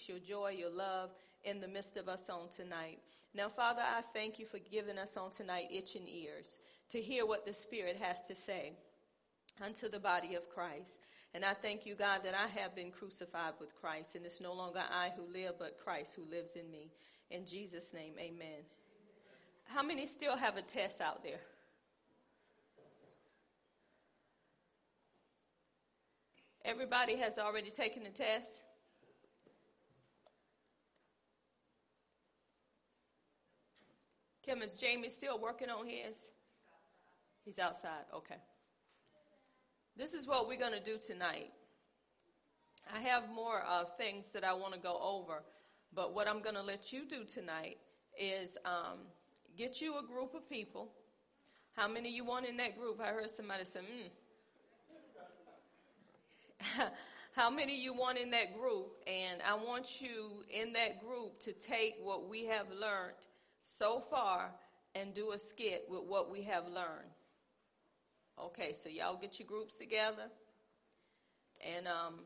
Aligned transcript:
peace, 0.00 0.08
your 0.08 0.18
joy, 0.18 0.54
your 0.56 0.70
love 0.70 1.10
in 1.44 1.60
the 1.60 1.68
midst 1.68 1.96
of 1.96 2.08
us 2.08 2.28
on 2.28 2.48
tonight. 2.54 2.98
Now, 3.34 3.48
Father, 3.48 3.82
I 3.82 4.02
thank 4.12 4.38
you 4.38 4.46
for 4.46 4.58
giving 4.58 4.98
us 4.98 5.16
on 5.16 5.30
tonight 5.30 5.68
itching 5.70 6.08
ears 6.08 6.58
to 6.90 7.00
hear 7.00 7.26
what 7.26 7.46
the 7.46 7.54
Spirit 7.54 7.96
has 8.00 8.26
to 8.26 8.34
say 8.34 8.72
unto 9.64 9.88
the 9.88 9.98
body 9.98 10.34
of 10.34 10.48
Christ. 10.48 10.98
And 11.32 11.44
I 11.44 11.54
thank 11.54 11.86
you, 11.86 11.94
God, 11.94 12.22
that 12.24 12.34
I 12.34 12.48
have 12.60 12.74
been 12.74 12.90
crucified 12.90 13.54
with 13.60 13.80
Christ, 13.80 14.16
and 14.16 14.26
it's 14.26 14.40
no 14.40 14.52
longer 14.52 14.80
I 14.80 15.10
who 15.16 15.32
live, 15.32 15.54
but 15.58 15.78
Christ 15.82 16.16
who 16.16 16.24
lives 16.28 16.56
in 16.56 16.68
me. 16.70 16.90
In 17.30 17.46
Jesus' 17.46 17.94
name, 17.94 18.14
amen. 18.18 18.64
How 19.64 19.84
many 19.84 20.06
still 20.08 20.36
have 20.36 20.56
a 20.56 20.62
test 20.62 21.00
out 21.00 21.22
there? 21.22 21.40
Everybody 26.64 27.16
has 27.16 27.38
already 27.38 27.70
taken 27.70 28.02
the 28.02 28.10
test? 28.10 28.62
Kim, 34.50 34.62
is 34.62 34.74
Jamie 34.74 35.10
still 35.10 35.38
working 35.38 35.70
on 35.70 35.86
his? 35.86 36.16
He's 37.44 37.60
outside. 37.60 38.02
Okay. 38.12 38.34
This 39.96 40.12
is 40.12 40.26
what 40.26 40.48
we're 40.48 40.58
going 40.58 40.72
to 40.72 40.82
do 40.82 40.98
tonight. 40.98 41.52
I 42.92 42.98
have 42.98 43.30
more 43.32 43.62
uh, 43.64 43.84
things 43.96 44.32
that 44.32 44.42
I 44.42 44.52
want 44.54 44.74
to 44.74 44.80
go 44.80 44.98
over, 45.00 45.44
but 45.94 46.14
what 46.14 46.26
I'm 46.26 46.42
going 46.42 46.56
to 46.56 46.62
let 46.62 46.92
you 46.92 47.06
do 47.08 47.22
tonight 47.24 47.76
is 48.20 48.58
um, 48.64 48.98
get 49.56 49.80
you 49.80 49.98
a 50.00 50.02
group 50.04 50.34
of 50.34 50.48
people. 50.48 50.90
How 51.76 51.86
many 51.86 52.10
you 52.10 52.24
want 52.24 52.44
in 52.44 52.56
that 52.56 52.76
group? 52.76 53.00
I 53.00 53.10
heard 53.10 53.30
somebody 53.30 53.64
say, 53.64 53.78
mm. 53.80 54.10
How 57.36 57.50
many 57.50 57.80
you 57.80 57.94
want 57.94 58.18
in 58.18 58.30
that 58.30 58.58
group? 58.58 58.94
And 59.06 59.40
I 59.48 59.54
want 59.54 60.00
you 60.00 60.42
in 60.50 60.72
that 60.72 61.00
group 61.00 61.38
to 61.42 61.52
take 61.52 61.94
what 62.02 62.28
we 62.28 62.46
have 62.46 62.66
learned 62.70 63.14
so 63.62 64.02
far 64.10 64.50
and 64.94 65.14
do 65.14 65.32
a 65.32 65.38
skit 65.38 65.86
with 65.88 66.02
what 66.02 66.30
we 66.30 66.42
have 66.42 66.66
learned. 66.66 67.10
Okay, 68.38 68.72
so 68.72 68.88
y'all 68.88 69.18
get 69.20 69.38
your 69.38 69.46
groups 69.46 69.76
together. 69.76 70.30
And 71.60 71.86
um, 71.86 72.20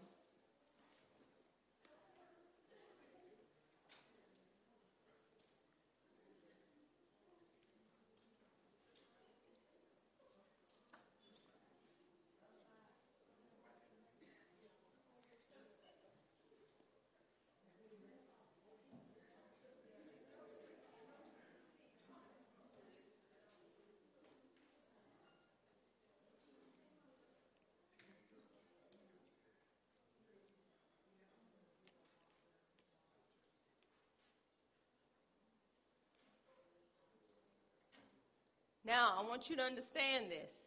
Now, 38.85 39.15
I 39.19 39.23
want 39.27 39.49
you 39.49 39.57
to 39.57 39.63
understand 39.63 40.31
this. 40.31 40.65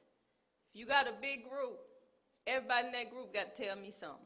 If 0.73 0.79
you 0.79 0.85
got 0.85 1.07
a 1.07 1.13
big 1.21 1.49
group, 1.49 1.77
everybody 2.47 2.87
in 2.87 2.93
that 2.93 3.11
group 3.11 3.33
got 3.33 3.55
to 3.55 3.63
tell 3.63 3.75
me 3.75 3.91
something. 3.91 4.25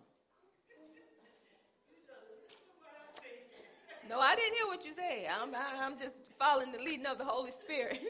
No, 4.10 4.20
I 4.20 4.36
didn't 4.36 4.56
hear 4.56 4.68
what 4.68 4.84
you 4.86 4.94
said. 4.94 5.28
I'm, 5.42 5.56
I'm 5.56 5.98
just 5.98 6.16
following 6.38 6.72
the 6.72 6.80
leading 6.80 7.06
of 7.06 7.18
the 7.18 7.24
Holy 7.24 7.52
Spirit. 7.52 8.02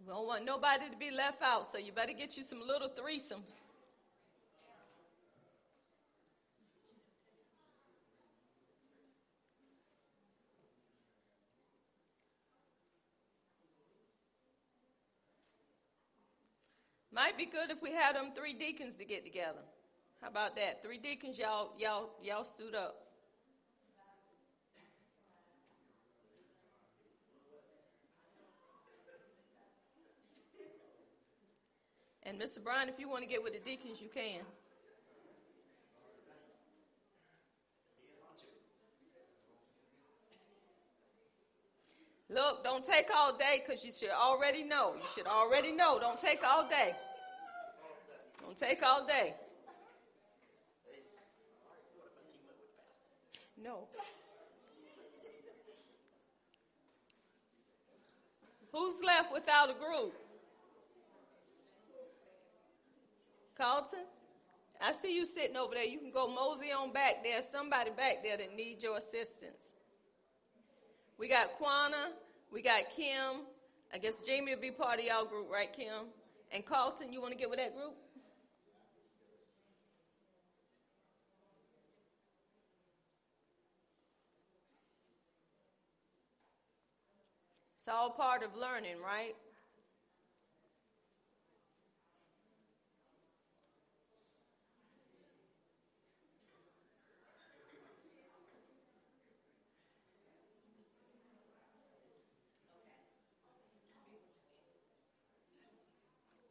we 0.00 0.06
don't 0.06 0.26
want 0.26 0.44
nobody 0.44 0.88
to 0.88 0.96
be 0.96 1.10
left 1.10 1.42
out, 1.42 1.70
so 1.70 1.78
you 1.78 1.92
better 1.92 2.12
get 2.12 2.36
you 2.36 2.42
some 2.42 2.60
little 2.60 2.88
threesomes. 2.88 3.60
Might 17.16 17.38
be 17.38 17.46
good 17.46 17.70
if 17.70 17.80
we 17.80 17.92
had 17.92 18.14
them 18.14 18.32
three 18.36 18.52
deacons 18.52 18.94
to 18.96 19.06
get 19.06 19.24
together. 19.24 19.64
How 20.20 20.28
about 20.28 20.54
that? 20.56 20.82
Three 20.82 20.98
deacons, 20.98 21.38
y'all, 21.38 21.72
y'all, 21.78 22.10
y'all 22.22 22.44
stood 22.44 22.74
up. 22.74 23.06
And 32.24 32.38
Mr. 32.38 32.62
Bryan, 32.62 32.90
if 32.90 33.00
you 33.00 33.08
want 33.08 33.22
to 33.22 33.28
get 33.28 33.42
with 33.42 33.54
the 33.54 33.60
deacons, 33.60 33.98
you 33.98 34.10
can. 34.12 34.42
Look, 42.28 42.62
don't 42.62 42.84
take 42.84 43.06
all 43.16 43.38
day 43.38 43.62
because 43.66 43.82
you 43.82 43.90
should 43.90 44.10
already 44.10 44.64
know. 44.64 44.96
You 44.96 45.08
should 45.14 45.26
already 45.26 45.72
know. 45.72 45.98
Don't 45.98 46.20
take 46.20 46.44
all 46.44 46.68
day. 46.68 46.94
Don't 48.46 48.56
take 48.56 48.80
all 48.84 49.04
day. 49.04 49.34
No. 53.60 53.88
Who's 58.72 59.02
left 59.04 59.32
without 59.32 59.70
a 59.70 59.72
group? 59.72 60.14
Carlton? 63.58 63.98
I 64.80 64.92
see 64.92 65.16
you 65.16 65.26
sitting 65.26 65.56
over 65.56 65.74
there. 65.74 65.84
You 65.84 65.98
can 65.98 66.12
go 66.12 66.28
mosey 66.28 66.70
on 66.70 66.92
back 66.92 67.24
there. 67.24 67.42
Somebody 67.42 67.90
back 67.96 68.22
there 68.22 68.36
that 68.36 68.54
needs 68.54 68.80
your 68.80 68.98
assistance. 68.98 69.72
We 71.18 71.28
got 71.28 71.54
Quana, 71.58 72.12
we 72.52 72.62
got 72.62 72.90
Kim. 72.94 73.46
I 73.92 73.98
guess 73.98 74.20
Jamie 74.20 74.54
will 74.54 74.60
be 74.60 74.70
part 74.70 75.00
of 75.00 75.04
y'all 75.04 75.24
group, 75.24 75.50
right, 75.50 75.72
Kim? 75.72 76.06
And 76.52 76.64
Carlton, 76.64 77.12
you 77.12 77.20
want 77.20 77.32
to 77.32 77.38
get 77.38 77.50
with 77.50 77.58
that 77.58 77.74
group? 77.74 77.94
It's 87.86 87.94
all 87.94 88.10
part 88.10 88.42
of 88.42 88.56
learning, 88.56 88.96
right? 89.00 89.36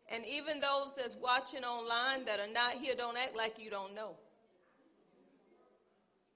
And 0.09 0.25
even 0.25 0.62
those 0.62 0.95
that's 0.95 1.18
watching 1.22 1.66
online 1.66 2.24
that 2.24 2.40
are 2.40 2.47
not 2.47 2.75
here, 2.75 2.95
don't 2.95 3.18
act 3.18 3.35
like 3.35 3.59
you 3.59 3.69
don't 3.69 3.94
know. 3.94 4.16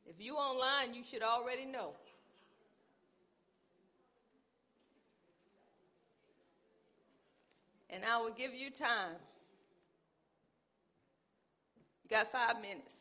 If 0.05 0.19
you 0.19 0.35
online, 0.35 0.93
you 0.93 1.03
should 1.03 1.23
already 1.23 1.63
know. 1.63 1.93
And 7.89 8.05
I 8.05 8.17
will 8.21 8.31
give 8.31 8.53
you 8.53 8.69
time. 8.69 9.15
You 12.03 12.09
got 12.09 12.31
five 12.31 12.61
minutes. 12.61 12.95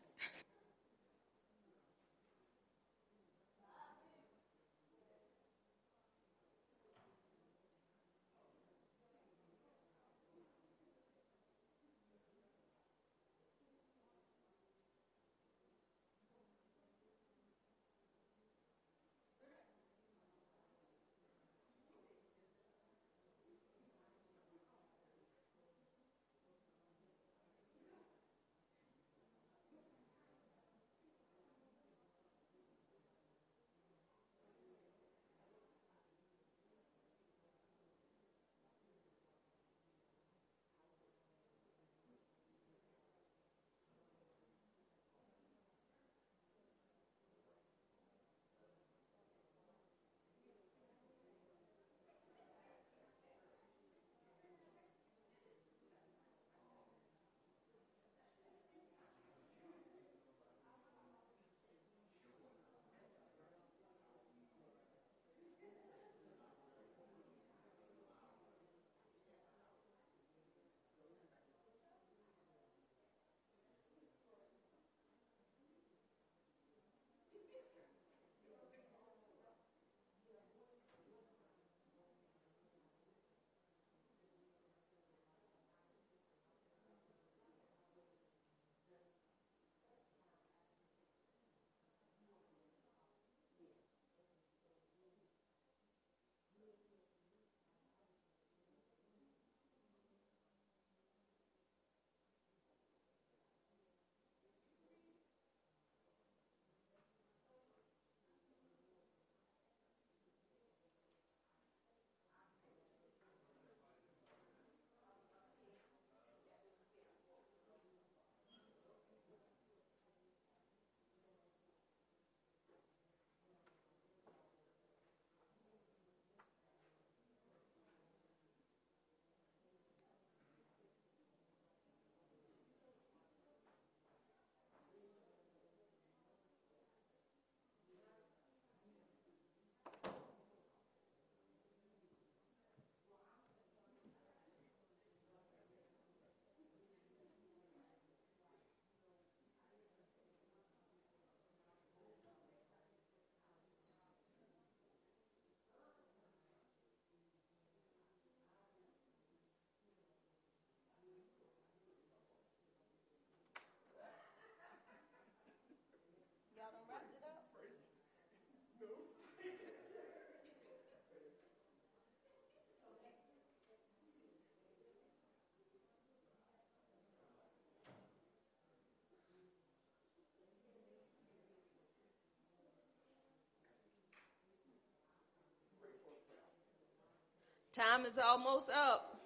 Time 187.79 188.05
is 188.05 188.19
almost 188.19 188.69
up. 188.69 189.18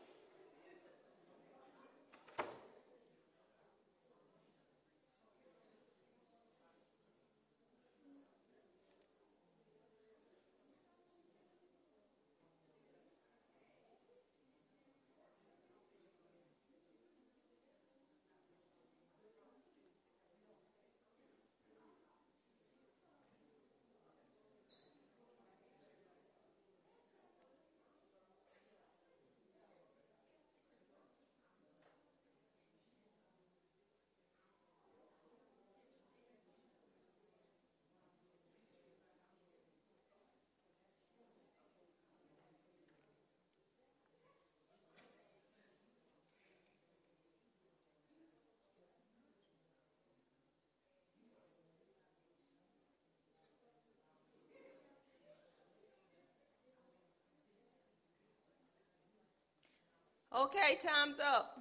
Okay, 60.36 60.80
time's 60.84 61.20
up. 61.20 61.60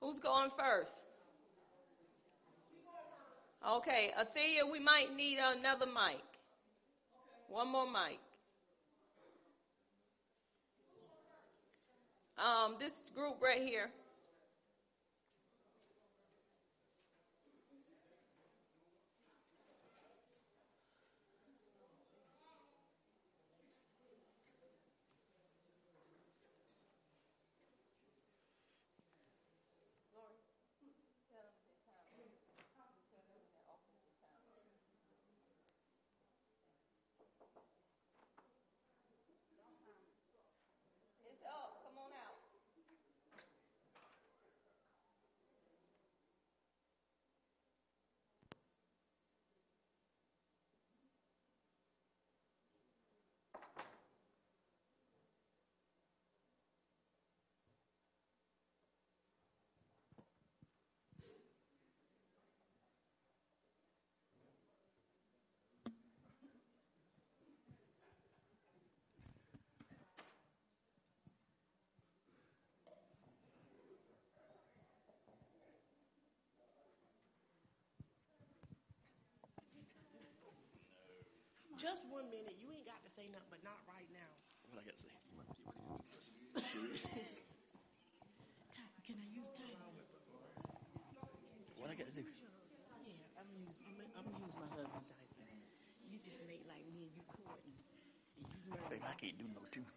Who's 0.00 0.18
going 0.18 0.50
first? 0.58 1.04
Okay, 3.68 4.10
Athea, 4.18 4.70
we 4.70 4.80
might 4.80 5.14
need 5.14 5.38
another 5.38 5.86
mic. 5.86 6.24
One 7.48 7.68
more 7.68 7.86
mic. 7.86 8.18
Um, 12.38 12.76
this 12.80 13.02
group 13.14 13.36
right 13.40 13.62
here. 13.62 13.90
Just 81.80 82.04
one 82.12 82.28
minute. 82.28 82.60
You 82.60 82.68
ain't 82.76 82.84
got 82.84 83.00
to 83.00 83.08
say 83.08 83.24
nothing, 83.32 83.48
but 83.48 83.64
not 83.64 83.80
right 83.88 84.04
now. 84.12 84.28
What 84.68 84.84
I 84.84 84.84
got 84.84 85.00
to 85.00 85.00
say? 85.00 85.08
Can 89.08 89.16
I 89.16 89.24
use 89.32 89.48
Tyson? 89.56 89.80
What 91.80 91.88
I 91.88 91.96
got 91.96 92.04
to 92.04 92.12
do? 92.12 92.20
Yeah, 92.20 92.52
I'm 93.40 93.48
use 93.56 93.72
I'm, 93.80 93.96
gonna- 93.96 94.12
I'm 94.12 94.28
use 94.44 94.52
my 94.60 94.68
husband 94.68 95.08
Tyson. 95.08 95.48
You 96.04 96.20
just 96.20 96.44
make 96.44 96.68
like 96.68 96.84
me 96.92 97.08
and 97.08 97.16
you 97.16 97.24
courting. 97.32 97.72
And 98.36 98.44
you 98.68 98.76
know 98.76 98.84
Baby, 98.92 99.00
I 99.00 99.16
can't 99.16 99.40
do 99.40 99.48
no 99.48 99.64
two. 99.72 99.88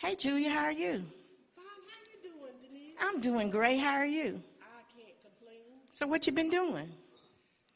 Hey, 0.00 0.16
Julia, 0.16 0.48
how 0.48 0.64
are 0.64 0.72
you? 0.72 0.92
Fine, 1.54 1.64
how 1.66 2.00
you 2.08 2.30
doing, 2.30 2.52
Denise? 2.62 2.96
I'm 3.00 3.20
doing 3.20 3.50
great. 3.50 3.78
How 3.78 3.96
are 3.98 4.06
you? 4.06 4.40
I 4.62 4.80
can't 4.96 5.14
complain. 5.22 5.60
So, 5.90 6.06
what 6.06 6.26
you 6.26 6.32
been 6.32 6.48
doing? 6.48 6.88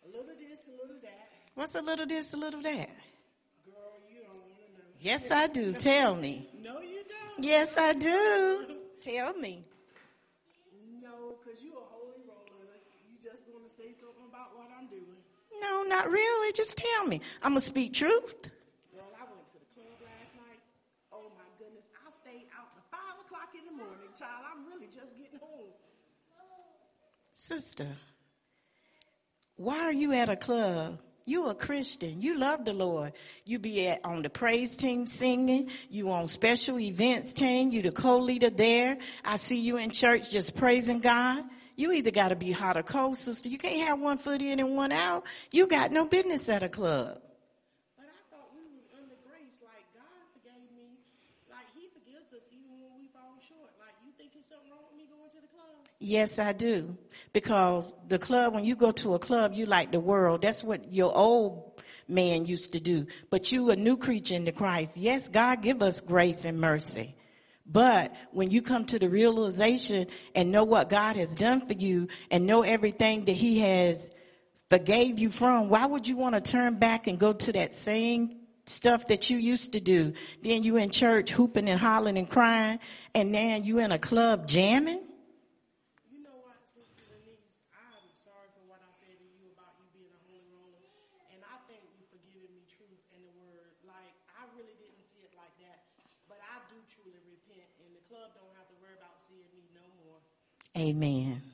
A 0.04 0.06
little 0.08 0.24
this, 0.38 0.60
a 0.68 0.72
little 0.82 1.00
that. 1.02 1.28
What's 1.54 1.74
a 1.74 1.82
little 1.82 2.06
this, 2.06 2.32
a 2.32 2.36
little 2.38 2.62
that? 2.62 2.88
Girl, 3.66 3.92
you 4.08 4.22
don't 4.22 4.32
want 4.40 4.56
to 4.56 4.72
know. 4.72 4.88
Yes, 5.00 5.30
I 5.30 5.48
do. 5.48 5.72
Tell 5.74 6.14
me. 6.14 6.48
No, 6.64 6.80
you 6.80 7.04
don't. 7.04 7.44
Yes, 7.44 7.76
I 7.76 7.92
do. 7.92 8.64
Tell 9.02 9.34
me. 9.34 9.62
No, 11.02 11.36
because 11.44 11.60
you 11.62 11.72
a 11.76 11.84
holy 11.92 12.24
roller. 12.24 12.72
You 13.04 13.20
just 13.22 13.44
want 13.52 13.68
to 13.68 13.72
say 13.76 13.92
something 13.92 14.24
about 14.32 14.56
what 14.56 14.72
I'm 14.72 14.86
doing. 14.88 15.20
No, 15.60 15.82
not 15.84 16.08
really. 16.08 16.52
Just 16.54 16.74
tell 16.78 17.04
me. 17.06 17.20
I'm 17.42 17.52
gonna 17.52 17.60
speak 17.60 17.92
truth. 17.92 18.48
Girl, 18.96 19.04
I 19.12 19.28
went 19.28 19.44
to 19.52 19.60
the 19.60 19.68
club 19.76 19.92
last 20.00 20.32
night. 20.40 20.64
Oh 21.12 21.28
my 21.36 21.44
goodness. 21.60 21.84
I 22.00 22.08
stayed 22.24 22.48
out 22.56 22.72
to 22.72 22.80
five 22.88 23.20
o'clock 23.28 23.52
in 23.52 23.68
the 23.68 23.76
morning, 23.76 24.03
child. 24.18 24.44
I'm 24.50 24.66
really 24.66 24.86
just 24.86 25.16
getting 25.16 25.38
home. 25.40 25.72
Sister, 27.34 27.88
why 29.56 29.80
are 29.80 29.92
you 29.92 30.12
at 30.12 30.28
a 30.28 30.36
club? 30.36 30.98
You 31.26 31.46
a 31.46 31.54
Christian. 31.54 32.20
You 32.20 32.36
love 32.36 32.64
the 32.64 32.74
Lord. 32.74 33.12
You 33.44 33.58
be 33.58 33.88
at, 33.88 34.04
on 34.04 34.22
the 34.22 34.28
praise 34.28 34.76
team 34.76 35.06
singing. 35.06 35.70
You 35.88 36.10
on 36.10 36.26
special 36.26 36.78
events 36.78 37.32
team. 37.32 37.70
You 37.70 37.80
the 37.80 37.92
co-leader 37.92 38.50
there. 38.50 38.98
I 39.24 39.38
see 39.38 39.58
you 39.58 39.78
in 39.78 39.90
church 39.90 40.30
just 40.30 40.54
praising 40.54 41.00
God. 41.00 41.44
You 41.76 41.92
either 41.92 42.10
got 42.10 42.28
to 42.28 42.36
be 42.36 42.52
hot 42.52 42.76
or 42.76 42.82
cold, 42.82 43.16
sister. 43.16 43.48
You 43.48 43.58
can't 43.58 43.88
have 43.88 43.98
one 44.00 44.18
foot 44.18 44.42
in 44.42 44.60
and 44.60 44.76
one 44.76 44.92
out. 44.92 45.24
You 45.50 45.66
got 45.66 45.92
no 45.92 46.04
business 46.04 46.48
at 46.48 46.62
a 46.62 46.68
club. 46.68 47.18
But 47.96 48.06
I 48.06 48.20
thought 48.30 48.52
we 48.54 48.62
was 48.76 48.84
under 48.92 49.16
grace. 49.26 49.58
Like 49.64 49.88
God 49.96 50.22
forgave 50.36 50.70
me. 50.76 51.00
Like 51.50 51.66
He 51.74 51.88
forgives 51.88 52.30
us 52.36 52.44
even 52.52 52.78
when 52.84 52.94
we 53.00 53.08
fall 53.16 53.34
short. 53.48 53.72
Like 53.80 53.96
you 54.04 54.12
think 54.14 54.36
there's 54.36 54.46
something 54.46 54.70
wrong 54.70 54.86
with 54.92 55.00
me 55.00 55.08
going 55.08 55.30
to 55.34 55.40
the 55.40 55.50
club? 55.50 55.82
Yes, 56.04 56.38
I 56.38 56.52
do. 56.52 56.96
Because 57.32 57.92
the 58.08 58.18
club, 58.18 58.54
when 58.54 58.64
you 58.64 58.76
go 58.76 58.92
to 58.92 59.14
a 59.14 59.18
club, 59.18 59.54
you 59.54 59.66
like 59.66 59.90
the 59.90 60.00
world. 60.00 60.42
That's 60.42 60.62
what 60.62 60.92
your 60.92 61.16
old 61.16 61.82
man 62.08 62.46
used 62.46 62.72
to 62.74 62.80
do. 62.80 63.06
But 63.30 63.52
you 63.52 63.70
a 63.70 63.76
new 63.76 63.96
creature 63.96 64.34
in 64.34 64.44
the 64.44 64.52
Christ. 64.52 64.96
Yes, 64.96 65.28
God 65.28 65.62
give 65.62 65.82
us 65.82 66.00
grace 66.00 66.44
and 66.44 66.60
mercy. 66.60 67.16
But 67.66 68.14
when 68.32 68.50
you 68.50 68.60
come 68.60 68.84
to 68.86 68.98
the 68.98 69.08
realization 69.08 70.08
and 70.34 70.52
know 70.52 70.64
what 70.64 70.90
God 70.90 71.16
has 71.16 71.34
done 71.34 71.66
for 71.66 71.72
you 71.72 72.08
and 72.30 72.46
know 72.46 72.62
everything 72.62 73.24
that 73.24 73.32
he 73.32 73.60
has 73.60 74.10
forgave 74.68 75.18
you 75.18 75.30
from, 75.30 75.70
why 75.70 75.86
would 75.86 76.06
you 76.06 76.16
want 76.16 76.34
to 76.34 76.40
turn 76.42 76.78
back 76.78 77.06
and 77.06 77.18
go 77.18 77.32
to 77.32 77.52
that 77.52 77.74
same 77.74 78.36
stuff 78.66 79.08
that 79.08 79.30
you 79.30 79.38
used 79.38 79.72
to 79.72 79.80
do? 79.80 80.12
Then 80.42 80.62
you 80.62 80.76
in 80.76 80.90
church 80.90 81.30
hooping 81.30 81.68
and 81.70 81.80
hollering 81.80 82.18
and 82.18 82.28
crying 82.28 82.80
and 83.14 83.32
now 83.32 83.56
you 83.56 83.78
in 83.78 83.92
a 83.92 83.98
club 83.98 84.46
jamming? 84.46 85.00
You 86.12 86.20
know 86.20 86.36
what, 86.44 86.60
Sister 86.68 87.00
Denise? 87.08 87.64
I'm 87.72 88.12
sorry 88.12 88.52
for 88.52 88.68
what 88.68 88.84
I 88.84 88.92
said 88.92 89.16
to 89.16 89.24
you 89.40 89.56
about 89.56 89.72
you 89.80 90.04
truly 97.04 97.20
repent, 97.26 97.68
and 97.82 97.90
the 97.92 98.04
club 98.08 98.32
don't 98.32 98.54
have 98.56 98.68
to 98.70 98.76
worry 98.80 98.96
about 98.96 99.20
seeing 99.20 99.44
me 99.52 99.66
no 99.74 99.84
more. 100.04 100.22
Amen. 100.76 101.53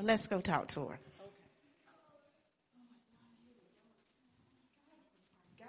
Well, 0.00 0.06
let's 0.06 0.26
go 0.26 0.40
talk 0.40 0.66
to 0.68 0.80
her. 0.80 0.98
God. 5.58 5.68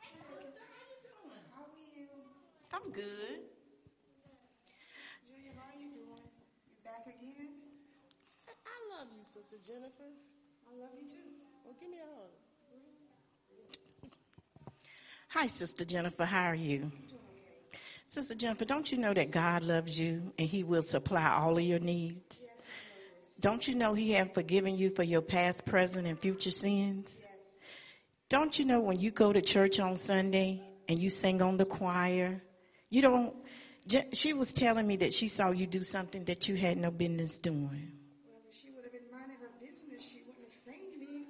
Hey, 0.00 0.18
sister, 0.34 0.66
how 0.66 0.82
you 0.90 0.98
doing? 1.06 1.46
How 1.54 1.62
are 1.62 1.78
you? 1.94 2.10
I'm 2.74 2.90
good. 2.90 3.46
Julia, 5.30 5.54
how 5.54 5.70
are 5.70 5.78
you 5.78 5.94
doing? 5.94 6.26
You 6.66 6.74
back 6.82 7.06
again? 7.06 7.54
I 8.66 8.98
love 8.98 9.14
you, 9.16 9.22
Sister 9.22 9.58
Jennifer. 9.64 10.10
I 10.66 10.80
love 10.80 10.90
you 11.00 11.08
too. 11.08 11.30
Well, 11.64 11.76
give 11.80 11.88
me 11.88 11.98
a 11.98 12.00
hug. 12.18 12.34
Hi, 15.28 15.46
Sister 15.46 15.84
Jennifer. 15.84 16.24
How 16.24 16.46
are 16.46 16.56
you? 16.56 16.78
Doing 16.78 16.90
okay. 17.70 17.78
Sister 18.06 18.34
Jennifer, 18.34 18.64
don't 18.64 18.90
you 18.90 18.98
know 18.98 19.14
that 19.14 19.30
God 19.30 19.62
loves 19.62 20.00
you 20.00 20.32
and 20.36 20.48
He 20.48 20.64
will 20.64 20.82
supply 20.82 21.30
all 21.30 21.56
of 21.56 21.62
your 21.62 21.78
needs? 21.78 22.16
Yes, 22.28 22.40
I 22.40 22.42
know 22.42 22.50
this. 22.55 22.55
Don't 23.40 23.66
you 23.68 23.74
know 23.74 23.94
He 23.94 24.12
have 24.12 24.32
forgiven 24.34 24.76
you 24.76 24.90
for 24.90 25.02
your 25.02 25.20
past, 25.20 25.66
present, 25.66 26.06
and 26.06 26.18
future 26.18 26.50
sins? 26.50 27.20
Yes. 27.22 27.30
Don't 28.28 28.58
you 28.58 28.64
know 28.64 28.80
when 28.80 28.98
you 28.98 29.10
go 29.10 29.32
to 29.32 29.40
church 29.40 29.78
on 29.78 29.96
Sunday 29.96 30.62
and 30.88 30.98
you 30.98 31.10
sing 31.10 31.42
on 31.42 31.56
the 31.56 31.64
choir, 31.64 32.42
you 32.90 33.02
don't. 33.02 33.34
She 34.12 34.32
was 34.32 34.52
telling 34.52 34.86
me 34.86 34.96
that 34.96 35.14
she 35.14 35.28
saw 35.28 35.50
you 35.50 35.66
do 35.66 35.82
something 35.82 36.24
that 36.24 36.48
you 36.48 36.56
had 36.56 36.76
no 36.76 36.90
business 36.90 37.38
doing. 37.38 37.92
Well, 38.26 38.40
if 38.48 38.56
she 38.56 38.70
would 38.70 38.82
have 38.82 38.92
been 38.92 39.08
minding 39.12 39.36
her 39.40 39.50
business, 39.60 40.02
she 40.02 40.22
wouldn't 40.26 40.42
have 40.42 40.52
sang 40.52 40.98
me. 40.98 41.26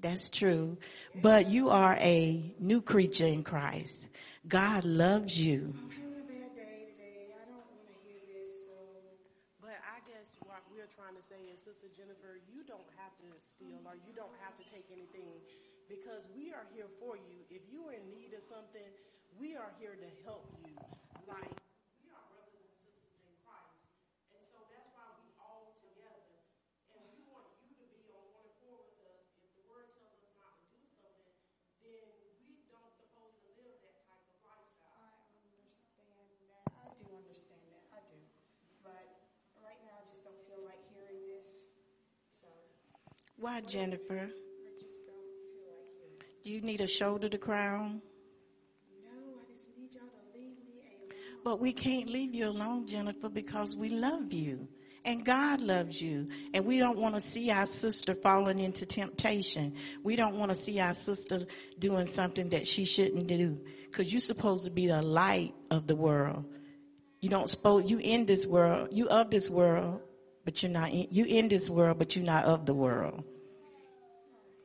That's 0.00 0.28
true. 0.28 0.76
But 1.22 1.48
you 1.48 1.70
are 1.70 1.96
a 1.96 2.54
new 2.58 2.82
creature 2.82 3.26
in 3.26 3.42
Christ. 3.44 4.08
God 4.46 4.84
loves 4.84 5.40
you. 5.40 5.72
I'm 5.76 5.90
having 5.90 6.20
a 6.20 6.24
bad 6.28 6.56
day 6.56 6.92
today. 6.96 7.32
I 7.32 7.44
don't 7.48 7.64
want 7.72 7.88
to 7.88 7.96
hear 8.04 8.20
this, 8.28 8.66
so 8.66 8.72
But 9.62 9.76
I 9.80 10.00
guess 10.10 10.36
what 10.44 10.60
we're 10.72 10.88
trying 10.96 11.16
to 11.16 11.22
say 11.22 11.48
is, 11.52 11.60
Sister 11.80 12.04
Jennifer, 12.04 12.36
you 12.44 12.60
don't 12.68 12.92
have 13.00 13.16
to 13.24 13.32
steal 13.40 13.80
or 13.88 13.96
you 14.04 14.12
don't 14.12 14.36
have 14.44 14.52
to 14.60 14.64
take 14.68 14.84
anything 14.92 15.40
because 15.88 16.28
we 16.36 16.52
are 16.52 16.68
here 16.76 16.92
for 17.00 17.16
you. 17.16 17.40
If 17.48 17.64
you 17.72 17.88
are 17.88 17.96
in 17.96 18.04
need 18.12 18.36
of 18.36 18.44
something, 18.44 18.84
we 19.40 19.56
are 19.56 19.72
here 19.80 19.96
to 19.96 20.08
help 20.20 20.44
you. 20.60 20.76
Like, 21.24 21.56
we 22.04 22.12
are 22.12 22.20
brothers 22.36 22.60
and 22.60 22.76
sisters 22.84 23.16
in 23.24 23.32
Christ. 23.48 23.80
And 24.36 24.44
so 24.44 24.60
that's 24.68 24.92
why 24.92 25.08
we 25.24 25.32
all 25.40 25.72
together. 25.80 26.36
And 26.92 27.00
we 27.16 27.24
want 27.32 27.48
you 27.64 27.72
to 27.72 27.86
be 27.96 28.12
on 28.12 28.28
one 28.28 28.44
accord 28.44 28.84
with 28.84 29.00
us. 29.16 29.24
If 29.40 29.48
the 29.56 29.64
word 29.64 29.88
tells 29.96 30.20
us 30.20 30.36
not 30.36 30.60
to 30.60 30.76
do 30.76 30.84
something, 31.00 31.32
then 31.80 32.12
we 32.44 32.60
don't 32.68 32.92
supposed 32.92 33.40
to 33.40 33.48
live 33.56 33.72
that 33.88 34.04
type 34.04 34.28
of 34.28 34.36
lifestyle. 34.44 35.16
I 35.96 36.04
understand 36.12 36.44
that. 36.44 36.60
I 36.76 36.92
do 36.92 37.08
understand 37.08 37.64
that. 37.72 37.88
I 37.96 38.04
do. 38.04 38.20
But 38.84 39.16
right 39.64 39.80
now, 39.88 39.96
I 39.96 40.04
just 40.12 40.28
don't 40.28 40.44
feel 40.44 40.60
like 40.60 40.84
hearing 40.92 41.24
this. 41.24 41.72
So 42.40 42.48
Why, 43.40 43.62
Jennifer? 43.62 44.28
Do 46.44 46.50
you 46.50 46.60
need 46.60 46.82
a 46.82 46.86
shoulder 46.86 47.26
to 47.30 47.38
cry 47.38 47.68
on? 47.68 48.02
No, 49.02 49.10
I 49.10 49.52
just 49.52 49.70
need 49.78 49.94
y'all 49.94 50.02
to 50.02 50.38
leave 50.38 50.56
me 50.66 50.82
alone. 50.82 51.16
But 51.42 51.58
we 51.58 51.72
can't 51.72 52.10
leave 52.10 52.34
you 52.34 52.48
alone, 52.48 52.86
Jennifer, 52.86 53.30
because 53.30 53.76
we 53.76 53.88
love 53.88 54.30
you. 54.34 54.68
And 55.06 55.24
God 55.24 55.62
loves 55.62 56.02
you. 56.02 56.26
And 56.52 56.66
we 56.66 56.78
don't 56.78 56.98
want 56.98 57.14
to 57.14 57.20
see 57.20 57.50
our 57.50 57.66
sister 57.66 58.14
falling 58.14 58.58
into 58.58 58.84
temptation. 58.84 59.74
We 60.02 60.16
don't 60.16 60.36
want 60.36 60.50
to 60.50 60.54
see 60.54 60.78
our 60.78 60.94
sister 60.94 61.46
doing 61.78 62.08
something 62.08 62.50
that 62.50 62.66
she 62.66 62.84
shouldn't 62.84 63.26
do. 63.26 63.58
Because 63.84 64.12
you're 64.12 64.20
supposed 64.20 64.64
to 64.64 64.70
be 64.70 64.86
the 64.86 65.00
light 65.00 65.54
of 65.70 65.86
the 65.86 65.96
world. 65.96 66.44
You 67.20 67.30
don't 67.30 67.48
suppose 67.48 67.90
you 67.90 67.98
in 67.98 68.26
this 68.26 68.46
world, 68.46 68.88
you 68.92 69.08
of 69.08 69.30
this 69.30 69.48
world, 69.48 70.02
but 70.44 70.62
you're 70.62 70.72
not 70.72 70.90
in, 70.90 71.06
you 71.10 71.24
in 71.24 71.48
this 71.48 71.70
world, 71.70 71.98
but 71.98 72.16
you're 72.16 72.24
not 72.24 72.44
of 72.44 72.66
the 72.66 72.74
world. 72.74 73.24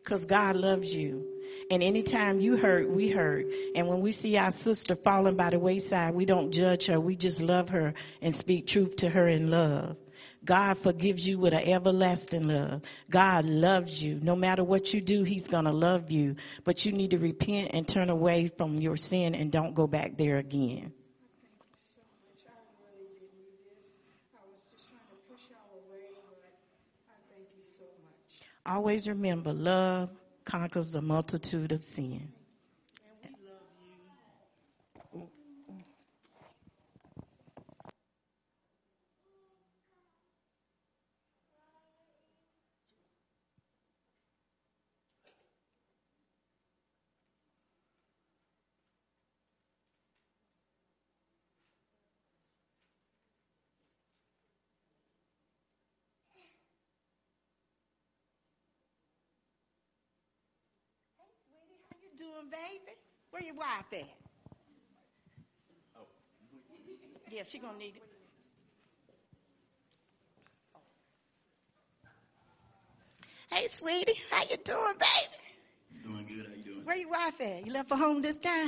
Cause 0.06 0.24
God 0.26 0.56
loves 0.56 0.96
you. 0.96 1.26
And 1.72 1.82
anytime 1.82 2.40
you 2.40 2.58
hurt, 2.58 2.90
we 2.90 3.10
hurt. 3.10 3.48
And 3.76 3.88
when 3.88 4.02
we 4.02 4.12
see 4.12 4.38
our 4.38 4.52
sister 4.52 4.96
falling 4.96 5.36
by 5.36 5.50
the 5.50 5.60
wayside, 5.60 6.14
we 6.14 6.26
don't 6.26 6.52
judge 6.52 6.86
her. 6.86 7.00
We 7.00 7.16
just 7.16 7.42
love 7.42 7.70
her 7.70 7.94
and 8.22 8.36
speak 8.36 8.68
truth 8.68 8.98
to 8.98 9.10
her 9.10 9.28
in 9.28 9.50
love. 9.50 9.98
God 10.46 10.78
forgives 10.78 11.28
you 11.28 11.40
with 11.40 11.54
an 11.54 11.68
everlasting 11.68 12.48
love. 12.48 12.84
God 13.10 13.46
loves 13.46 14.02
you. 14.02 14.20
No 14.22 14.36
matter 14.36 14.64
what 14.64 14.94
you 14.94 15.02
do, 15.02 15.24
He's 15.24 15.48
gonna 15.48 15.74
love 15.74 16.12
you. 16.12 16.36
But 16.64 16.86
you 16.86 16.92
need 16.92 17.10
to 17.10 17.18
repent 17.18 17.72
and 17.74 17.88
turn 17.88 18.12
away 18.12 18.48
from 18.48 18.80
your 18.80 18.96
sin 18.96 19.34
and 19.34 19.52
don't 19.52 19.74
go 19.74 19.88
back 19.88 20.18
there 20.18 20.38
again. 20.38 20.94
Thank 21.42 21.58
you 21.66 21.82
so 21.82 22.02
much. 22.22 22.46
I 22.46 22.62
really 22.78 23.10
did 23.18 23.34
need 23.34 23.58
this. 23.74 23.98
I 24.38 24.46
was 24.46 24.62
just 24.70 24.86
trying 24.88 25.10
to 25.10 25.18
push 25.26 25.50
y'all 25.50 25.82
away, 25.82 26.14
but 26.30 26.54
I 27.10 27.18
thank 27.34 27.50
you 27.58 27.66
so 27.66 27.90
much. 28.06 28.46
Always 28.66 29.08
remember, 29.08 29.54
love 29.54 30.10
conquers 30.44 30.96
a 30.96 31.02
multitude 31.02 31.72
of 31.72 31.84
sin. 31.84 32.30
Doing, 62.26 62.50
baby? 62.50 62.94
Where 63.32 63.44
your 63.44 63.56
wife 63.56 63.92
at? 63.94 64.10
Oh. 65.98 66.08
Yeah, 67.32 67.44
she 67.48 67.60
gonna 67.60 67.78
need 67.78 67.96
it. 67.96 68.04
Hey, 73.52 73.68
sweetie, 73.70 74.20
how 74.32 74.42
you 74.50 74.58
doing, 74.64 74.94
baby? 75.00 76.04
Doing 76.04 76.26
good. 76.28 76.46
How 76.50 76.56
you 76.56 76.64
doing? 76.64 76.86
Where 76.86 76.98
your 76.98 77.10
wife 77.10 77.40
at? 77.40 77.66
You 77.66 77.74
left 77.74 77.90
for 77.90 77.96
home 77.96 78.22
this 78.22 78.38
time? 78.38 78.54
Yeah, 78.54 78.64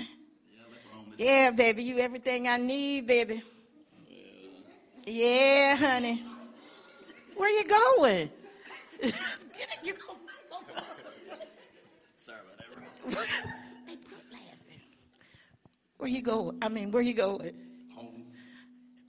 I 0.66 0.72
left 0.72 0.84
her 0.86 0.94
home 0.96 1.06
this 1.18 1.26
Yeah, 1.28 1.52
baby, 1.52 1.84
you 1.84 1.98
everything 2.00 2.48
I 2.48 2.58
need, 2.58 3.08
baby. 3.08 3.42
Yeah, 5.06 5.76
honey. 5.78 6.24
Where 7.36 7.50
you 7.50 7.64
going? 7.68 8.30
You 9.84 9.94
go- 9.94 10.18
Sorry 12.18 12.40
about 12.40 12.58
that. 12.58 12.66
bro. 12.74 12.84
Baby, 13.08 13.18
quit 14.08 14.24
laughing. 14.32 14.82
Where 15.98 16.10
you 16.10 16.22
going? 16.22 16.58
I 16.62 16.70
mean, 16.70 16.92
where 16.92 17.02
you 17.02 17.14
going? 17.14 17.54
Home. 17.96 18.26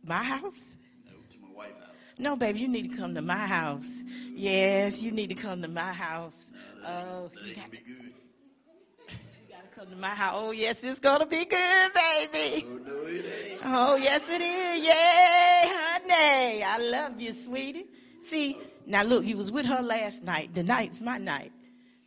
My 0.04 0.22
house? 0.22 0.76
No, 1.04 1.12
to 1.32 1.38
my 1.40 1.48
wife's 1.54 1.84
house. 1.84 1.94
No, 2.18 2.36
baby, 2.36 2.60
you 2.60 2.68
need 2.68 2.90
to 2.90 2.96
come 2.96 3.14
to 3.14 3.22
my 3.22 3.46
house. 3.46 3.90
Yes, 4.34 5.02
you 5.02 5.10
need 5.10 5.28
to 5.28 5.34
come 5.34 5.62
to 5.62 5.68
my 5.68 5.92
house. 5.92 6.50
Oh, 6.86 7.30
That 7.34 7.44
you 7.44 7.54
got, 7.54 7.70
good. 7.70 7.80
you 7.80 9.52
got 9.54 9.62
to 9.72 9.78
come 9.80 9.88
to 9.90 9.96
my 9.96 10.08
house. 10.10 10.34
Oh, 10.36 10.52
yes, 10.52 10.82
it's 10.84 11.00
gonna 11.00 11.26
be 11.26 11.44
good, 11.44 11.92
baby. 11.92 12.66
Oh 12.68 12.78
no, 12.86 13.06
it 13.06 13.24
ain't. 13.50 13.60
Oh, 13.64 13.96
yes, 13.96 14.22
it 14.28 14.40
is. 14.40 14.84
Yay, 14.86 15.64
honey. 15.74 16.62
I 16.62 16.78
love 16.78 17.20
you, 17.20 17.34
sweetie. 17.34 17.86
See, 18.24 18.56
oh. 18.60 18.64
now 18.86 19.02
look, 19.02 19.24
you 19.24 19.36
was 19.36 19.50
with 19.52 19.66
her 19.66 19.82
last 19.82 20.22
night. 20.24 20.54
Tonight's 20.54 21.00
my 21.00 21.18
night. 21.18 21.52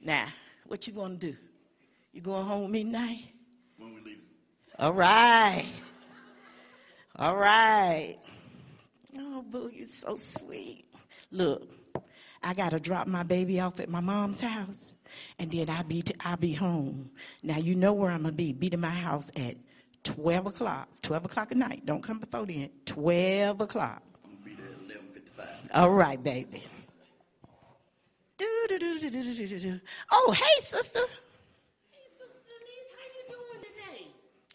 Now, 0.01 0.27
what 0.65 0.87
you 0.87 0.93
gonna 0.93 1.15
do? 1.15 1.35
You 2.13 2.21
going 2.21 2.45
home 2.45 2.63
with 2.63 2.71
me 2.71 2.83
tonight? 2.83 3.23
When 3.77 3.93
we 3.93 4.01
leave. 4.01 4.19
All 4.77 4.93
right. 4.93 5.65
All 7.15 7.35
right. 7.37 8.17
Oh, 9.17 9.41
boo, 9.41 9.69
you're 9.73 9.87
so 9.87 10.15
sweet. 10.15 10.85
Look, 11.31 11.69
I 12.43 12.53
gotta 12.53 12.79
drop 12.79 13.07
my 13.07 13.23
baby 13.23 13.59
off 13.59 13.79
at 13.79 13.89
my 13.89 13.99
mom's 13.99 14.41
house, 14.41 14.95
and 15.39 15.51
then 15.51 15.69
I'll 15.69 15.83
be 15.83 16.01
t- 16.01 16.15
I'll 16.21 16.37
be 16.37 16.53
home. 16.53 17.11
Now 17.43 17.57
you 17.57 17.75
know 17.75 17.93
where 17.93 18.11
I'm 18.11 18.23
gonna 18.23 18.33
be. 18.33 18.51
Be 18.51 18.69
to 18.69 18.77
my 18.77 18.89
house 18.89 19.29
at 19.35 19.55
twelve 20.03 20.47
o'clock. 20.47 20.89
Twelve 21.01 21.25
o'clock 21.25 21.51
at 21.51 21.57
night. 21.57 21.85
Don't 21.85 22.01
come 22.01 22.19
before 22.19 22.45
then. 22.45 22.69
Twelve 22.85 23.61
o'clock. 23.61 24.01
I'm 24.25 24.31
gonna 24.31 24.45
be 24.45 24.55
there 24.55 24.65
at 24.65 24.81
eleven 24.83 25.07
fifty-five. 25.13 25.69
All 25.73 25.91
right, 25.91 26.21
baby. 26.21 26.63
Oh, 30.11 30.35
hey, 30.37 30.61
sister. 30.61 31.01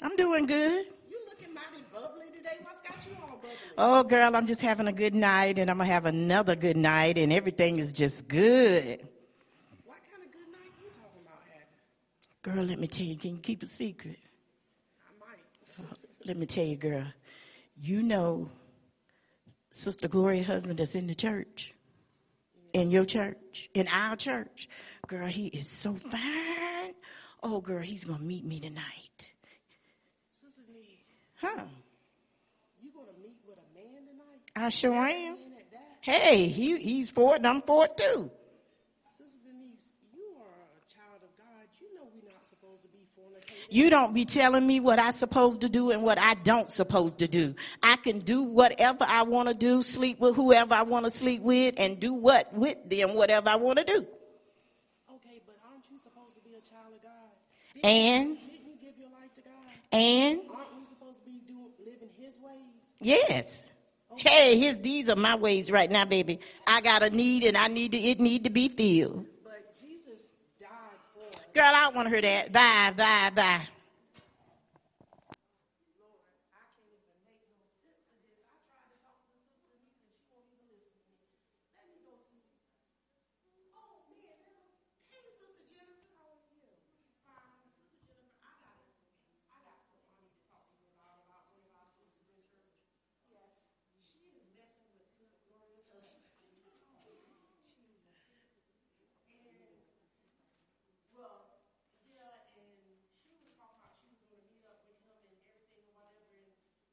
I'm 0.02 0.14
doing 0.16 0.46
good. 0.46 0.86
You 1.08 1.18
looking 1.28 1.54
mighty 1.54 1.82
bubbly 1.92 2.26
today. 2.36 2.58
What's 2.62 2.82
got 2.82 2.96
you 3.06 3.16
all 3.22 3.38
bubbly? 3.38 3.56
Oh, 3.78 4.02
girl, 4.02 4.36
I'm 4.36 4.46
just 4.46 4.60
having 4.60 4.86
a 4.86 4.92
good 4.92 5.14
night, 5.14 5.58
and 5.58 5.70
I'm 5.70 5.78
gonna 5.78 5.90
have 5.90 6.04
another 6.04 6.54
good 6.54 6.76
night, 6.76 7.16
and 7.16 7.32
everything 7.32 7.78
is 7.78 7.92
just 7.92 8.28
good. 8.28 9.00
What 9.84 9.98
kind 10.10 10.22
of 10.22 10.32
good 10.32 10.52
night 10.52 10.72
you 10.82 10.88
talking 10.90 11.22
about 11.24 11.40
having? 11.50 12.56
Girl, 12.56 12.64
let 12.64 12.78
me 12.78 12.86
tell 12.86 13.06
you, 13.06 13.16
can 13.16 13.36
you 13.36 13.40
keep 13.40 13.62
a 13.62 13.66
secret? 13.66 14.18
I 15.00 15.12
might. 15.18 15.88
Let 16.26 16.36
me 16.36 16.46
tell 16.46 16.64
you, 16.64 16.76
girl, 16.76 17.04
you 17.80 18.02
know 18.02 18.50
Sister 19.70 20.08
Gloria 20.08 20.42
husband 20.42 20.78
that's 20.78 20.94
in 20.94 21.06
the 21.06 21.14
church, 21.14 21.72
in 22.72 22.90
your 22.90 23.04
church, 23.04 23.70
in 23.74 23.86
our 23.88 24.16
church. 24.16 24.68
Girl, 25.06 25.26
he 25.28 25.46
is 25.46 25.68
so 25.68 25.94
fine. 25.94 26.94
Oh, 27.42 27.60
girl, 27.60 27.82
he's 27.82 28.04
gonna 28.04 28.22
meet 28.22 28.44
me 28.44 28.58
tonight. 28.58 29.05
Huh? 31.40 31.64
you 32.82 32.90
gonna 32.92 33.06
meet 33.22 33.36
with 33.46 33.58
a 33.58 33.74
man 33.74 34.06
tonight? 34.06 34.40
I 34.56 34.68
sure 34.70 34.92
am. 34.92 35.34
Man 35.34 35.36
at 35.58 35.70
that? 35.70 35.96
Hey, 36.00 36.48
he, 36.48 36.78
he's 36.78 37.10
for 37.10 37.34
it, 37.34 37.38
and 37.38 37.46
I'm 37.46 37.62
for 37.62 37.84
it 37.84 37.96
too. 37.96 38.30
Sister 39.18 39.38
Denise, 39.44 39.90
you 40.14 40.22
are 40.38 40.46
a 40.46 40.94
child 40.94 41.20
of 41.22 41.36
God. 41.36 41.66
You 41.80 41.94
know 41.94 42.08
we're 42.14 42.30
not 42.32 42.46
supposed 42.46 42.82
to 42.82 42.88
be 42.88 43.04
fornicating. 43.18 43.66
You 43.68 43.90
don't 43.90 44.14
be 44.14 44.24
telling 44.24 44.66
me 44.66 44.80
what 44.80 44.98
I'm 44.98 45.12
supposed 45.12 45.60
to 45.62 45.68
do 45.68 45.90
and 45.90 46.02
what 46.02 46.18
I 46.18 46.34
don't 46.34 46.72
supposed 46.72 47.18
to 47.18 47.28
do. 47.28 47.54
I 47.82 47.96
can 47.96 48.20
do 48.20 48.42
whatever 48.42 49.04
I 49.06 49.24
want 49.24 49.48
to 49.48 49.54
do, 49.54 49.82
sleep 49.82 50.18
with 50.20 50.36
whoever 50.36 50.74
I 50.74 50.82
want 50.82 51.04
to 51.04 51.10
sleep 51.10 51.42
with, 51.42 51.74
and 51.78 52.00
do 52.00 52.14
what 52.14 52.52
with 52.54 52.78
them, 52.88 53.14
whatever 53.14 53.50
I 53.50 53.56
want 53.56 53.78
to 53.80 53.84
do. 53.84 54.06
Okay, 55.16 55.42
but 55.46 55.56
aren't 55.70 55.84
you 55.90 55.98
supposed 56.02 56.34
to 56.36 56.40
be 56.42 56.54
a 56.54 56.60
child 56.60 56.94
of 56.96 57.02
God? 57.02 57.12
And, 57.84 58.36
Didn't 58.38 58.64
you 58.64 58.76
give 58.80 58.96
your 58.98 59.10
life 59.10 59.34
to 59.34 59.42
God? 59.42 59.52
and, 59.92 60.40
Aren't 60.48 60.78
we 60.78 60.84
supposed 60.84 61.18
to 61.18 61.24
be 61.26 61.40
doing 61.46 61.68
living 61.84 62.08
His 62.18 62.38
yes. 63.00 63.62
Hey, 64.16 64.58
his 64.58 64.78
these 64.80 65.08
are 65.08 65.16
my 65.16 65.36
ways 65.36 65.70
right 65.70 65.90
now, 65.90 66.04
baby. 66.06 66.40
I 66.66 66.80
got 66.80 67.02
a 67.02 67.10
need 67.10 67.44
and 67.44 67.56
I 67.56 67.68
need 67.68 67.92
to, 67.92 67.98
it 67.98 68.20
need 68.20 68.44
to 68.44 68.50
be 68.50 68.68
filled. 68.68 69.26
But 69.44 69.74
Jesus 69.80 70.22
died 70.58 70.68
for. 71.14 71.38
Girl, 71.54 71.64
I 71.64 71.82
don't 71.82 71.94
want 71.96 72.06
to 72.08 72.10
hear 72.12 72.22
that. 72.22 72.52
Bye, 72.52 72.92
bye, 72.96 73.30
bye. 73.34 73.68
Lord, 76.00 76.20
I 76.56 76.64
can't 76.72 76.88
even 76.88 77.12
make 77.28 77.36
no 77.44 77.52
sense 77.84 78.00
of 78.08 78.16
this. 78.24 78.40
I 78.48 78.56
tried 78.64 78.88
to 78.88 78.96
talk 79.04 79.20
to 79.20 79.36
Sister 79.44 79.68
Denise 79.68 80.08
and 80.08 80.16
she 80.16 80.24
won't 80.32 80.48
even 80.56 80.80
listen 80.80 81.04
to 81.12 81.20
me. 81.20 81.36
Let 81.76 81.84
me 81.92 82.00
go 82.08 82.16
see. 82.32 82.40
Oh 83.76 84.00
man, 84.08 84.24
that 84.24 84.40
was. 84.48 84.72
Hey, 85.12 85.28
Sister 85.36 85.64
Jennifer, 85.76 86.08
how 86.16 86.32
are 86.32 86.40
you? 86.56 86.64
Fine, 87.28 87.60
Sister 87.68 88.00
Jennifer. 88.08 88.40
I 88.40 88.56
got 88.64 88.80
it. 88.80 88.88
I 89.52 89.60
got 89.68 89.80
something 89.84 90.08
I 90.08 90.16
need 90.24 90.32
to 90.32 90.40
talk 90.48 90.64
to 90.72 90.80
you 90.80 90.88
about 90.96 91.20
about 91.28 91.44
one 91.52 91.64
of 91.68 91.74
our 91.76 91.88
sisters 92.00 92.32
in 92.32 92.40
church. 92.48 92.72
Yes. 93.28 93.52
She 94.00 94.20
is 94.36 94.44
messing 94.56 94.90
with 94.96 95.08
Sister 95.16 95.40
Gloria's 95.48 95.88
husband. 95.92 96.56
Jesus. 97.64 98.16
And 99.28 99.56
well, 101.12 101.64
yeah, 102.12 102.44
and 102.56 102.72
she 103.24 103.36
was 103.40 103.52
talking 103.56 103.80
about 103.80 103.96
she 104.04 104.12
was 104.12 104.22
going 104.28 104.42
to 104.44 104.48
meet 104.52 104.64
up 104.68 104.80
with 104.88 105.00
him 105.04 105.16
and 105.24 105.32
everything 105.48 105.80
and 105.80 105.88
whatever. 105.96 106.24
And 106.28 106.44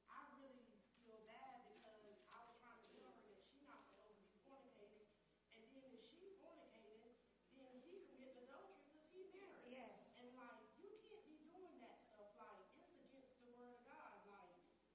I 0.09 0.19
really 0.39 0.63
feel 1.03 1.19
bad 1.27 1.63
because 1.67 2.15
I 2.31 2.39
was 2.47 2.55
trying 2.59 2.79
to 2.79 2.87
tell 2.95 3.11
her 3.13 3.23
that 3.27 3.39
she's 3.51 3.63
not 3.67 3.83
supposed 3.91 4.15
to 4.19 4.25
be 4.27 4.35
fornicating. 4.47 5.07
And 5.55 5.63
then 5.75 5.89
if 5.95 6.03
she 6.15 6.33
fornicated, 6.39 7.11
then 7.59 7.71
he 7.83 8.07
committed 8.11 8.47
adultery 8.47 8.87
because 8.87 9.07
he 9.11 9.21
married. 9.35 9.69
Yes. 9.75 10.19
And 10.23 10.31
like, 10.39 10.63
you 10.79 10.89
can't 11.03 11.23
be 11.27 11.37
doing 11.51 11.77
that 11.83 11.99
stuff. 12.07 12.31
Like, 12.39 12.63
it's 12.63 12.95
against 13.03 13.35
the 13.43 13.51
word 13.59 13.75
of 13.75 13.83
God. 13.87 14.15
Like, 14.31 14.51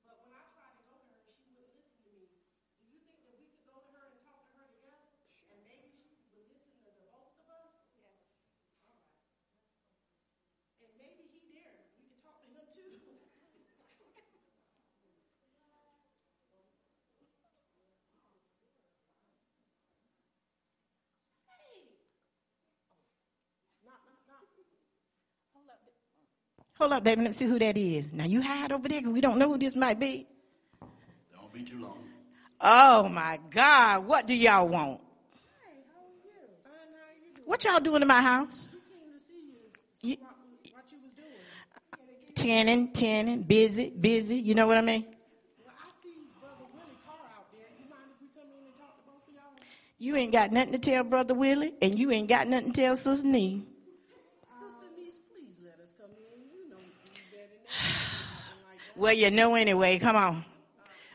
but 0.09 0.17
when 0.25 0.33
I 0.33 0.43
tried 0.57 0.75
to 0.81 0.83
go 0.89 0.97
to 0.99 1.07
her, 1.13 1.21
she 1.29 1.53
wouldn't 1.53 1.77
listen 1.77 2.01
to 2.01 2.11
me. 2.17 2.27
Do 2.81 2.87
you 2.89 2.99
think 3.05 3.21
that 3.29 3.37
we 3.37 3.47
could 3.53 3.65
go 3.69 3.77
to 3.85 3.91
her 3.99 4.05
and 4.09 4.19
talk 4.25 4.41
to 4.49 4.55
her 4.65 4.67
together? 4.73 5.13
And 5.53 5.61
maybe 5.69 5.93
she 6.01 6.33
would 6.35 6.49
listen 6.49 6.75
to 6.83 6.91
the 6.97 7.07
both 7.13 7.37
of 7.39 7.47
us? 7.53 7.75
Yes. 8.01 8.17
And 10.83 10.93
maybe 10.99 11.25
he 11.29 11.41
there. 11.55 11.77
We 12.01 12.09
could 12.11 12.23
talk 12.25 12.41
to 12.43 12.49
him 12.51 12.67
too. 12.75 12.97
hey. 21.47 21.81
Knock, 23.85 24.01
knock, 24.07 24.21
knock. 24.29 24.45
Hold 26.79 26.93
up, 26.93 27.05
baby. 27.05 27.23
Let 27.23 27.31
me 27.31 27.35
see 27.35 27.47
who 27.47 27.59
that 27.59 27.77
is. 27.77 28.13
Now 28.13 28.25
you 28.25 28.41
hide 28.41 28.71
over 28.73 28.89
there 28.89 29.03
we 29.03 29.21
don't 29.21 29.39
know 29.39 29.49
who 29.51 29.59
this 29.59 29.75
might 29.75 29.99
be. 29.99 30.27
Don't 31.33 31.53
be 31.53 31.63
too 31.65 31.81
long. 31.83 31.99
Oh 32.61 33.09
my 33.09 33.39
God. 33.51 34.07
What 34.07 34.27
do 34.27 34.35
y'all 34.35 34.69
want? 34.69 35.01
Hey, 35.01 35.83
how 35.93 36.01
are 36.01 36.09
you? 36.25 36.31
Fine, 36.63 36.73
how 36.73 37.11
are 37.11 37.17
you 37.25 37.35
doing? 37.35 37.47
What 37.47 37.65
y'all 37.65 37.81
doing 37.81 38.03
in 38.03 38.09
my 38.09 38.21
house? 38.23 38.69
We 38.73 38.79
came 38.79 39.13
to 39.13 39.25
see 39.25 40.11
you. 40.13 40.17
What, 40.21 40.37
what 40.73 40.85
you 40.93 40.99
was 41.03 41.13
doing. 41.15 42.35
Tanning, 42.35 42.93
tanning, 42.93 43.43
busy, 43.43 43.91
busy. 43.91 44.37
You 44.37 44.55
know 44.55 44.67
what 44.69 44.77
I 44.79 44.83
mean? 44.83 45.05
Well, 45.65 45.75
I 45.81 45.89
see 46.03 46.15
Brother 46.41 46.65
Willie 46.73 46.99
Carr 47.05 47.17
out 47.37 47.51
there. 47.53 47.67
You 47.79 47.91
mind 47.91 48.03
if 48.15 48.21
we 48.23 48.29
come 48.41 48.49
in 48.57 48.65
and 48.67 48.77
talk 48.79 48.95
to 48.97 49.03
both 49.11 49.27
of 49.27 49.35
y'all? 49.35 49.67
You 49.99 50.15
ain't 50.17 50.31
got 50.33 50.53
nothing 50.53 50.73
to 50.73 50.79
tell 50.79 51.03
Brother 51.03 51.35
Willie, 51.35 51.75
and 51.83 51.99
you 51.99 52.13
ain't 52.13 52.29
got 52.29 52.47
nothing 52.47 52.73
to 52.73 52.81
tell 52.81 52.97
Sister 52.97 53.27
Nee. 53.27 53.65
Sister 54.47 54.87
Niece, 54.97 55.19
please 55.33 55.55
let 55.65 55.75
us 55.83 55.91
come 55.99 56.11
in. 56.11 56.43
You 56.51 56.71
know 56.71 56.77
you 56.79 56.91
better 57.31 57.47
than 57.51 57.63
that. 57.67 57.75
like 58.67 58.79
that. 58.79 58.88
Well, 58.99 59.13
you 59.13 59.31
know 59.31 59.55
anyway. 59.55 60.01
Come 60.01 60.17
on. 60.17 60.45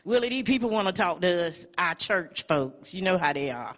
Willie, 0.06 0.30
these 0.30 0.44
people 0.44 0.70
want 0.70 0.86
to 0.88 0.92
talk 0.94 1.20
to 1.20 1.48
us, 1.48 1.66
our 1.76 1.94
church 1.94 2.44
folks. 2.48 2.94
You 2.94 3.02
know 3.02 3.18
how 3.18 3.34
they 3.34 3.50
are. 3.50 3.76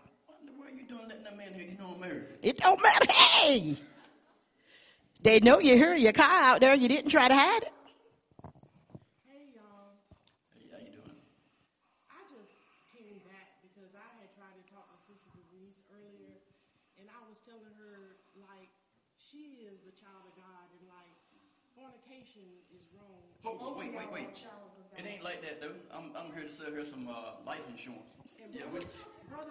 Why 0.57 0.71
you 0.79 0.87
doing 0.87 1.09
letting 1.09 1.25
that 1.25 1.37
man 1.37 1.51
here? 1.53 1.67
You 1.67 1.77
know 1.77 1.91
I'm 1.93 2.01
married. 2.01 2.23
It 2.41 2.57
don't 2.59 2.81
matter. 2.81 3.07
Hey! 3.11 3.77
They 5.23 5.41
know 5.41 5.59
you 5.59 5.75
hear 5.75 5.97
your 5.97 6.13
car 6.13 6.55
out 6.55 6.61
there. 6.61 6.77
You 6.77 6.87
didn't 6.87 7.11
try 7.11 7.27
to 7.27 7.35
hide 7.35 7.67
it. 7.67 7.73
Hey, 9.27 9.51
y'all. 9.59 9.99
Hey, 10.55 10.71
how 10.71 10.79
you 10.79 10.95
doing? 10.95 11.19
I 12.07 12.23
just 12.31 12.55
came 12.95 13.19
back 13.27 13.59
because 13.67 13.91
I 13.91 14.07
had 14.23 14.31
tried 14.39 14.55
to 14.55 14.65
talk 14.71 14.87
to 14.87 14.99
Sister 15.03 15.43
Denise 15.51 15.83
earlier, 15.91 16.39
and 17.03 17.11
I 17.11 17.19
was 17.27 17.43
telling 17.43 17.75
her 17.75 18.23
like 18.39 18.71
she 19.19 19.67
is 19.67 19.83
a 19.83 19.95
child 19.99 20.31
of 20.31 20.35
God, 20.39 20.67
and 20.79 20.87
like 20.87 21.11
fornication 21.75 22.47
is 22.71 22.87
wrong. 23.47 23.57
Oh, 23.61 23.77
wait, 23.79 23.95
wait, 23.95 24.13
wait. 24.13 24.29
It 24.99 25.05
ain't 25.07 25.23
like 25.23 25.43
that 25.43 25.61
though. 25.61 25.73
I'm, 25.95 26.11
I'm 26.17 26.33
here 26.35 26.45
to 26.45 26.53
sell 26.53 26.71
her 26.73 26.85
some 26.85 27.09
uh, 27.09 27.37
life 27.47 27.61
insurance. 27.71 28.03
Yeah, 28.53 28.63
we, 28.73 28.79
it, 28.81 28.87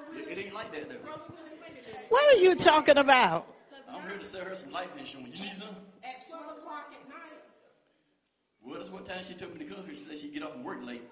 Willie, 0.10 0.32
it 0.32 0.38
ain't 0.46 0.54
like 0.54 0.72
that 0.74 0.90
though. 0.90 0.96
Willie, 1.06 1.60
wait 1.62 1.70
a 1.70 1.90
minute. 1.90 2.06
What 2.10 2.36
are 2.36 2.40
you 2.40 2.56
talking 2.56 2.98
about? 2.98 3.48
I'm 3.92 4.02
here 4.10 4.18
to 4.18 4.26
sell 4.26 4.44
her 4.46 4.56
some 4.56 4.72
life 4.72 4.90
insurance. 4.98 5.30
You 5.36 5.44
need 5.44 5.56
some? 5.58 5.70
at 6.04 6.28
twelve 6.28 6.58
o'clock 6.58 6.90
at 6.94 7.08
night, 7.10 7.40
Well, 8.66 8.80
that's 8.80 8.90
what 8.90 9.06
time 9.06 9.24
she 9.28 9.34
took 9.36 9.54
me 9.54 9.66
to 9.66 9.70
come. 9.70 9.84
'cause 9.86 9.94
She 9.98 10.06
said 10.06 10.18
she'd 10.18 10.34
get 10.34 10.44
up 10.44 10.56
and 10.56 10.66
work 10.66 10.82
late. 10.84 11.04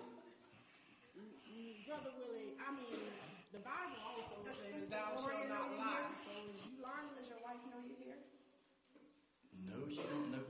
brother 1.86 2.10
Willie, 2.18 2.58
I 2.58 2.74
mean, 2.74 2.98
the 3.54 3.60
Bible 3.62 4.02
also 4.02 4.34
Does 4.46 4.58
says, 4.58 4.90
Sister 4.90 4.98
"Thou 4.98 5.14
shalt 5.22 5.46
not 5.50 5.70
you 5.70 5.78
lie." 5.78 6.10
here? 6.10 6.18
So 6.26 6.34
you 6.66 6.82
lying? 6.82 7.14
Does 7.14 7.30
your 7.30 7.42
wife 7.46 7.62
know 7.70 7.78
you're 7.86 8.02
here? 8.02 8.18
No, 9.70 9.78
she 9.94 10.02
don't 10.10 10.32
know. 10.34 10.46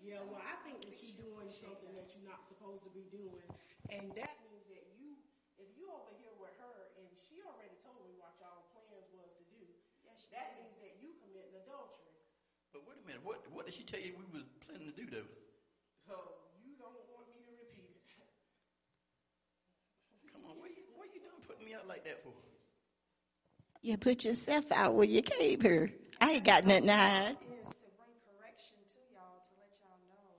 Yeah, 0.00 0.24
well, 0.24 0.40
I 0.40 0.56
think 0.64 0.80
that 0.88 0.96
you're 1.04 1.20
doing 1.20 1.52
something 1.52 1.92
that 1.92 2.08
you're 2.16 2.24
not 2.24 2.40
supposed 2.48 2.80
to 2.87 2.87
be 2.98 3.06
doing, 3.14 3.46
and 3.94 4.10
that 4.18 4.34
means 4.42 4.66
that 4.74 4.82
you, 4.98 5.14
if 5.62 5.70
you 5.78 5.86
over 5.86 6.10
here 6.18 6.34
with 6.42 6.50
her, 6.58 6.90
and 6.98 7.06
she 7.14 7.38
already 7.46 7.78
told 7.86 8.02
me 8.02 8.10
what 8.18 8.34
y'all 8.42 8.66
plans 8.74 9.06
was 9.14 9.30
to 9.38 9.44
do, 9.54 9.62
that 10.34 10.58
means 10.58 10.74
that 10.82 10.98
you 10.98 11.14
committing 11.22 11.54
adultery. 11.62 12.10
But 12.74 12.82
wait 12.90 12.98
a 12.98 13.04
minute. 13.06 13.22
What 13.22 13.46
what 13.54 13.64
did 13.64 13.78
she 13.78 13.86
tell 13.86 14.02
you 14.02 14.18
we 14.18 14.26
was 14.34 14.44
planning 14.66 14.90
to 14.90 14.96
do 14.98 15.06
though? 15.08 15.30
So 16.04 16.12
you 16.60 16.74
don't 16.76 16.92
want 17.14 17.30
me 17.32 17.40
to 17.46 17.54
repeat 17.54 17.86
it. 17.88 18.02
Come 20.34 20.44
on, 20.50 20.58
what 20.60 20.68
you, 20.74 20.82
what 20.98 21.08
you 21.14 21.22
doing 21.24 21.40
putting 21.46 21.64
me 21.64 21.72
out 21.72 21.86
like 21.88 22.04
that 22.04 22.20
for? 22.22 22.34
You 23.80 23.96
put 23.96 24.24
yourself 24.26 24.66
out 24.74 24.92
where 24.94 25.06
you 25.08 25.22
came 25.22 25.60
here. 25.60 25.90
I 26.20 26.42
ain't 26.42 26.44
got 26.44 26.66
nothing 26.66 26.90
to 26.90 26.96
hide. 26.98 27.36
Is 27.40 27.78
to 27.78 27.88
bring 27.96 28.10
correction 28.26 28.76
to 28.84 29.00
y'all 29.14 29.38
to 29.38 29.52
let 29.56 29.70
y'all 29.80 30.02
know 30.10 30.34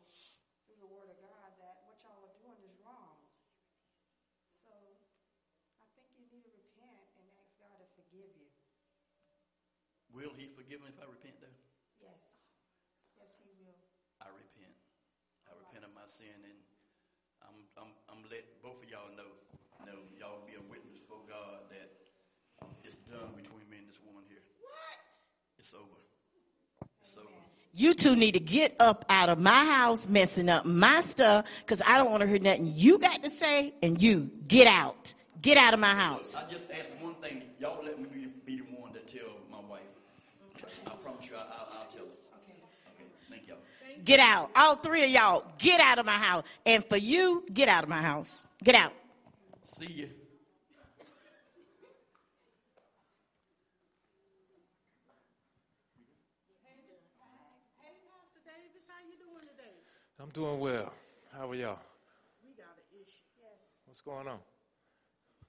through 0.68 0.78
the 0.84 0.90
word 0.92 1.08
of 1.10 1.18
God 1.24 1.50
that 1.58 1.82
what 1.88 1.96
y'all 2.04 2.20
are 2.30 2.36
doing 2.44 2.60
is 2.68 2.76
wrong. 2.86 3.16
So 4.68 4.76
I 5.82 5.88
think 5.96 6.12
you 6.20 6.28
need 6.30 6.44
to 6.46 6.52
repent 6.54 7.00
and 7.18 7.26
ask 7.42 7.56
God 7.58 7.80
to 7.80 7.88
forgive 7.96 8.28
you. 8.38 8.52
Will 10.12 10.36
he 10.36 10.52
forgive 10.70 10.86
me 10.86 10.94
if 10.94 11.02
I 11.02 11.10
repent 11.10 11.34
though? 11.42 11.58
Yes. 11.98 12.46
Yes, 13.18 13.34
he 13.42 13.50
will. 13.58 13.74
I 14.22 14.30
repent. 14.30 14.78
I 15.50 15.58
repent 15.58 15.82
of 15.82 15.90
my 15.98 16.06
sin, 16.06 16.30
and 16.46 16.62
I'm 17.42 17.58
I'm 17.74 17.90
I'm 18.06 18.22
let 18.30 18.46
both 18.62 18.78
of 18.78 18.86
y'all 18.86 19.10
know. 19.18 19.34
know 19.82 19.98
y'all 20.22 20.46
be 20.46 20.54
a 20.54 20.62
witness 20.70 21.02
for 21.10 21.18
God 21.26 21.74
that 21.74 21.90
it's 22.86 23.02
done 23.10 23.34
between 23.34 23.66
me 23.66 23.82
and 23.82 23.90
this 23.90 23.98
woman 24.06 24.22
here. 24.30 24.46
What? 24.62 25.10
It's 25.58 25.74
over. 25.74 25.98
It's 27.02 27.18
over. 27.18 27.34
You 27.74 27.98
two 27.98 28.14
need 28.16 28.38
to 28.38 28.40
get 28.40 28.76
up 28.78 29.06
out 29.10 29.30
of 29.30 29.40
my 29.40 29.66
house 29.66 30.08
messing 30.08 30.50
up 30.50 30.70
my 30.70 31.02
stuff 31.02 31.50
because 31.66 31.82
I 31.82 31.98
don't 31.98 32.14
want 32.14 32.22
to 32.22 32.30
hear 32.30 32.38
nothing 32.38 32.74
you 32.78 33.00
got 33.00 33.24
to 33.24 33.32
say 33.42 33.74
and 33.82 34.00
you 34.00 34.30
get 34.48 34.68
out. 34.68 35.16
Get 35.42 35.58
out 35.58 35.74
of 35.74 35.80
my 35.80 35.96
house. 35.96 36.36
I 36.36 36.46
just 36.52 36.70
ask 36.70 36.94
one 37.02 37.16
thing. 37.26 37.42
Y'all 37.58 37.84
let 37.84 37.98
me 37.98 38.06
be, 38.14 38.30
be 38.46 38.62
the 38.62 38.70
one 38.78 38.94
that 38.94 39.08
tell 39.08 39.34
my 39.50 39.66
wife. 39.68 39.82
I 40.86 40.92
promise 41.04 41.30
you, 41.30 41.36
I, 41.36 41.40
I'll, 41.40 41.68
I'll 41.72 41.90
tell 41.92 42.06
her. 42.06 42.18
Okay. 42.42 42.58
Okay, 42.96 43.08
thank 43.30 43.48
y'all. 43.48 43.58
Get 44.10 44.20
out. 44.20 44.50
All 44.56 44.74
three 44.74 45.04
of 45.04 45.12
y'all, 45.12 45.46
get 45.60 45.80
out 45.80 46.00
of 46.00 46.06
my 46.08 46.18
house. 46.18 46.44
And 46.66 46.84
for 46.84 46.98
you, 46.98 47.46
get 47.54 47.70
out 47.70 47.84
of 47.84 47.90
my 47.92 48.02
house. 48.02 48.44
Get 48.64 48.74
out. 48.74 48.92
See 49.78 49.86
you. 49.86 50.10
Hey, 57.78 58.02
Pastor 58.10 58.42
Davis, 58.42 58.90
how 58.90 58.98
you 59.06 59.14
doing 59.22 59.46
today? 59.46 59.78
I'm 60.20 60.30
doing 60.30 60.60
well. 60.60 60.92
How 61.32 61.52
are 61.52 61.54
y'all? 61.54 61.78
We 62.44 62.56
got 62.58 62.74
an 62.82 62.90
issue. 62.90 63.30
Yes. 63.38 63.78
What's 63.86 64.02
going 64.02 64.28
on? 64.28 64.40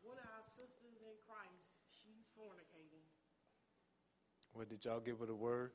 One 0.03 0.19
of 0.19 0.29
our 0.37 0.45
sisters 0.45 1.01
in 1.01 1.17
Christ, 1.25 1.65
she's 1.89 2.29
fornicating. 2.37 3.09
What 4.53 4.69
did 4.69 4.85
y'all 4.85 5.01
give 5.01 5.21
her 5.21 5.25
the 5.25 5.35
word? 5.35 5.71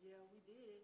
Yeah, 0.00 0.16
we 0.32 0.40
did. 0.46 0.80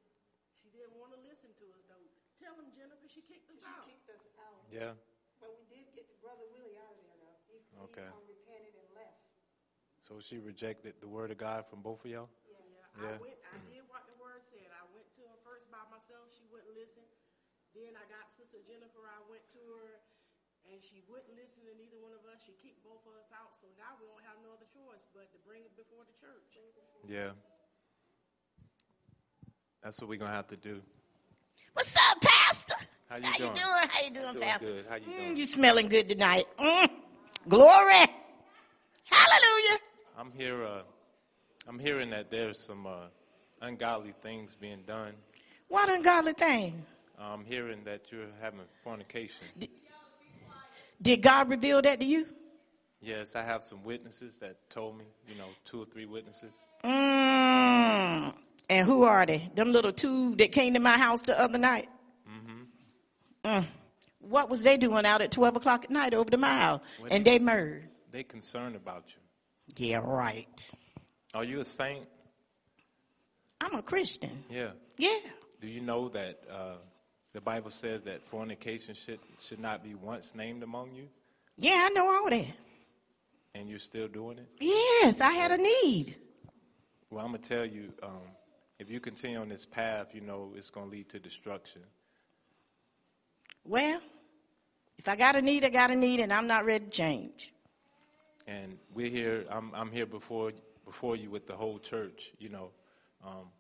She 0.63 0.71
didn't 0.71 0.95
want 0.95 1.11
to 1.11 1.19
listen 1.27 1.51
to 1.59 1.67
us 1.75 1.83
though. 1.91 2.07
Tell 2.43 2.59
him, 2.59 2.75
Jennifer, 2.75 3.07
she 3.07 3.23
kicked 3.23 3.47
us 3.55 3.63
She 3.63 3.71
out. 3.71 3.87
kicked 3.87 4.11
us 4.11 4.27
out. 4.43 4.67
Yeah. 4.67 4.99
But 5.39 5.55
we 5.55 5.63
did 5.71 5.87
get 5.95 6.11
the 6.11 6.19
brother 6.19 6.43
Willie 6.51 6.75
out 6.75 6.91
of 6.91 6.99
there 7.07 7.19
though. 7.23 7.39
He, 7.47 7.63
Okay. 7.87 8.03
he 8.03 8.11
um, 8.11 8.27
repented 8.27 8.75
and 8.75 8.91
left. 8.99 9.23
So 10.03 10.19
she 10.19 10.43
rejected 10.43 10.99
the 10.99 11.07
word 11.07 11.31
of 11.31 11.39
God 11.39 11.71
from 11.71 11.79
both 11.87 12.03
of 12.03 12.11
y'all? 12.11 12.27
Yeah, 12.51 12.59
Yeah. 12.99 13.15
I 13.15 13.23
went. 13.23 13.39
I 13.47 13.59
did 13.71 13.87
what 13.87 14.03
the 14.11 14.19
word 14.19 14.43
said. 14.51 14.67
I 14.75 14.83
went 14.91 15.07
to 15.15 15.23
her 15.31 15.39
first 15.47 15.71
by 15.71 15.87
myself. 15.95 16.35
She 16.35 16.43
wouldn't 16.51 16.75
listen. 16.75 17.07
Then 17.79 17.95
I 17.95 18.03
got 18.11 18.27
Sister 18.35 18.59
Jennifer. 18.67 19.07
I 19.07 19.23
went 19.31 19.47
to 19.55 19.63
her, 19.79 20.03
and 20.67 20.83
she 20.83 21.01
wouldn't 21.07 21.33
listen 21.39 21.63
to 21.65 21.73
neither 21.79 21.97
one 22.03 22.13
of 22.13 22.27
us. 22.27 22.43
She 22.43 22.59
kicked 22.59 22.83
both 22.83 23.07
of 23.07 23.15
us 23.17 23.31
out. 23.31 23.55
So 23.55 23.71
now 23.79 23.95
we 24.03 24.11
don't 24.11 24.27
have 24.27 24.43
no 24.43 24.51
other 24.53 24.67
choice 24.69 25.07
but 25.15 25.31
to 25.33 25.39
bring 25.47 25.63
it 25.63 25.73
before 25.79 26.03
the 26.05 26.17
church. 26.19 26.59
Yeah. 27.07 27.33
That's 29.81 29.99
what 30.03 30.11
we're 30.11 30.21
going 30.21 30.31
to 30.35 30.37
have 30.37 30.51
to 30.53 30.61
do. 30.61 30.83
What's 31.75 31.97
up, 31.97 32.21
Pastor? 32.21 32.75
How 33.09 33.17
you 33.17 33.25
How 33.25 33.37
doing? 33.39 33.51
you 33.51 33.55
doing? 33.57 33.89
How 33.89 34.03
you 34.05 34.11
doing, 34.11 34.35
doing 34.35 34.45
Pastor? 34.47 34.67
good. 34.67 34.85
How 34.89 34.97
you 34.97 35.03
Mm, 35.07 35.37
you 35.37 35.47
smelling 35.47 35.89
good 35.89 36.09
tonight. 36.09 36.45
Mm. 36.59 36.91
Glory. 37.49 38.07
Hallelujah. 39.05 39.79
I'm 40.19 40.33
here. 40.33 40.65
Uh, 40.65 40.83
I'm 41.69 41.79
hearing 41.79 42.11
that 42.11 42.31
there's 42.31 42.59
some 42.59 42.87
uh, 42.87 43.07
ungodly 43.61 44.15
things 44.23 44.57
being 44.61 44.83
done. 44.87 45.15
What 45.69 45.89
ungodly 45.89 46.35
thing? 46.35 46.85
I'm 47.19 47.45
hearing 47.45 47.85
that 47.85 48.11
you're 48.11 48.27
having 48.41 48.61
fornication. 48.85 49.47
Did 51.01 51.23
God 51.23 51.49
reveal 51.49 51.81
that 51.83 52.01
to 52.01 52.07
you? 52.07 52.27
Yes, 53.01 53.35
I 53.35 53.43
have 53.43 53.65
some 53.65 53.83
witnesses 53.83 54.39
that 54.39 54.57
told 54.71 54.99
me, 54.99 55.05
you 55.29 55.35
know, 55.37 55.49
two 55.65 55.83
or 55.83 55.87
three 55.87 56.07
witnesses. 56.07 56.53
Mm. 56.85 58.35
And 58.69 58.87
who 58.87 59.03
are 59.03 59.27
they? 59.27 59.51
Them 59.55 59.73
little 59.73 59.93
two 59.93 60.35
that 60.37 60.53
came 60.53 60.75
to 60.75 60.81
my 60.81 60.97
house 60.97 61.23
the 61.23 61.39
other 61.39 61.59
night? 61.59 61.89
Mm-hmm. 62.31 63.49
Mm. 63.59 63.67
What 64.21 64.49
was 64.49 64.63
they 64.63 64.77
doing 64.77 65.05
out 65.05 65.21
at 65.21 65.31
12 65.33 65.57
o'clock 65.57 65.85
at 65.85 65.91
night 65.91 66.15
over 66.15 66.31
the 66.31 66.37
mile? 66.39 66.83
And 67.11 67.25
do 67.25 67.31
they 67.31 67.39
murdered. 67.39 67.89
They 68.13 68.23
concerned 68.23 68.77
about 68.77 69.05
you. 69.09 69.87
Yeah, 69.89 69.99
right. 70.05 70.71
Are 71.35 71.45
you 71.45 71.61
a 71.61 71.65
saint? 71.65 72.07
I'm 73.61 73.75
a 73.75 73.83
Christian. 73.83 74.45
Yeah. 74.51 74.71
Yeah. 74.97 75.19
Do 75.61 75.67
you 75.69 75.81
know 75.81 76.09
that 76.11 76.43
uh, 76.51 76.75
the 77.33 77.41
Bible 77.41 77.71
says 77.71 78.03
that 78.03 78.23
fornication 78.23 78.95
should 78.95 79.21
should 79.41 79.61
not 79.61 79.83
be 79.83 79.95
once 79.95 80.35
named 80.35 80.63
among 80.63 80.93
you, 80.93 81.09
Yeah, 81.57 81.75
I 81.87 81.89
know 81.91 82.11
all 82.11 82.29
that. 82.31 82.47
and 83.55 83.69
you're 83.71 83.79
still 83.79 84.09
doing 84.09 84.39
it? 84.39 84.49
Yes, 84.61 85.21
I 85.21 85.31
had 85.33 85.53
a 85.53 85.57
need. 85.59 86.17
Well, 87.11 87.25
I'm 87.25 87.33
gonna 87.33 87.39
tell 87.39 87.65
you, 87.65 87.93
um, 88.03 88.21
if 88.83 88.91
you 88.91 88.99
continue 88.99 89.39
on 89.39 89.49
this 89.49 89.65
path, 89.65 90.09
you 90.13 90.21
know 90.21 90.53
it's 90.57 90.69
gonna 90.69 90.91
lead 90.91 91.09
to 91.11 91.21
destruction. 91.21 91.83
Well, 93.65 94.01
if 94.99 95.07
I 95.07 95.15
got 95.15 95.37
a 95.37 95.43
need, 95.43 95.65
I 95.65 95.69
got 95.69 95.93
a 95.93 95.95
need, 95.95 96.19
and 96.19 96.33
I'm 96.33 96.49
not 96.49 96.65
ready 96.65 96.87
to 96.87 96.91
change. 96.91 97.53
And 98.49 98.77
we're 98.93 99.09
here. 99.09 99.45
I'm 99.49 99.73
I'm 99.73 99.93
here 99.93 100.05
before 100.05 100.51
before 100.85 101.15
you 101.15 101.31
with 101.31 101.47
the 101.47 101.55
whole 101.55 101.79
church. 101.79 102.33
You 102.41 102.49
know, 102.49 102.71
um, 103.25 103.51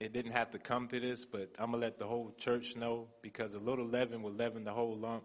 it 0.00 0.12
didn't 0.12 0.32
have 0.32 0.50
to 0.50 0.58
come 0.58 0.88
to 0.88 0.98
this, 0.98 1.24
but 1.24 1.50
I'm 1.56 1.70
gonna 1.70 1.82
let 1.82 2.00
the 2.00 2.06
whole 2.08 2.34
church 2.36 2.74
know 2.74 3.06
because 3.22 3.54
a 3.54 3.60
little 3.60 3.86
leaven 3.86 4.20
will 4.20 4.32
leaven 4.32 4.64
the 4.64 4.72
whole 4.72 4.96
lump. 4.96 5.22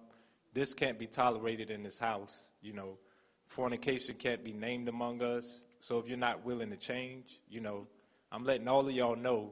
This 0.54 0.76
can't 0.76 1.00
be 1.00 1.08
tolerated 1.08 1.72
in 1.72 1.82
this 1.82 1.98
house. 1.98 2.50
You 2.62 2.74
know, 2.74 3.00
fornication 3.48 4.18
can't 4.20 4.44
be 4.44 4.54
named 4.54 4.88
among 4.88 5.24
us. 5.24 5.64
So 5.80 5.98
if 5.98 6.08
you're 6.08 6.16
not 6.16 6.46
willing 6.46 6.70
to 6.70 6.78
change, 6.78 7.40
you 7.50 7.60
know, 7.60 7.88
I'm 8.32 8.44
letting 8.44 8.68
all 8.68 8.88
of 8.88 8.92
y'all 8.92 9.16
know 9.16 9.52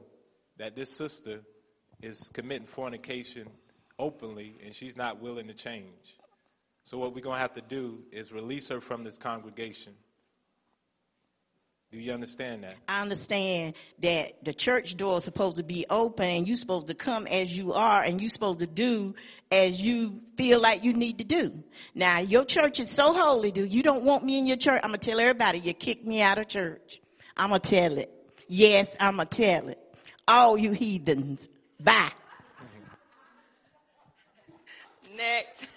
that 0.58 0.76
this 0.76 0.90
sister 0.90 1.40
is 2.02 2.30
committing 2.32 2.66
fornication 2.66 3.48
openly, 3.98 4.56
and 4.64 4.74
she's 4.74 4.96
not 4.96 5.20
willing 5.20 5.46
to 5.48 5.54
change. 5.54 6.18
So 6.84 6.98
what 6.98 7.14
we're 7.14 7.22
going 7.22 7.36
to 7.36 7.40
have 7.40 7.54
to 7.54 7.62
do 7.62 8.00
is 8.12 8.32
release 8.32 8.68
her 8.68 8.80
from 8.80 9.04
this 9.04 9.16
congregation. 9.16 9.94
Do 11.94 12.00
you 12.00 12.12
understand 12.12 12.64
that? 12.64 12.74
I 12.88 13.02
understand 13.02 13.74
that 14.00 14.44
the 14.44 14.52
church 14.52 14.96
door 14.96 15.18
is 15.18 15.24
supposed 15.24 15.58
to 15.58 15.62
be 15.62 15.86
open 15.88 16.44
you're 16.44 16.56
supposed 16.56 16.88
to 16.88 16.94
come 16.94 17.28
as 17.28 17.56
you 17.56 17.72
are 17.72 18.02
and 18.02 18.20
you're 18.20 18.30
supposed 18.30 18.58
to 18.58 18.66
do 18.66 19.14
as 19.52 19.80
you 19.80 20.20
feel 20.36 20.58
like 20.58 20.82
you 20.82 20.92
need 20.92 21.18
to 21.18 21.24
do. 21.24 21.62
Now, 21.94 22.18
your 22.18 22.44
church 22.44 22.80
is 22.80 22.90
so 22.90 23.12
holy, 23.12 23.52
dude. 23.52 23.72
You 23.72 23.84
don't 23.84 24.02
want 24.02 24.24
me 24.24 24.40
in 24.40 24.46
your 24.46 24.56
church. 24.56 24.80
I'm 24.82 24.90
going 24.90 24.98
to 24.98 25.08
tell 25.08 25.20
everybody 25.20 25.60
you 25.60 25.72
kicked 25.72 26.04
me 26.04 26.20
out 26.20 26.36
of 26.38 26.48
church. 26.48 27.00
I'm 27.36 27.50
going 27.50 27.60
to 27.60 27.70
tell 27.70 27.96
it. 27.96 28.10
Yes, 28.48 28.94
I'm 29.00 29.16
going 29.16 29.28
to 29.28 29.42
tell 29.42 29.68
it. 29.68 29.78
All 30.26 30.56
you 30.58 30.72
heathens. 30.72 31.48
Bye. 31.80 32.12
Next. 35.16 35.66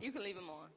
you 0.00 0.12
can 0.12 0.22
leave 0.22 0.36
them 0.36 0.48
on. 0.48 0.68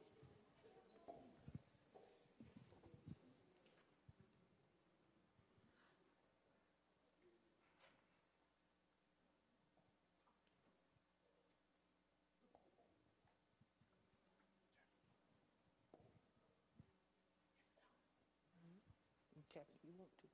cap 19.52 19.66
it 19.66 19.74
if 19.74 19.82
you 19.82 19.94
want 19.98 20.10
to. 20.22 20.28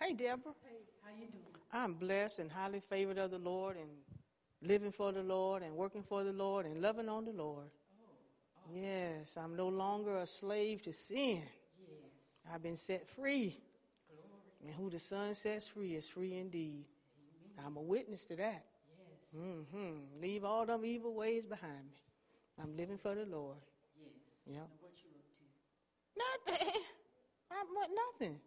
Hey, 0.00 0.14
Deborah. 0.14 0.52
Hey, 0.62 0.78
how 1.02 1.10
you 1.10 1.26
doing? 1.26 1.44
I'm 1.72 1.94
blessed 1.94 2.38
and 2.38 2.50
highly 2.50 2.80
favored 2.80 3.18
of 3.18 3.32
the 3.32 3.38
Lord 3.38 3.76
and 3.76 3.88
living 4.62 4.92
for 4.92 5.10
the 5.10 5.22
Lord 5.22 5.62
and 5.62 5.74
working 5.74 6.04
for 6.04 6.22
the 6.22 6.32
Lord 6.32 6.66
and 6.66 6.80
loving 6.80 7.08
on 7.08 7.24
the 7.24 7.32
Lord. 7.32 7.66
Oh. 7.66 8.74
Yes, 8.74 9.36
I'm 9.36 9.56
no 9.56 9.66
longer 9.68 10.18
a 10.18 10.26
slave 10.26 10.82
to 10.82 10.92
sin. 10.92 11.42
Yes. 11.80 12.54
I've 12.54 12.62
been 12.62 12.76
set 12.76 13.08
free. 13.08 13.60
Glory. 14.08 14.66
And 14.66 14.74
who 14.74 14.88
the 14.88 15.00
Son 15.00 15.34
sets 15.34 15.66
free 15.66 15.96
is 15.96 16.08
free 16.08 16.36
indeed. 16.36 16.84
I'm 17.64 17.76
a 17.76 17.82
witness 17.82 18.24
to 18.26 18.36
that. 18.36 18.64
Yes. 19.34 19.42
Mm-hmm. 19.42 20.22
Leave 20.22 20.44
all 20.44 20.64
them 20.64 20.84
evil 20.84 21.12
ways 21.12 21.44
behind 21.44 21.72
me. 21.72 22.62
I'm 22.62 22.76
living 22.76 22.98
for 22.98 23.16
the 23.16 23.26
Lord. 23.26 23.58
Yes. 24.00 24.38
Yep. 24.46 24.56
Now 24.56 24.68
what 24.80 24.92
you 25.02 25.10
up 25.18 26.54
to? 26.54 26.54
Nothing. 26.54 26.82
I'm 27.50 27.66
what? 27.74 27.88
Nothing. 28.20 28.40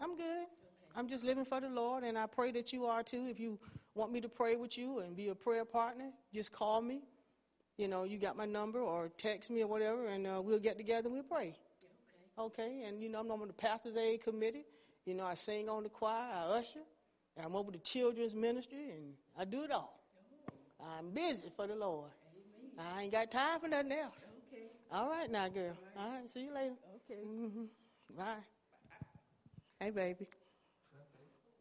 I'm 0.00 0.16
good. 0.16 0.46
I'm 0.98 1.06
just 1.06 1.22
living 1.24 1.44
for 1.44 1.60
the 1.60 1.68
Lord, 1.68 2.02
and 2.02 2.18
I 2.18 2.26
pray 2.26 2.50
that 2.50 2.72
you 2.72 2.86
are 2.86 3.04
too. 3.04 3.28
If 3.30 3.38
you 3.38 3.56
want 3.94 4.10
me 4.10 4.20
to 4.20 4.28
pray 4.28 4.56
with 4.56 4.76
you 4.76 4.98
and 4.98 5.16
be 5.16 5.28
a 5.28 5.34
prayer 5.34 5.64
partner, 5.64 6.10
just 6.34 6.50
call 6.50 6.82
me. 6.82 7.02
You 7.76 7.86
know, 7.86 8.02
you 8.02 8.18
got 8.18 8.36
my 8.36 8.46
number, 8.46 8.80
or 8.80 9.08
text 9.16 9.48
me 9.48 9.62
or 9.62 9.68
whatever, 9.68 10.08
and 10.08 10.26
uh, 10.26 10.42
we'll 10.42 10.58
get 10.58 10.76
together 10.76 11.06
and 11.06 11.14
we'll 11.14 11.22
pray. 11.22 11.54
Okay. 12.36 12.62
Okay? 12.64 12.82
And 12.84 13.00
you 13.00 13.10
know, 13.10 13.20
I'm 13.20 13.30
on 13.30 13.46
the 13.46 13.52
pastor's 13.52 13.96
aid 13.96 14.24
committee. 14.24 14.64
You 15.06 15.14
know, 15.14 15.24
I 15.24 15.34
sing 15.34 15.68
on 15.68 15.84
the 15.84 15.88
choir, 15.88 16.32
I 16.34 16.58
usher, 16.58 16.80
and 17.36 17.46
I'm 17.46 17.54
over 17.54 17.70
the 17.70 17.78
children's 17.78 18.34
ministry, 18.34 18.90
and 18.90 19.14
I 19.38 19.44
do 19.44 19.62
it 19.62 19.70
all. 19.70 20.00
I'm 20.80 21.10
busy 21.10 21.48
for 21.54 21.68
the 21.68 21.76
Lord. 21.76 22.10
I 22.76 23.02
ain't 23.02 23.12
got 23.12 23.30
time 23.30 23.60
for 23.60 23.68
nothing 23.68 23.92
else. 23.92 24.26
Okay. 24.52 24.64
All 24.90 25.08
right, 25.08 25.30
now, 25.30 25.46
girl. 25.46 25.76
All 25.96 26.10
right, 26.10 26.28
see 26.28 26.40
you 26.40 26.52
later. 26.52 26.74
Okay. 27.08 27.20
hmm 27.22 27.66
Bye. 28.16 28.34
Hey, 29.78 29.90
baby. 29.90 30.26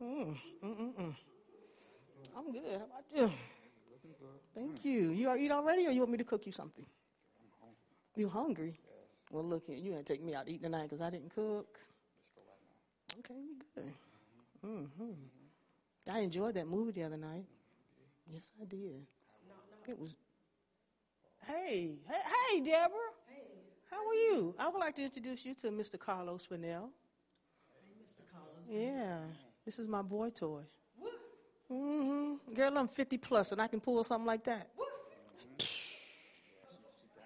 Mm, 0.01 0.35
mm, 0.63 0.75
mm, 0.77 0.93
mm. 0.95 1.15
I'm 2.35 2.51
good. 2.51 2.79
How 2.79 2.85
about 2.85 3.05
you? 3.13 3.31
Thank 4.53 4.83
you. 4.85 5.09
You 5.11 5.29
are 5.29 5.37
eat 5.37 5.51
already, 5.51 5.87
or 5.87 5.91
you 5.91 5.99
want 5.99 6.11
me 6.11 6.17
to 6.17 6.23
cook 6.23 6.45
you 6.45 6.51
something? 6.51 6.85
You 8.15 8.29
hungry? 8.29 8.79
Yes. 8.83 8.93
Well, 9.31 9.43
look 9.43 9.65
here. 9.67 9.75
You 9.75 9.91
gonna 9.91 10.03
take 10.03 10.23
me 10.23 10.33
out 10.33 10.47
to 10.47 10.51
eat 10.51 10.61
tonight 10.61 10.83
because 10.83 11.01
I 11.01 11.09
didn't 11.09 11.33
cook. 11.33 11.79
Okay, 13.19 13.35
we 13.35 13.55
good. 13.75 13.93
hmm 14.63 15.11
I 16.09 16.19
enjoyed 16.19 16.55
that 16.55 16.67
movie 16.67 16.91
the 16.91 17.03
other 17.03 17.17
night. 17.17 17.45
Yes, 18.31 18.51
I 18.61 18.65
did. 18.65 19.05
It 19.87 19.99
was. 19.99 20.15
Hey, 21.45 21.95
hey, 22.07 22.21
hey, 22.51 22.59
Deborah. 22.59 22.89
Hey, 23.27 23.41
How 23.89 23.97
are 24.07 24.13
you? 24.13 24.55
I 24.59 24.67
would 24.69 24.79
like 24.79 24.95
to 24.95 25.03
introduce 25.03 25.45
you 25.45 25.53
to 25.55 25.71
Mr. 25.71 25.97
Carlos 25.97 26.45
Fennell. 26.45 26.89
hey, 27.71 27.93
Mr. 28.01 28.23
Carlos. 28.31 28.65
Yeah, 28.67 29.19
this 29.67 29.79
is 29.79 29.87
my 29.89 30.01
boy 30.01 30.29
toy. 30.29 30.61
What? 30.97 31.11
Mm-hmm. 31.69 32.53
Girl, 32.53 32.77
I'm 32.77 32.87
50 32.87 33.17
plus, 33.17 33.51
and 33.51 33.61
I 33.61 33.67
can 33.67 33.81
pull 33.81 34.01
something 34.05 34.25
like 34.25 34.45
that. 34.45 34.69
What? 34.77 34.87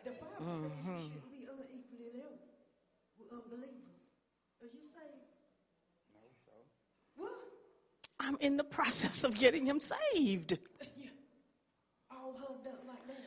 The 0.04 0.10
Bible 0.10 0.52
says 0.52 0.72
you 0.74 1.06
shouldn't 1.06 1.30
be 1.30 1.46
unequally 1.46 2.18
yoked 2.18 2.50
with 3.20 3.30
unbelievers. 3.32 4.02
Are 4.60 4.66
you 4.66 4.82
saying? 4.90 5.22
No, 6.10 6.22
so 6.44 6.52
What? 7.16 7.32
I'm 8.20 8.38
in 8.42 8.58
the 8.58 8.64
process 8.64 9.24
of 9.24 9.36
getting 9.36 9.68
him 9.68 9.80
saved. 9.80 10.58
Yeah. 10.98 11.10
All 12.10 12.36
hugged 12.40 12.66
up 12.66 12.82
like 12.88 13.06
that. 13.06 13.22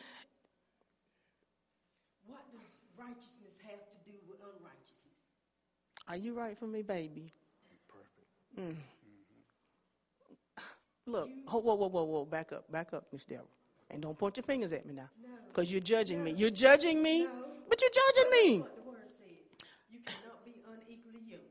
What 2.27 2.43
does 2.51 2.75
righteousness 2.99 3.55
have 3.63 3.79
to 3.79 4.11
do 4.11 4.19
with 4.29 4.41
unrighteousness? 4.43 5.23
Are 6.09 6.17
you 6.17 6.35
right 6.35 6.59
for 6.59 6.67
me, 6.67 6.83
baby? 6.83 7.33
perfect. 7.89 8.85
Look, 11.07 11.31
ho- 11.47 11.59
whoa, 11.61 11.75
whoa, 11.75 11.89
whoa, 11.89 12.05
whoa, 12.05 12.25
back 12.25 12.53
up, 12.53 12.71
back 12.73 12.93
up, 12.95 13.07
Miss 13.13 13.25
Deborah. 13.25 13.45
And 13.91 14.03
don't 14.03 14.19
point 14.19 14.37
your 14.37 14.45
fingers 14.45 14.73
at 14.73 14.87
me 14.87 14.95
now. 14.95 15.09
Because 15.49 15.71
you're 15.71 15.81
judging 15.81 16.25
me. 16.25 16.33
You're 16.33 16.51
judging 16.51 17.03
me, 17.03 17.29
but 17.69 17.81
you're 17.81 17.91
judging 17.91 18.31
me. 18.31 18.59
What 18.61 18.75
the 18.75 18.83
word 18.83 18.97
said. 19.07 19.69
You 19.91 19.99
cannot 20.05 20.45
be 20.45 20.55
unequally 20.67 21.21
yoked 21.31 21.45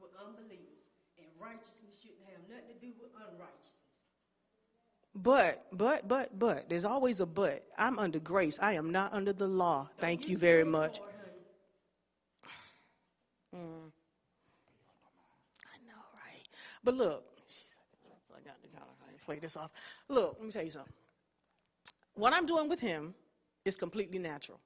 with 0.00 0.10
unbelievers. 0.18 0.82
And 1.18 1.26
righteousness 1.40 1.94
shouldn't 2.00 2.26
have 2.32 2.40
nothing 2.48 2.74
to 2.74 2.80
do 2.80 2.92
with 3.00 3.10
unrighteousness. 3.14 3.84
But, 5.14 5.66
but, 5.72 6.08
but, 6.08 6.38
but, 6.38 6.68
there's 6.68 6.84
always 6.86 7.20
a 7.20 7.26
but. 7.26 7.64
I'm 7.76 7.98
under 7.98 8.18
grace. 8.18 8.58
I 8.60 8.72
am 8.74 8.90
not 8.90 9.12
under 9.12 9.32
the 9.32 9.46
law. 9.46 9.88
Thank 9.98 10.28
you 10.28 10.38
very 10.38 10.64
much. 10.64 10.98
Honey. 10.98 11.10
Mm. 13.52 13.90
I 15.66 15.76
know, 15.88 15.98
right? 16.14 16.46
But 16.84 16.94
look, 16.94 17.24
she's 17.48 17.64
I 18.30 18.38
got 18.46 18.62
to 18.62 18.68
kind 18.68 18.84
of 18.86 19.19
play 19.30 19.38
this 19.38 19.56
off. 19.56 19.70
Look, 20.08 20.36
let 20.38 20.44
me 20.46 20.50
tell 20.50 20.64
you 20.64 20.70
something. 20.70 20.92
What 22.14 22.32
I'm 22.32 22.46
doing 22.46 22.68
with 22.68 22.80
him 22.80 23.14
is 23.64 23.76
completely 23.76 24.18
natural. 24.18 24.58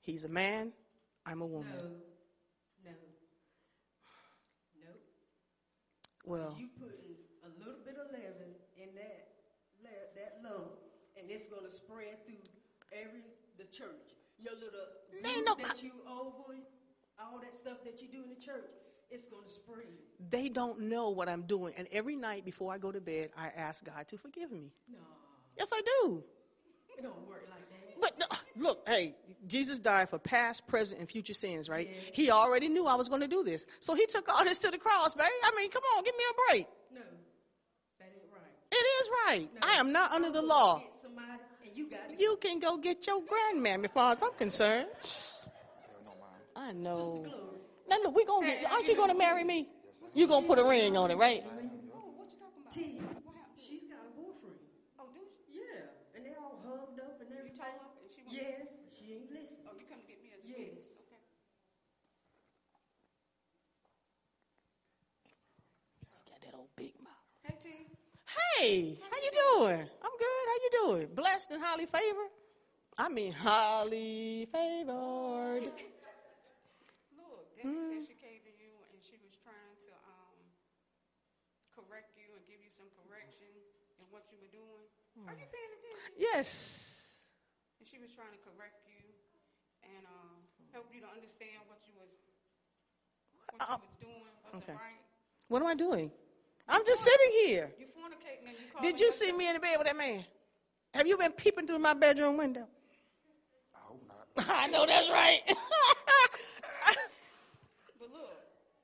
He's 0.00 0.24
a 0.24 0.28
man. 0.28 0.72
I'm 1.24 1.40
a 1.40 1.46
woman. 1.46 1.70
No. 1.78 2.90
No. 2.90 2.96
No. 4.82 4.92
Well, 6.24 6.56
You 6.58 6.66
putting 6.80 7.14
a 7.46 7.50
little 7.60 7.78
bit 7.86 7.94
of 7.94 8.10
leaven 8.10 8.50
in 8.76 8.88
that 8.96 9.28
that 10.16 10.42
lump, 10.42 10.72
and 11.16 11.30
it's 11.30 11.46
gonna 11.46 11.70
spread 11.70 12.26
through 12.26 12.42
every 12.92 13.22
the 13.56 13.64
church. 13.64 14.18
Your 14.38 14.54
little 14.54 14.86
group 15.10 15.22
know- 15.46 15.54
that 15.64 15.80
you 15.82 15.92
over, 16.08 16.56
all 17.20 17.38
that 17.38 17.54
stuff 17.54 17.84
that 17.84 18.02
you 18.02 18.08
do 18.08 18.24
in 18.24 18.30
the 18.30 18.40
church, 18.40 18.81
it's 19.12 19.26
gonna 19.26 19.48
spread. 19.48 19.86
they 20.30 20.48
don't 20.48 20.80
know 20.80 21.10
what 21.10 21.28
I'm 21.28 21.42
doing, 21.42 21.74
and 21.76 21.86
every 21.92 22.16
night 22.16 22.44
before 22.44 22.72
I 22.72 22.78
go 22.78 22.90
to 22.92 23.00
bed, 23.00 23.30
I 23.36 23.48
ask 23.56 23.84
God 23.84 24.08
to 24.08 24.18
forgive 24.18 24.50
me. 24.50 24.72
No, 24.90 24.98
Yes, 25.58 25.70
I 25.72 25.82
do. 25.82 26.22
it 26.98 27.02
don't 27.02 27.28
work 27.28 27.46
like 27.50 27.68
that. 27.70 28.00
But 28.00 28.18
no, 28.18 28.26
look, 28.56 28.88
hey, 28.88 29.14
Jesus 29.46 29.78
died 29.78 30.08
for 30.10 30.18
past, 30.18 30.66
present, 30.66 30.98
and 31.00 31.08
future 31.08 31.34
sins, 31.34 31.68
right? 31.68 31.88
He 32.12 32.30
already 32.30 32.68
knew 32.68 32.86
I 32.86 32.94
was 32.96 33.08
going 33.08 33.20
to 33.20 33.28
do 33.28 33.44
this, 33.44 33.66
so 33.80 33.94
he 33.94 34.06
took 34.06 34.28
all 34.28 34.44
this 34.44 34.58
to 34.60 34.70
the 34.70 34.78
cross, 34.78 35.14
baby. 35.14 35.28
I 35.44 35.52
mean, 35.56 35.70
come 35.70 35.82
on, 35.96 36.02
give 36.04 36.14
me 36.16 36.24
a 36.30 36.34
break. 36.52 36.66
No, 36.94 37.00
that 38.00 38.08
ain't 38.12 38.32
right. 38.32 38.72
It 38.72 38.74
is 39.00 39.10
right. 39.28 39.48
No. 39.54 39.60
I 39.68 39.74
am 39.74 39.92
not 39.92 40.10
under 40.12 40.30
the 40.32 40.42
law. 40.42 40.82
Somebody, 41.00 41.26
and 41.64 41.76
you 41.76 41.88
got 41.90 42.08
to 42.08 42.16
You 42.18 42.38
can 42.40 42.58
go 42.58 42.76
get 42.78 43.06
your 43.06 43.20
grandmammy, 43.20 43.84
as 43.84 43.90
far 43.92 44.12
as 44.12 44.18
I'm 44.22 44.32
concerned. 44.38 44.88
Hell 45.02 45.50
no, 46.04 46.12
mine. 46.20 46.68
I 46.68 46.72
know. 46.72 47.24
Sister 47.84 47.88
Glory. 47.88 48.02
Now 48.02 48.04
look, 48.08 48.16
we 48.16 48.24
gonna 48.24 48.46
get. 48.46 48.72
Aren't 48.72 48.88
you 48.88 48.96
gonna 48.96 49.14
marry 49.14 49.44
me? 49.44 49.68
You 50.14 50.26
gonna 50.26 50.46
put 50.46 50.58
a 50.58 50.64
ring 50.64 50.96
on 50.96 51.10
it, 51.10 51.16
right? 51.16 51.42
Oh, 51.44 52.12
what 52.16 52.28
you 52.28 52.38
talking 52.38 52.62
about? 52.62 52.72
T, 52.72 53.00
What 53.24 53.34
she's 53.56 53.82
got 53.88 54.04
a 54.04 54.12
boyfriend. 54.12 54.60
Oh, 54.98 55.08
do 55.14 55.20
she? 55.24 55.58
Yeah, 55.60 56.16
and 56.16 56.24
they 56.26 56.34
all 56.36 56.60
hugged 56.64 57.00
up 57.00 57.20
and 57.20 57.30
everything. 57.32 57.58
told 57.58 57.96
her 57.96 58.04
and 58.04 58.10
she 58.12 58.20
won't- 58.22 58.36
Yes, 58.36 58.76
she 58.92 59.12
ain't 59.16 59.30
listening. 59.32 59.66
Oh, 59.68 59.74
you 59.78 59.86
come 59.88 60.00
to 60.00 60.06
get 60.06 60.20
me 60.22 60.30
as 60.36 60.44
Yes. 60.44 61.00
well? 61.08 61.20
Okay. 65.24 65.32
She 66.12 66.22
got 66.30 66.40
that 66.44 66.54
old 66.58 66.68
big 66.76 66.92
mouth. 67.00 67.24
Hey, 67.42 67.56
T. 67.56 67.68
Hey, 68.60 68.98
how 69.00 69.16
you 69.16 69.32
doing? 69.32 69.80
I'm 69.80 70.14
good. 70.20 70.44
How 70.48 70.56
you 70.60 70.70
doing? 70.84 71.14
Blessed 71.14 71.50
and 71.52 71.62
highly 71.62 71.86
favored. 71.86 72.30
I 72.98 73.08
mean, 73.08 73.32
highly 73.32 74.46
favored. 74.52 75.72
Look, 77.62 77.72
Debbie 77.74 78.02
said 78.02 78.02
she 78.10 78.18
came 78.18 78.40
to 78.42 78.52
you 78.58 78.72
and 78.90 78.98
she 79.02 79.16
was 79.22 79.32
trying 79.42 79.74
to 79.86 79.92
um, 80.06 80.36
correct 81.74 82.12
you 82.18 82.26
and 82.34 82.42
give 82.50 82.58
you 82.58 82.70
some 82.74 82.86
correction 83.02 83.48
in 83.98 84.04
what 84.10 84.26
you 84.34 84.38
were 84.42 84.50
doing. 84.50 84.84
Are 85.28 85.36
you 85.36 85.46
paying 85.46 85.72
attention? 85.78 86.12
Yes. 86.18 87.30
And 87.78 87.86
she 87.86 87.98
was 88.02 88.10
trying 88.14 88.32
to 88.34 88.40
correct 88.42 88.82
you 88.88 89.02
and 89.86 90.02
um, 90.10 90.38
help 90.74 90.90
you 90.94 91.00
to 91.02 91.10
understand 91.10 91.62
what 91.70 91.78
you 91.86 91.94
was 91.98 92.10
what 93.52 93.62
Uh, 93.62 93.76
you 93.78 93.86
was 93.86 93.96
doing 94.00 94.32
wasn't 94.46 94.62
okay. 94.66 94.74
right. 94.78 95.02
What 95.48 95.60
am 95.62 95.68
I 95.68 95.74
doing? 95.76 96.10
I'm 96.70 96.82
just 96.86 97.02
sitting 97.02 97.32
here. 97.46 97.70
You 97.78 97.86
fornicating 97.94 98.46
and 98.48 98.56
you 98.58 98.66
Did 98.80 98.98
you 98.98 99.06
yourself- 99.10 99.30
see 99.30 99.36
me 99.36 99.46
in 99.50 99.54
the 99.54 99.60
bed 99.60 99.76
with 99.78 99.86
that 99.86 99.96
man? 99.98 100.24
Have 100.94 101.06
you 101.06 101.16
been 101.18 101.32
peeping 101.32 101.66
through 101.66 101.78
my 101.80 101.94
bedroom 101.94 102.36
window? 102.38 102.66
I 103.74 103.78
hope 103.86 104.02
not. 104.08 104.26
I 104.50 104.66
know 104.68 104.86
that's 104.86 105.08
right. 105.10 105.40
But 108.02 108.10
look, 108.10 108.34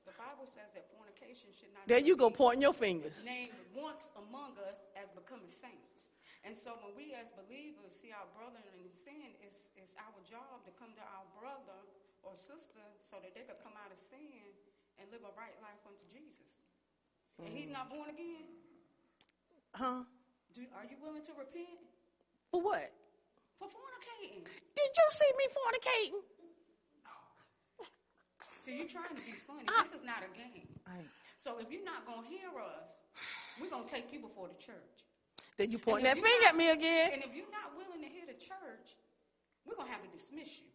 the 0.07 0.15
Bible 0.15 0.47
says 0.47 0.71
that 0.71 0.87
fornication 0.95 1.51
should 1.51 1.68
not. 1.68 1.68
There 1.87 1.99
you 1.99 2.15
go, 2.15 2.29
pointing 2.29 2.61
your 2.61 2.73
fingers. 2.73 3.23
named 3.25 3.53
once 3.75 4.11
among 4.17 4.57
us 4.67 4.79
as 4.99 5.09
becoming 5.15 5.49
saints. 5.49 6.09
And 6.47 6.55
so 6.55 6.71
when 6.83 6.95
we 6.95 7.11
as 7.15 7.27
believers 7.35 7.91
see 7.91 8.15
our 8.15 8.27
brother 8.35 8.63
in 8.79 8.87
sin, 8.95 9.35
it's, 9.43 9.69
it's 9.75 9.95
our 9.99 10.15
job 10.23 10.63
to 10.63 10.71
come 10.79 10.91
to 10.95 11.03
our 11.03 11.27
brother 11.35 11.79
or 12.23 12.31
sister 12.39 12.83
so 13.03 13.19
that 13.23 13.35
they 13.35 13.43
could 13.43 13.59
come 13.63 13.75
out 13.75 13.91
of 13.91 13.99
sin 13.99 14.55
and 14.99 15.07
live 15.11 15.23
a 15.27 15.33
right 15.35 15.55
life 15.63 15.79
unto 15.83 16.03
Jesus. 16.11 16.47
And 17.43 17.51
he's 17.55 17.71
not 17.71 17.87
born 17.91 18.07
again. 18.11 18.43
Huh? 19.75 20.03
Do, 20.55 20.63
are 20.75 20.87
you 20.87 20.97
willing 20.99 21.23
to 21.27 21.33
repent 21.35 21.79
For 22.51 22.59
what? 22.63 22.91
for 23.59 23.67
fornicating? 23.67 24.43
Did 24.47 24.91
you 24.95 25.07
see 25.11 25.31
me 25.35 25.45
fornicating? 25.51 26.19
See, 28.59 28.75
you're 28.79 28.87
trying 28.91 29.11
to 29.15 29.21
be 29.23 29.31
funny. 29.43 29.63
I- 29.67 29.83
this 29.83 29.93
is 29.99 30.03
not 30.05 30.23
a 30.23 30.31
game. 30.35 30.67
I, 30.87 31.03
So 31.39 31.57
if 31.57 31.71
you're 31.71 31.85
not 31.85 32.05
gonna 32.05 32.27
hear 32.27 32.49
us, 32.59 32.99
we're 33.61 33.69
gonna 33.69 33.87
take 33.87 34.11
you 34.11 34.19
before 34.19 34.49
the 34.49 34.61
church. 34.61 34.75
then 35.55 35.71
you 35.71 35.77
And 35.77 35.83
point 35.85 36.03
that 36.03 36.15
finger 36.15 36.27
not- 36.43 36.49
at 36.51 36.55
me 36.57 36.69
again. 36.69 37.11
And 37.13 37.23
if 37.23 37.33
you're 37.33 37.49
not 37.49 37.75
willing 37.77 38.01
to 38.01 38.07
hear 38.07 38.25
the 38.25 38.33
church, 38.33 38.95
we're 39.65 39.75
gonna 39.75 39.89
have 39.89 40.01
to 40.03 40.07
dismiss 40.09 40.59
you 40.59 40.67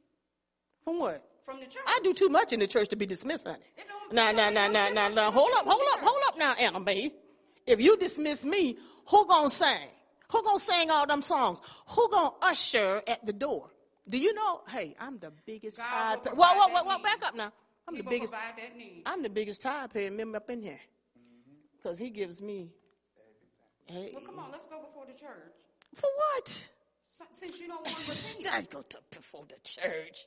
From 0.85 0.99
what? 0.99 1.23
from 1.45 1.61
the 1.61 1.67
church. 1.67 1.83
I 1.87 2.01
do 2.03 2.15
too 2.15 2.29
much 2.31 2.53
in 2.55 2.61
the 2.61 2.67
church 2.67 2.89
to 2.89 2.97
be 2.97 3.05
dismissed, 3.07 3.47
honey. 3.47 3.63
It 3.77 3.87
don't- 3.89 4.11
Nah, 4.13 4.31
it 4.31 4.37
nah, 4.37 4.49
nah, 4.51 4.67
nah, 4.69 4.89
nah, 4.89 5.09
nah. 5.09 5.31
Hold 5.31 5.53
up, 5.53 5.67
hold 5.67 5.83
up, 5.93 6.01
hold 6.01 6.23
up 6.29 6.37
now, 6.39 6.53
Anna 6.55 6.81
Mae. 6.81 7.15
If 7.67 7.81
you 7.81 7.97
dismiss 7.99 8.45
me, 8.47 8.79
who 9.09 9.27
gonna 9.27 9.51
sing? 9.51 9.91
Who 10.31 10.43
gonna 10.43 10.59
sing 10.59 10.91
all 10.91 11.07
them 11.07 11.21
songs? 11.23 11.61
Who 11.89 12.09
gonna 12.11 12.35
usher 12.43 13.03
at 13.07 13.25
the 13.27 13.33
door? 13.35 13.71
Do 14.09 14.19
you 14.19 14.33
know? 14.35 14.63
Hey, 14.69 14.97
I'm 14.99 15.19
the 15.19 15.31
biggest 15.31 15.79
God 15.79 16.25
will 16.25 16.37
whoa, 16.37 16.55
whoa, 16.55 16.69
whoa, 16.69 16.85
whoa! 16.85 16.99
Back 17.03 17.23
up 17.27 17.35
now. 17.35 17.53
I'm 17.87 17.95
He 17.97 18.03
the 18.03 18.09
biggest. 18.09 18.33
provide 18.33 18.57
that 18.59 18.77
need. 18.77 19.03
I'm 19.07 19.23
the 19.23 19.29
biggest 19.29 19.61
tithe 19.63 19.93
paying 19.93 20.17
member 20.17 20.39
up 20.39 20.49
in 20.51 20.63
here. 20.63 20.81
Cause 21.83 21.99
he 21.99 22.09
gives 22.11 22.41
me. 22.41 22.71
Hey, 23.87 24.11
Well, 24.15 24.25
come 24.25 24.39
on, 24.39 24.51
let's 24.51 24.65
go 24.67 24.81
before 24.81 25.05
the 25.05 25.13
church. 25.13 25.53
for 25.95 26.09
what? 26.17 26.69
Since 27.33 27.61
you 27.61 27.69
don't 27.69 27.85
want 27.85 27.95
to 27.95 28.11
repent. 28.11 28.45
Let's 28.55 28.67
go 28.69 28.81
to 28.83 28.99
before 29.11 29.45
the 29.47 29.61
church. 29.63 30.25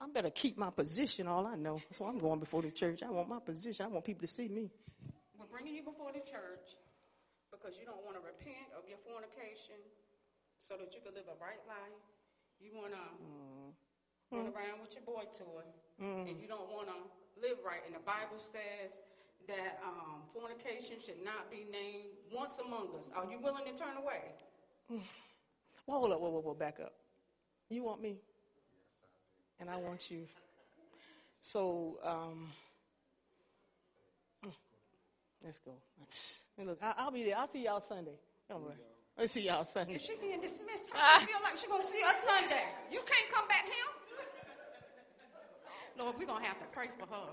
I 0.00 0.06
better 0.12 0.30
keep 0.30 0.58
my 0.58 0.70
position. 0.70 1.28
All 1.28 1.46
I 1.46 1.54
know, 1.54 1.80
so 1.92 2.04
I'm 2.06 2.18
going 2.18 2.40
before 2.40 2.60
the 2.62 2.70
church. 2.72 3.02
I 3.04 3.10
want 3.10 3.28
my 3.28 3.38
position. 3.38 3.86
I 3.86 3.88
want 3.88 4.04
people 4.04 4.26
to 4.26 4.32
see 4.32 4.48
me. 4.48 4.68
We're 5.38 5.46
bringing 5.46 5.74
you 5.74 5.84
before 5.84 6.10
the 6.12 6.20
church 6.20 6.74
because 7.52 7.78
you 7.78 7.86
don't 7.86 8.02
want 8.04 8.16
to 8.18 8.22
repent 8.26 8.68
of 8.76 8.84
your 8.88 8.98
fornication 9.06 9.78
so 10.60 10.74
that 10.76 10.92
you 10.92 11.00
can 11.00 11.14
live 11.14 11.24
a 11.30 11.38
right 11.40 11.62
life. 11.68 12.02
You 12.60 12.72
want 12.74 12.92
to 12.92 13.04
Mm-hmm. 13.06 14.36
run 14.36 14.46
around 14.52 14.82
with 14.82 14.92
your 14.92 15.04
boy 15.06 15.22
toy, 15.38 15.62
and 16.00 16.40
you 16.40 16.48
don't 16.48 16.70
want 16.70 16.88
to 16.88 16.94
live 17.40 17.58
right. 17.64 17.80
And 17.86 17.94
the 17.94 18.04
Bible 18.04 18.38
says 18.38 19.02
that 19.48 19.80
um, 19.84 20.22
fornication 20.34 20.96
should 21.04 21.22
not 21.24 21.50
be 21.50 21.66
named 21.70 22.10
once 22.32 22.58
among 22.58 22.88
us. 22.98 23.10
Are 23.14 23.24
you 23.30 23.38
willing 23.38 23.64
to 23.64 23.72
turn 23.72 23.96
away? 23.96 24.22
Whoa, 25.86 26.00
hold 26.00 26.12
up, 26.12 26.20
whoa, 26.20 26.30
whoa, 26.30 26.40
whoa, 26.40 26.54
back 26.54 26.78
up. 26.82 26.94
You 27.70 27.84
want 27.84 28.02
me? 28.02 28.16
And 29.60 29.70
I 29.70 29.76
want 29.76 30.10
you. 30.10 30.26
So, 31.42 31.98
um, 32.02 32.48
mm, 34.44 34.52
let's 35.44 35.60
go. 35.60 35.72
Hey, 36.56 36.64
look, 36.66 36.78
I, 36.82 36.94
I'll 36.98 37.12
be 37.12 37.22
there. 37.22 37.38
I'll 37.38 37.46
see 37.46 37.62
y'all 37.62 37.80
Sunday. 37.80 38.18
Don't 38.48 38.62
worry. 38.62 38.74
I'll 39.18 39.28
see 39.28 39.46
y'all 39.46 39.62
Sunday. 39.62 39.94
If 39.94 40.02
she 40.02 40.16
being 40.20 40.40
dismissed, 40.40 40.90
how 40.92 41.18
she 41.20 41.26
feel 41.26 41.36
like 41.42 41.56
she 41.56 41.68
gonna 41.68 41.86
see 41.86 42.02
us 42.04 42.20
Sunday? 42.20 42.64
You 42.90 42.98
can't 43.06 43.32
come 43.32 43.46
back 43.46 43.64
here. 43.64 43.95
Lord, 45.98 46.16
we're 46.18 46.26
gonna 46.26 46.44
have 46.44 46.58
to 46.60 46.66
pray 46.72 46.88
for 46.98 47.06
her 47.06 47.28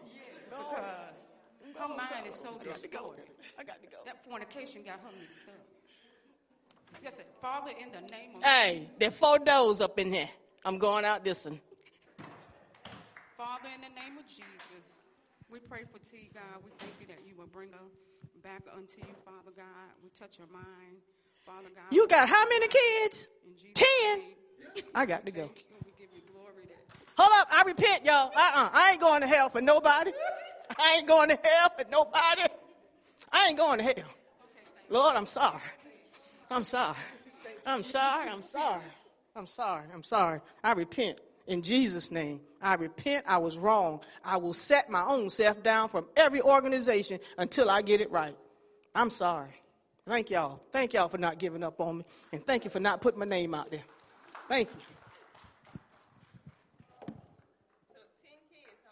because 0.49 1.78
her 1.80 1.88
oh, 1.89 1.97
mind 1.97 2.28
is 2.28 2.36
so 2.36 2.49
I 2.59 2.66
got 2.66 2.76
to 2.76 2.88
go. 2.88 3.14
distorted. 3.16 3.26
I 3.59 3.64
got 3.64 3.82
to 3.82 3.88
go. 3.88 3.97
That 4.05 4.24
fornication 4.26 4.84
got 4.84 4.99
her 5.03 5.11
mixed 5.20 5.47
up. 5.47 5.55
Yes, 7.01 7.16
sir. 7.18 7.24
Father, 7.41 7.72
in 7.72 7.91
the 7.91 8.01
name 8.11 8.36
of 8.36 8.43
Hey, 8.43 8.89
there 8.99 9.11
four 9.11 9.39
doors 9.39 9.82
up 9.82 9.97
in 9.99 10.14
here. 10.14 10.30
I'm 10.64 10.78
going 10.78 11.03
out 11.05 11.26
this 11.26 11.45
one. 11.45 11.59
Father, 13.36 13.70
in 13.74 13.82
the 13.82 13.99
name 13.99 14.18
of 14.18 14.28
Jesus, 14.28 15.03
we 15.49 15.59
pray 15.59 15.84
for 15.91 15.99
T, 15.99 16.30
God. 16.34 16.64
We 16.64 16.72
thank 16.80 16.93
you 17.01 17.07
that 17.07 17.28
you 17.28 17.36
will 17.38 17.47
bring 17.47 17.72
her 17.72 17.88
back 18.43 18.61
unto 18.74 18.99
you, 18.99 19.14
Father 19.26 19.51
God. 19.55 19.89
We 20.03 20.09
touch 20.09 20.38
her 20.38 20.47
mind, 20.51 20.97
Father 21.45 21.70
God. 21.76 21.91
You 21.91 22.07
got 22.07 22.30
how 22.30 22.47
many 22.47 22.68
kids? 22.68 23.28
Ten. 23.74 24.20
name, 24.20 24.84
I 24.95 25.05
got 25.05 25.26
to 25.26 25.32
go. 25.32 25.49
Hold 27.18 27.30
up, 27.41 27.47
I 27.51 27.64
repent, 27.64 28.05
y'all. 28.05 28.28
Uh-uh. 28.36 28.70
I 28.74 28.91
ain't 28.91 29.01
going 29.01 29.22
to 29.22 29.28
hell 29.28 29.49
for 29.49 29.61
nobody. 29.61 30.11
I 30.80 30.95
ain't 30.97 31.07
going 31.07 31.30
to 31.30 31.38
hell 31.43 31.70
for 31.78 31.86
nobody. 31.91 32.43
I 33.32 33.47
ain't 33.49 33.57
going 33.57 33.80
to 33.80 33.84
hell. 33.84 34.09
Lord, 34.89 35.16
I'm 35.16 35.26
sorry. 35.26 35.61
I'm 36.49 36.64
sorry. 36.64 36.97
I'm 37.66 37.84
sorry. 37.84 38.30
I'm 38.30 38.43
sorry. 38.43 38.84
I'm 39.36 39.47
sorry. 39.47 39.84
I'm 39.93 40.03
sorry. 40.03 40.41
I 40.64 40.74
repent 40.74 41.20
in 41.47 41.61
Jesus' 41.61 42.11
name. 42.11 42.41
I 42.61 42.76
repent. 42.76 43.26
I 43.28 43.38
was 43.38 43.57
wrong. 43.57 44.01
I 44.24 44.38
will 44.38 44.53
set 44.53 44.89
my 44.89 45.03
own 45.03 45.30
self 45.30 45.61
down 45.64 45.89
from 45.89 46.05
every 46.16 46.41
organization 46.41 47.20
until 47.38 47.70
I 47.70 47.82
get 47.82 48.01
it 48.01 48.11
right. 48.11 48.36
I'm 48.95 49.09
sorry. 49.09 49.49
Thank 50.07 50.30
y'all. 50.30 50.61
Thank 50.72 50.93
y'all 50.93 51.09
for 51.09 51.18
not 51.18 51.39
giving 51.39 51.64
up 51.64 51.80
on 51.80 51.99
me. 51.99 52.05
And 52.32 52.45
thank 52.45 52.66
you 52.66 52.70
for 52.70 52.80
not 52.80 53.01
putting 53.01 53.20
my 53.20 53.26
name 53.26 53.53
out 53.55 53.72
there. 53.72 53.84
Thank 54.49 54.70
you. 54.70 54.76
Took 57.88 58.09
10 58.22 58.32
kids, 58.51 58.80
huh? 58.84 58.91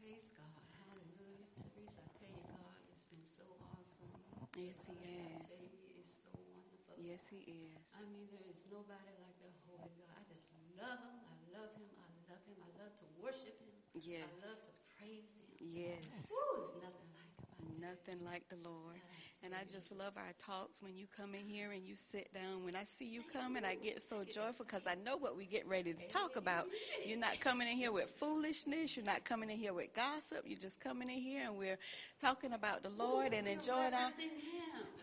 Praise 0.00 0.32
God. 0.36 0.60
Hallelujah. 0.76 1.48
Teresa, 1.56 2.02
I 2.04 2.10
tell 2.18 2.32
you, 2.34 2.44
God 2.52 2.76
has 2.92 3.04
been 3.08 3.24
so 3.26 3.44
awesome. 3.72 4.12
Yes, 4.58 4.78
he 4.86 4.94
I 4.98 5.38
has. 5.38 5.46
tell 5.48 5.62
you, 5.64 5.80
he 5.88 6.02
is 6.04 6.12
so 6.12 6.32
wonderful. 6.52 6.94
Yes, 7.00 7.21
he 7.32 7.40
is. 7.48 7.80
I 7.96 8.04
mean, 8.12 8.28
there 8.28 8.44
is 8.52 8.68
nobody 8.68 9.16
like 9.24 9.36
the 9.40 9.48
Holy 9.64 9.88
God. 9.96 10.12
I 10.12 10.22
just 10.28 10.52
love 10.76 11.00
him. 11.00 11.16
I 11.24 11.36
love 11.56 11.72
him. 11.72 11.88
I 11.96 12.12
love 12.28 12.44
him. 12.44 12.60
I 12.60 12.70
love 12.76 12.92
to 13.00 13.06
worship 13.16 13.56
him. 13.56 13.72
Yes. 13.96 14.28
I 14.28 14.52
love 14.52 14.60
to 14.60 14.72
praise 15.00 15.32
him. 15.32 15.48
Yes. 15.64 16.04
Woo, 16.28 16.60
there's 16.60 16.76
nothing 16.76 17.08
like 17.16 17.32
him. 17.40 17.48
I 17.48 17.56
tell 17.56 17.72
you. 17.72 17.88
Nothing 17.88 18.20
like 18.28 18.44
the 18.52 18.60
Lord. 18.60 19.00
And 19.44 19.54
I 19.54 19.64
just 19.72 19.90
love 19.90 20.12
our 20.16 20.32
talks 20.38 20.80
when 20.82 20.96
you 20.96 21.06
come 21.16 21.34
in 21.34 21.48
here 21.48 21.72
and 21.72 21.82
you 21.84 21.96
sit 21.96 22.32
down. 22.32 22.64
When 22.64 22.76
I 22.76 22.84
see 22.84 23.06
you 23.06 23.22
coming, 23.32 23.64
I 23.64 23.74
get 23.74 24.00
so 24.00 24.22
joyful 24.22 24.64
because 24.64 24.86
I 24.86 24.94
know 24.94 25.16
what 25.16 25.36
we 25.36 25.46
get 25.46 25.66
ready 25.66 25.92
to 25.92 26.08
talk 26.08 26.36
about. 26.36 26.66
You're 27.04 27.18
not 27.18 27.40
coming 27.40 27.66
in 27.66 27.76
here 27.76 27.90
with 27.90 28.08
foolishness. 28.20 28.96
You're 28.96 29.04
not 29.04 29.24
coming 29.24 29.50
in 29.50 29.58
here 29.58 29.72
with 29.72 29.92
gossip. 29.96 30.44
You're 30.46 30.60
just 30.60 30.78
coming 30.78 31.10
in 31.10 31.18
here 31.18 31.42
and 31.46 31.58
we're 31.58 31.78
talking 32.20 32.52
about 32.52 32.84
the 32.84 32.90
Lord 32.90 33.32
and 33.32 33.48
enjoying 33.48 33.94
our. 33.94 34.12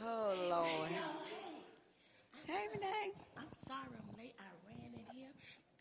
Oh, 0.02 0.36
Lord. 0.50 0.90
Hey, 2.50 2.66
Renee. 2.74 3.14
I'm 3.38 3.54
sorry 3.70 3.94
I'm 3.94 4.10
late. 4.18 4.34
I 4.42 4.50
ran 4.66 4.90
in 4.90 5.06
here. 5.14 5.30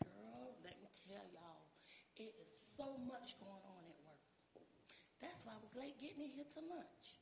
Girl, 0.05 0.53
let 0.61 0.77
me 0.77 0.85
tell 1.01 1.25
y'all, 1.33 1.65
it 2.13 2.29
is 2.37 2.53
so 2.77 2.93
much 3.09 3.41
going 3.41 3.65
on 3.73 3.81
at 3.89 3.97
work. 4.05 4.21
That's 5.17 5.49
why 5.49 5.57
I 5.57 5.61
was 5.65 5.73
late 5.73 5.97
getting 5.97 6.21
in 6.21 6.29
here 6.29 6.45
to 6.45 6.61
lunch. 6.69 7.17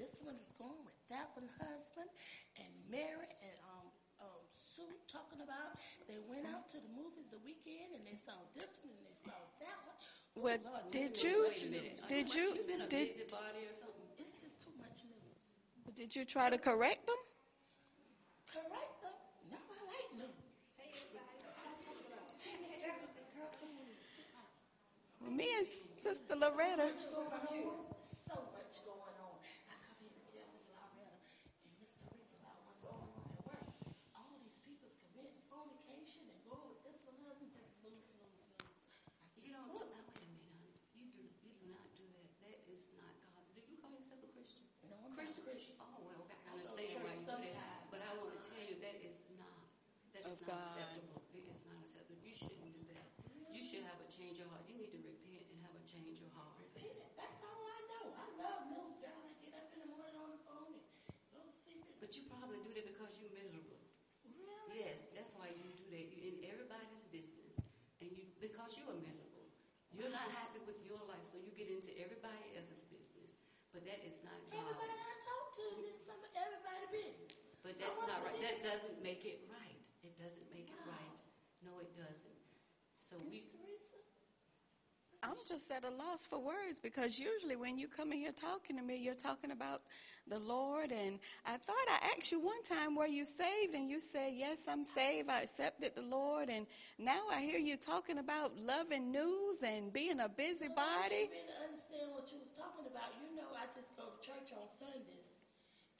This 0.00 0.24
one 0.24 0.40
is 0.40 0.48
going 0.56 0.80
with 0.88 0.96
that 1.12 1.36
one 1.36 1.52
husband 1.60 2.08
and 2.56 2.72
Mary 2.88 3.28
and 3.44 3.56
um, 3.76 3.92
um, 4.24 4.40
Sue 4.56 4.88
talking 5.04 5.44
about 5.44 5.76
they 6.08 6.16
went 6.24 6.48
out 6.48 6.64
to 6.72 6.80
the 6.80 6.88
movies 6.96 7.28
the 7.28 7.40
weekend 7.44 7.92
and 7.92 8.08
they 8.08 8.16
saw 8.16 8.40
this 8.56 8.72
one 8.80 8.96
and 8.96 9.04
they 9.04 9.20
saw 9.20 9.36
that 9.60 9.78
one. 9.84 10.00
Oh, 10.00 10.40
Well, 10.40 10.60
Lord, 10.64 10.88
did 10.88 11.12
you, 11.20 11.52
did 12.08 12.32
you, 12.32 12.56
You 12.56 12.64
did, 12.88 13.20
busybody 13.20 13.68
or 13.68 13.76
something? 13.76 14.08
It's 14.16 14.40
just 14.40 14.64
too 14.64 14.72
much 14.80 14.96
news. 15.04 15.92
did 15.92 16.16
you 16.16 16.24
try 16.24 16.48
to 16.48 16.56
correct 16.56 17.04
them? 17.04 17.20
Correct 18.56 18.96
them. 19.04 19.16
No, 19.52 19.58
I 19.60 19.80
like. 19.84 20.10
Well, 25.20 25.32
me 25.32 25.48
and 25.58 25.66
Sister 26.02 26.36
Loretta. 26.36 26.92
So 26.92 28.36
much 28.52 28.74
going 28.84 29.16
on. 29.18 29.36
I 29.66 29.74
come 29.80 29.96
here 29.98 30.12
to 30.12 30.22
tell 30.30 30.46
Miss 30.54 30.68
Loretta 30.70 31.08
and 31.66 31.72
Miss 31.80 31.92
Teresa 32.04 32.36
about 32.44 32.58
what's 32.68 32.82
going 32.84 33.00
on 33.00 33.24
at 33.32 33.40
work. 33.48 33.66
All 34.14 34.36
these 34.44 34.60
people's 34.62 34.94
committing 35.02 35.40
fornication 35.50 36.22
and 36.30 36.38
going 36.46 36.68
with 36.70 36.80
this 36.86 37.00
one 37.08 37.16
husband, 37.26 37.50
just 37.56 37.74
lose, 37.82 38.06
lose, 38.12 38.36
lose. 38.38 38.60
I 39.24 39.26
You 39.40 39.50
just 39.50 39.56
don't. 39.56 39.72
look. 39.72 39.88
Now, 39.88 40.04
wait 40.14 40.22
a 40.22 40.30
minute, 40.30 40.46
honey. 40.52 40.70
You 41.00 41.06
do. 41.16 41.24
You 41.42 41.52
do 41.58 41.66
not 41.74 41.88
do 41.96 42.04
that. 42.14 42.28
That 42.46 42.58
is 42.70 42.82
not 42.94 43.12
God. 43.24 43.42
Do 43.56 43.60
you 43.66 43.78
call 43.80 43.90
yourself 43.96 44.20
a 44.22 44.30
Christian? 44.30 44.62
No, 44.86 44.94
I'm 45.02 45.16
not 45.16 45.24
Christian. 45.26 45.42
Christian. 45.48 45.74
Oh 45.82 45.96
well, 46.06 46.22
I 46.28 46.36
I 46.36 46.54
go 46.54 46.60
to 46.60 46.62
understand 46.62 47.02
why 47.02 47.16
church 47.16 47.24
you 47.24 47.24
do 47.24 47.50
that. 47.50 47.56
sometimes. 47.56 47.90
But 47.90 48.00
I 48.04 48.10
want 48.20 48.30
to 48.36 48.40
tell 48.46 48.62
you 48.62 48.74
that 48.84 48.96
is 49.02 49.18
not. 49.40 49.64
That 50.12 50.22
is 50.22 50.28
Of 50.28 50.32
not 50.32 50.35
God. 50.46 50.62
acceptable. 50.62 51.26
It 51.34 51.44
is 51.50 51.66
not 51.66 51.82
acceptable. 51.82 52.22
You 52.22 52.30
shouldn't 52.30 52.70
do 52.70 52.86
that. 52.94 53.10
You 53.50 53.62
should 53.66 53.82
have 53.82 53.98
a 53.98 54.06
change 54.06 54.38
of 54.38 54.46
heart. 54.54 54.62
You 54.70 54.78
need 54.78 54.94
to 54.94 55.02
repent 55.02 55.42
and 55.50 55.58
have 55.66 55.74
a 55.74 55.82
change 55.82 56.22
of 56.22 56.30
heart. 56.38 56.62
That's 57.18 57.40
all 57.42 57.62
I 57.66 57.80
know. 57.90 58.06
I 58.14 58.26
love 58.38 58.60
news, 58.70 58.94
girl. 59.02 59.18
I 59.26 59.34
get 59.42 59.58
up 59.58 59.68
in 59.74 59.82
the 59.82 59.90
morning 59.90 60.14
on 60.22 60.30
the 60.38 60.42
phone 60.46 60.70
and 60.70 60.84
go 61.34 61.42
to 61.42 61.50
sleep. 61.50 61.82
But 61.98 62.14
you 62.14 62.22
probably 62.30 62.62
do 62.62 62.70
that 62.78 62.86
because 62.86 63.18
you're 63.18 63.34
miserable. 63.34 63.82
Really? 64.22 64.86
Yes, 64.86 65.10
that's 65.10 65.34
why 65.34 65.50
you 65.50 65.66
do 65.74 65.86
that. 65.90 66.04
You're 66.14 66.30
in 66.30 66.38
everybody's 66.46 67.02
business, 67.10 67.58
and 67.98 68.12
you 68.14 68.30
because 68.38 68.78
you 68.78 68.86
are 68.86 69.00
miserable. 69.02 69.50
You're 69.90 70.12
not 70.12 70.28
uh-huh. 70.28 70.52
happy 70.52 70.60
with 70.68 70.78
your 70.84 71.00
life, 71.08 71.24
so 71.24 71.40
you 71.40 71.50
get 71.56 71.72
into 71.72 71.90
everybody 71.96 72.52
else's 72.54 72.84
business. 72.86 73.40
But 73.72 73.88
that 73.88 74.04
is 74.04 74.20
not 74.22 74.36
God. 74.52 74.62
Everybody 74.62 74.94
I 74.94 75.14
talk 75.24 75.46
to 75.56 75.64
is 75.80 75.88
in 75.90 75.98
some 76.04 76.20
everybody 76.36 76.84
business. 76.92 77.32
But 77.66 77.80
that's 77.82 77.98
not 78.06 78.22
right. 78.22 78.38
That 78.38 78.62
doesn't 78.62 79.02
make 79.02 79.26
it 79.26 79.42
right. 79.50 79.84
It 80.06 80.14
doesn't 80.22 80.46
make 80.54 80.70
it 80.70 80.80
right. 80.86 81.18
No, 81.66 81.82
it 81.82 81.90
doesn't. 81.98 82.38
So 83.08 83.16
we. 83.30 83.44
I'm 85.22 85.42
just 85.42 85.70
at 85.74 85.82
a 85.82 85.90
loss 85.90 86.26
for 86.26 86.38
words 86.38 86.78
because 86.78 87.18
usually 87.18 87.56
when 87.56 87.78
you 87.78 87.88
come 87.88 88.12
in 88.12 88.18
here 88.18 88.34
talking 88.34 88.76
to 88.78 88.82
me, 88.82 88.98
you're 88.98 89.18
talking 89.18 89.50
about 89.50 89.82
the 90.26 90.38
Lord. 90.38 90.92
And 90.94 91.18
I 91.42 91.58
thought 91.58 91.86
I 91.90 92.14
asked 92.14 92.30
you 92.30 92.38
one 92.38 92.62
time, 92.62 92.94
were 92.94 93.10
you 93.10 93.24
saved? 93.24 93.74
And 93.74 93.90
you 93.90 93.98
said, 93.98 94.34
yes, 94.34 94.58
I'm 94.70 94.84
saved. 94.84 95.30
I 95.30 95.42
accepted 95.42 95.94
the 95.94 96.06
Lord. 96.06 96.46
And 96.48 96.66
now 96.98 97.26
I 97.30 97.42
hear 97.42 97.58
you 97.58 97.76
talking 97.76 98.18
about 98.18 98.54
loving 98.54 99.10
news 99.10 99.66
and 99.66 99.90
being 99.92 100.20
a 100.20 100.28
busybody. 100.28 101.26
I 101.26 101.30
didn't 101.30 101.58
understand 101.58 102.14
what 102.14 102.30
you 102.30 102.38
was 102.38 102.54
talking 102.54 102.86
about. 102.86 103.10
You 103.18 103.34
know, 103.34 103.50
I 103.54 103.66
just 103.74 103.94
go 103.98 104.06
to 104.06 104.18
church 104.22 104.54
on 104.54 104.66
Sundays 104.78 105.34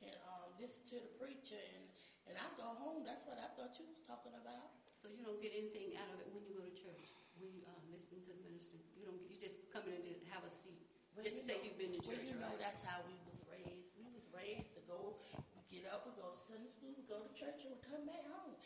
and 0.07 0.15
um, 0.31 0.55
listen 0.63 0.87
to 0.95 1.03
the 1.03 1.11
preacher, 1.19 1.59
and, 1.59 1.87
and 2.31 2.35
I 2.39 2.47
go 2.55 2.79
home. 2.79 3.03
That's 3.03 3.27
what 3.27 3.43
I 3.43 3.51
thought 3.59 3.75
you 3.75 3.91
was 3.91 3.99
talking 4.07 4.39
about. 4.39 4.86
So 5.07 5.15
you 5.15 5.23
don't 5.23 5.39
get 5.39 5.55
anything 5.55 5.95
out 6.03 6.11
of 6.11 6.19
it 6.19 6.27
when 6.35 6.43
you 6.51 6.59
go 6.59 6.67
to 6.67 6.75
church. 6.75 7.15
When 7.39 7.47
you 7.55 7.63
uh, 7.63 7.79
listen 7.95 8.19
to 8.27 8.35
the 8.35 8.43
minister, 8.43 8.75
you 8.99 9.07
don't. 9.07 9.15
Get, 9.23 9.31
you 9.31 9.39
just 9.39 9.63
come 9.71 9.87
in 9.87 10.03
and 10.03 10.19
have 10.35 10.43
a 10.43 10.51
seat. 10.51 10.83
Well, 11.15 11.23
just 11.23 11.47
you 11.47 11.55
say 11.55 11.63
know- 11.63 11.71
you've 11.71 11.79
been 11.79 11.95
to 11.95 12.03
church. 12.03 12.27
well, 12.27 12.27
church, 12.27 12.35
you 12.35 12.43
know, 12.43 12.51
that's 12.59 12.83
how 12.83 13.07
we 13.07 13.15
was 13.31 13.39
raised. 13.47 13.87
We 13.95 14.11
was 14.11 14.27
raised 14.35 14.75
to 14.75 14.83
go, 14.91 15.15
we 15.55 15.63
get 15.71 15.87
up, 15.95 16.11
we 16.11 16.19
go 16.19 16.35
to 16.35 16.41
Sunday 16.51 16.67
school, 16.75 16.91
we 16.99 17.07
go 17.07 17.23
to 17.23 17.31
church, 17.39 17.63
and 17.63 17.71
we 17.71 17.79
come 17.87 18.03
back 18.03 18.27
home. 18.27 18.59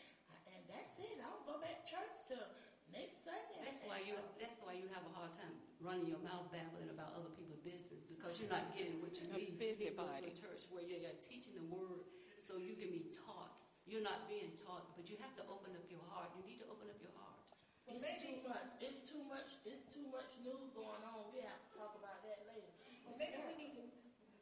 And 0.49 0.65
that's 0.65 0.97
it. 0.97 1.21
I 1.21 1.29
don't 1.29 1.45
go 1.45 1.61
back 1.61 1.85
to 1.85 1.93
church 1.93 2.09
till 2.25 2.41
next 2.89 3.21
Sunday. 3.21 3.61
That's 3.61 3.85
why 3.85 4.01
you. 4.01 4.17
That's 4.41 4.65
why 4.65 4.81
you 4.81 4.89
have 4.97 5.05
a 5.05 5.13
hard 5.13 5.37
time 5.37 5.53
running 5.77 6.09
your 6.09 6.25
mouth 6.25 6.49
babbling 6.49 6.89
about 6.89 7.13
other 7.13 7.29
people's 7.37 7.61
business 7.61 8.01
because 8.09 8.41
you're 8.41 8.49
not 8.49 8.73
getting 8.73 8.97
what 8.97 9.13
you 9.13 9.29
A 9.29 9.37
need. 9.37 9.61
You 9.61 9.77
need 9.77 9.77
to 9.77 9.93
go 9.93 10.09
to 10.09 10.25
a 10.25 10.33
church 10.33 10.65
where 10.73 10.81
you're 10.81 11.05
teaching 11.21 11.53
the 11.53 11.69
word, 11.69 12.01
so 12.41 12.57
you 12.57 12.73
can 12.73 12.89
be 12.89 13.05
taught. 13.13 13.61
You're 13.89 14.05
not 14.05 14.29
being 14.29 14.53
taught, 14.55 14.93
but 14.95 15.09
you 15.09 15.17
have 15.19 15.33
to 15.35 15.43
open 15.49 15.73
up 15.73 15.85
your 15.89 16.03
heart. 16.07 16.31
You 16.37 16.43
need 16.47 16.61
to 16.63 16.67
open 16.69 16.87
up 16.87 16.99
your 17.01 17.13
heart. 17.17 17.41
It's 17.89 18.23
too 18.23 18.39
much. 18.45 18.69
It's 18.79 19.01
too 19.03 19.23
much. 19.27 19.49
It's 19.67 19.85
too 19.91 20.07
much 20.07 20.31
news 20.45 20.71
going 20.71 21.01
on. 21.03 21.27
We 21.33 21.43
have 21.43 21.59
to 21.59 21.69
talk 21.75 21.97
about 21.99 22.23
that 22.23 22.47
later. 22.47 22.71
Well, 23.03 23.17
maybe 23.19 23.41
we 23.43 23.53
need 23.59 23.73
to 23.75 23.83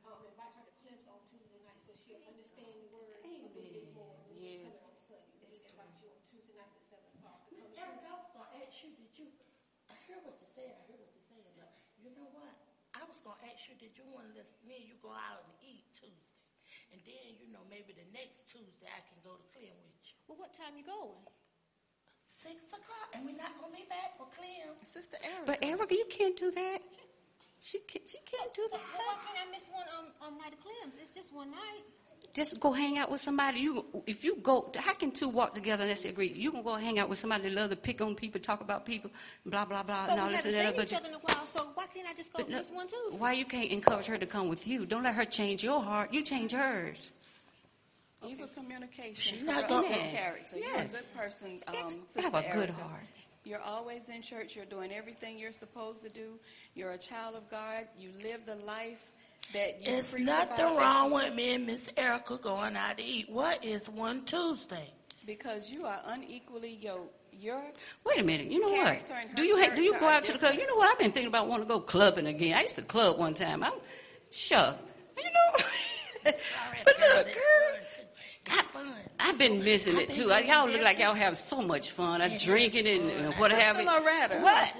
um, 0.05 0.21
invite 0.27 0.53
her 0.53 0.63
to 0.67 0.73
Clem's 0.83 1.07
on 1.09 1.17
Tuesday 1.31 1.57
night 1.65 1.81
so 1.81 1.97
she'll 1.97 2.21
understand 2.29 2.77
the 2.77 2.89
word 2.93 3.25
a 3.25 3.25
little 3.25 3.49
bit 3.55 3.89
more. 3.97 4.13
Yes. 4.37 4.69
coming 4.69 4.85
on 4.85 4.95
Sunday. 5.01 5.33
We 5.41 5.49
That's 5.49 5.65
invite 5.73 5.97
you 5.97 6.07
on 6.13 6.21
Tuesday 6.29 6.55
nights 6.59 6.77
at 6.77 6.85
seven 6.85 7.09
o'clock. 7.17 7.49
Miss 7.49 7.73
come 7.73 7.89
Erica, 7.89 8.05
I 8.05 8.15
was 8.21 8.29
gonna 8.35 8.53
ask 8.61 8.75
you, 8.85 8.93
did 8.93 9.13
you? 9.17 9.27
I 9.89 9.97
heard 10.05 10.21
what 10.21 10.37
you 10.37 10.45
said. 10.45 10.77
I 10.77 10.83
heard 10.85 11.01
what 11.01 11.09
you 11.09 11.23
said, 11.25 11.41
but 11.57 11.73
you 11.97 12.13
know 12.13 12.29
what? 12.29 12.53
I 12.93 13.01
was 13.09 13.17
gonna 13.25 13.41
ask 13.49 13.65
you, 13.65 13.73
did 13.81 13.97
you 13.97 14.05
want 14.13 14.29
to 14.29 14.33
let 14.37 14.45
me 14.61 14.77
and 14.77 14.85
you 14.85 14.97
go 15.01 15.09
out 15.09 15.41
and 15.41 15.53
eat 15.65 15.88
Tuesday, 15.88 15.88
and 16.91 16.99
then 17.05 17.37
you 17.41 17.47
know 17.53 17.63
maybe 17.69 17.93
the 17.93 18.07
next 18.13 18.49
Tuesday 18.49 18.89
I 18.89 19.01
can 19.05 19.17
go 19.25 19.37
to 19.37 19.45
Clem 19.53 19.73
with 19.85 19.97
you. 20.05 20.15
Well, 20.27 20.37
what 20.41 20.53
time 20.53 20.75
you 20.77 20.85
going? 20.85 21.21
Six 22.25 22.71
o'clock, 22.71 23.11
and 23.17 23.25
we're 23.27 23.35
not 23.35 23.51
gonna 23.59 23.75
be 23.75 23.85
back 23.91 24.15
for 24.15 24.25
Clem. 24.31 24.77
Sister 24.81 25.17
Erica. 25.21 25.45
But 25.45 25.57
Erica, 25.61 25.93
you 25.95 26.07
can't 26.07 26.37
do 26.39 26.49
that. 26.55 26.79
She 27.59 27.79
can't, 27.83 28.07
she 28.07 28.19
can't 28.23 28.53
do 28.55 28.63
Well, 28.71 28.79
that. 28.79 29.03
why 29.03 29.19
can't 29.27 29.39
I 29.43 29.47
miss 29.51 29.67
one 29.67 29.83
on, 29.91 30.05
on 30.23 30.39
night 30.39 30.55
of 30.55 30.63
Clem's? 30.63 30.95
It's 31.03 31.11
just 31.11 31.35
one 31.35 31.51
night. 31.51 31.83
Just 32.39 32.57
go 32.61 32.71
hang 32.71 32.97
out 32.97 33.11
with 33.11 33.19
somebody. 33.19 33.59
You, 33.59 33.83
if 34.07 34.23
you 34.23 34.37
go, 34.37 34.71
how 34.77 34.93
can 34.93 35.11
two 35.11 35.27
walk 35.27 35.53
together 35.55 35.83
and 35.85 35.97
they 35.97 36.07
agree? 36.09 36.29
You 36.29 36.53
can 36.53 36.63
go 36.63 36.75
hang 36.75 36.97
out 36.97 37.09
with 37.09 37.17
somebody 37.19 37.43
that 37.43 37.51
love 37.53 37.69
to 37.71 37.75
pick 37.75 37.99
on 37.99 38.15
people, 38.15 38.39
talk 38.39 38.61
about 38.61 38.85
people, 38.85 39.11
blah 39.45 39.65
blah 39.65 39.83
blah, 39.83 40.05
But 40.07 40.11
and 40.13 40.21
all 40.21 40.27
we 40.27 40.35
this 40.37 40.45
haven't 40.45 40.57
and 40.57 40.67
that. 40.67 40.69
seen 40.69 40.75
But 40.77 40.85
each 40.89 40.97
other 40.97 41.09
in 41.09 41.15
a 41.15 41.17
while, 41.17 41.45
so 41.47 41.67
why 41.75 41.85
can't 41.93 42.07
I 42.07 42.13
just 42.13 42.31
go 42.31 42.37
but 42.41 42.49
no, 42.49 42.59
miss 42.59 42.69
one 42.71 42.87
Tuesday? 42.87 43.17
why 43.17 43.33
you 43.33 43.43
can't 43.43 43.69
encourage 43.69 44.05
her 44.05 44.17
to 44.17 44.25
come 44.25 44.47
with 44.47 44.65
you? 44.67 44.85
Don't 44.85 45.03
let 45.03 45.15
her 45.15 45.25
change 45.25 45.65
your 45.65 45.81
heart. 45.81 46.13
You 46.13 46.21
change 46.21 46.53
hers. 46.53 47.11
Evil 48.25 48.47
communication 48.55 49.15
She's 49.39 49.43
not 49.43 49.67
gonna- 49.67 49.89
good 49.89 49.97
character. 49.97 50.57
You're 50.59 50.75
a 50.75 50.83
Yes. 50.83 51.01
good 51.01 51.17
person, 51.17 51.61
um, 51.67 51.89
Sister 52.05 52.21
Have 52.21 52.35
a 52.35 52.41
good 52.43 52.69
Erica. 52.69 52.73
heart. 52.73 53.03
You're 53.43 53.61
always 53.61 54.07
in 54.07 54.21
church. 54.21 54.55
You're 54.55 54.63
doing 54.65 54.93
everything 54.93 55.37
you're 55.39 55.51
supposed 55.51 56.03
to 56.03 56.09
do. 56.09 56.39
You're 56.73 56.91
a 56.91 56.97
child 56.97 57.35
of 57.35 57.49
God. 57.51 57.85
You 57.97 58.11
live 58.23 58.45
the 58.45 58.55
life 58.65 59.03
that 59.53 59.85
you 59.85 60.03
preach 60.03 60.25
nothing 60.25 60.75
wrong 60.77 61.11
with 61.11 61.33
me 61.35 61.55
and 61.55 61.65
Miss 61.65 61.89
Erica 61.97 62.37
going 62.37 62.75
out 62.75 62.97
to 62.97 63.03
eat. 63.03 63.29
What 63.29 63.63
is 63.63 63.89
one 63.89 64.25
Tuesday? 64.25 64.93
because 65.29 65.71
you 65.71 65.85
are 65.85 66.01
unequally 66.07 66.79
yoked. 66.81 67.15
Your 67.31 67.61
Wait 68.03 68.19
a 68.19 68.23
minute. 68.23 68.47
You 68.51 68.59
know 68.59 68.71
what? 68.71 69.09
Do 69.35 69.43
you 69.43 69.55
ha- 69.55 69.73
do 69.73 69.81
you 69.81 69.97
go 69.97 70.09
out 70.09 70.25
to 70.25 70.33
the 70.33 70.39
club? 70.39 70.55
You 70.55 70.67
know 70.67 70.75
what? 70.75 70.89
I've 70.91 70.99
been 70.99 71.11
thinking 71.13 71.27
about 71.27 71.47
wanting 71.47 71.67
to 71.67 71.73
go 71.73 71.79
clubbing 71.79 72.25
again. 72.25 72.57
I 72.57 72.63
used 72.63 72.75
to 72.75 72.81
club 72.81 73.17
one 73.17 73.33
time. 73.33 73.63
I'm 73.63 73.73
sure. 74.29 74.75
You 75.15 75.23
know. 75.23 75.63
but 76.83 76.99
look, 76.99 77.27
girl, 77.27 77.77
It's 78.45 78.61
fun. 78.63 78.93
I've 79.20 79.38
been 79.38 79.63
missing 79.63 79.95
I've 79.95 80.01
it 80.03 80.07
been 80.09 80.15
too. 80.15 80.28
going 80.30 80.47
Y'all 80.47 80.67
look 80.67 80.82
like 80.82 80.97
y'all 80.99 81.13
have 81.13 81.36
so 81.38 81.61
much 81.61 81.91
fun. 81.91 82.22
I'm 82.22 82.32
Yes, 82.32 82.43
drinking 82.43 82.88
and 82.88 83.11
fun. 83.11 83.26
uh, 83.26 83.32
what 83.38 83.51
have 83.51 83.78
you. 83.80 83.86
Loretta, 83.86 84.38
What? 84.39 84.74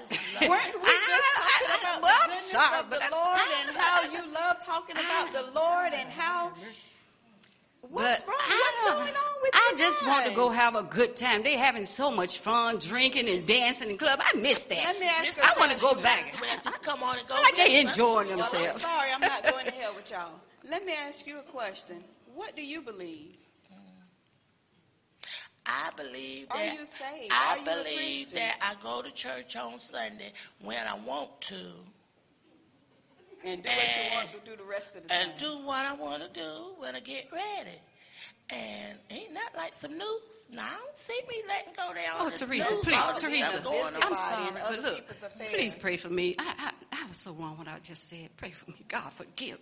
weren't 0.48 0.82
we 0.82 0.90
just 0.90 1.28
talking 1.36 1.78
about 1.80 2.02
well, 2.02 2.18
the 2.26 2.32
I'm 2.32 2.38
sorry, 2.38 2.78
of 2.80 2.90
but 2.90 2.98
the 3.00 3.04
I- 3.04 3.10
Lord 3.10 3.68
and 3.68 3.76
how 3.76 4.02
you 4.10 4.32
love 4.32 4.56
talking 4.64 4.96
about 4.96 5.32
the 5.32 5.42
Lord 5.52 5.92
and 5.92 6.08
how 6.10 6.52
what's 7.82 8.22
But 8.22 8.28
wrong? 8.28 8.36
I, 8.40 8.82
What's 8.84 8.94
going 9.04 9.16
on 9.16 9.42
with 9.42 9.50
I 9.54 9.66
your 9.70 9.78
just 9.78 10.06
want 10.06 10.26
to 10.26 10.34
go 10.34 10.48
have 10.50 10.74
a 10.74 10.82
good 10.82 11.16
time. 11.16 11.42
They 11.42 11.56
having 11.56 11.84
so 11.84 12.10
much 12.10 12.38
fun 12.38 12.78
drinking 12.78 13.28
and 13.28 13.46
dancing 13.46 13.90
in 13.90 13.98
club. 13.98 14.20
I 14.22 14.36
miss 14.38 14.64
that. 14.64 14.76
Let 14.84 15.00
me 15.00 15.06
ask 15.06 15.26
Miss 15.26 15.36
you 15.36 15.42
a 15.42 15.46
I 15.46 15.58
want 15.58 15.72
to 15.72 15.80
go 15.80 15.94
back. 16.00 16.34
Well, 16.40 16.50
just 16.62 16.82
come 16.82 17.02
on 17.02 17.18
and 17.18 17.26
go. 17.28 17.34
Like 17.34 17.56
they 17.56 17.78
with 17.78 17.86
us. 17.88 17.92
enjoying 17.94 18.28
Well, 18.28 18.42
I'm 18.44 18.52
themselves. 18.52 18.82
sorry, 18.82 19.10
I'm 19.12 19.20
not 19.20 19.42
going 19.44 19.66
to 19.66 19.72
hell 19.80 19.94
with 19.94 20.10
y'all. 20.10 20.32
Let 20.68 20.84
me 20.86 20.92
ask 20.94 21.26
you 21.26 21.38
a 21.38 21.42
question. 21.42 21.96
What 22.34 22.54
do 22.56 22.64
you 22.64 22.80
believe? 22.80 23.34
I 25.72 25.90
believe 25.96 26.46
Are 26.50 26.58
that 26.58 26.72
you 26.74 26.84
saved? 26.86 27.30
I 27.32 27.52
Are 27.54 27.58
you 27.58 27.64
believe 27.64 28.28
Christian? 28.30 28.34
that 28.34 28.58
I 28.60 28.82
go 28.82 29.02
to 29.02 29.10
church 29.12 29.54
on 29.56 29.78
Sunday 29.78 30.32
when 30.62 30.84
I 30.86 30.94
want 31.06 31.40
to 31.42 31.54
And 33.44 33.62
do 33.62 33.68
what 33.68 33.96
you 33.96 34.16
want 34.16 34.28
to 34.32 34.50
do 34.50 34.56
the 34.56 34.64
rest 34.68 34.96
of 34.96 35.02
the 35.04 35.08
time. 35.08 35.28
and 35.30 35.38
do 35.38 35.58
what 35.64 35.86
I 35.86 35.92
want 35.94 36.22
to 36.22 36.28
do 36.40 36.72
when 36.78 36.96
I 36.96 37.00
get 37.00 37.28
ready. 37.32 37.78
And 38.52 38.98
ain't 39.10 39.32
that 39.34 39.50
like 39.56 39.74
some 39.76 39.92
news? 39.96 40.46
Now 40.52 40.64
I 40.66 40.76
don't 40.78 40.98
see 40.98 41.20
me 41.28 41.42
letting 41.46 41.72
go 41.76 41.92
there. 41.94 42.10
Oh, 42.18 42.30
Teresa, 42.30 42.74
please, 42.82 43.20
Teresa, 43.20 43.60
going 43.60 43.94
I'm 44.02 44.14
sorry, 44.16 44.50
but 44.52 44.82
look, 44.82 45.04
please 45.52 45.76
pray 45.76 45.96
for 45.96 46.08
me. 46.10 46.34
I, 46.36 46.72
I, 46.92 47.00
I 47.04 47.06
was 47.06 47.16
so 47.18 47.32
wrong 47.32 47.56
what 47.58 47.68
I 47.68 47.78
just 47.84 48.08
said. 48.08 48.28
Pray 48.36 48.50
for 48.50 48.68
me. 48.72 48.78
God, 48.88 49.12
forgive. 49.12 49.58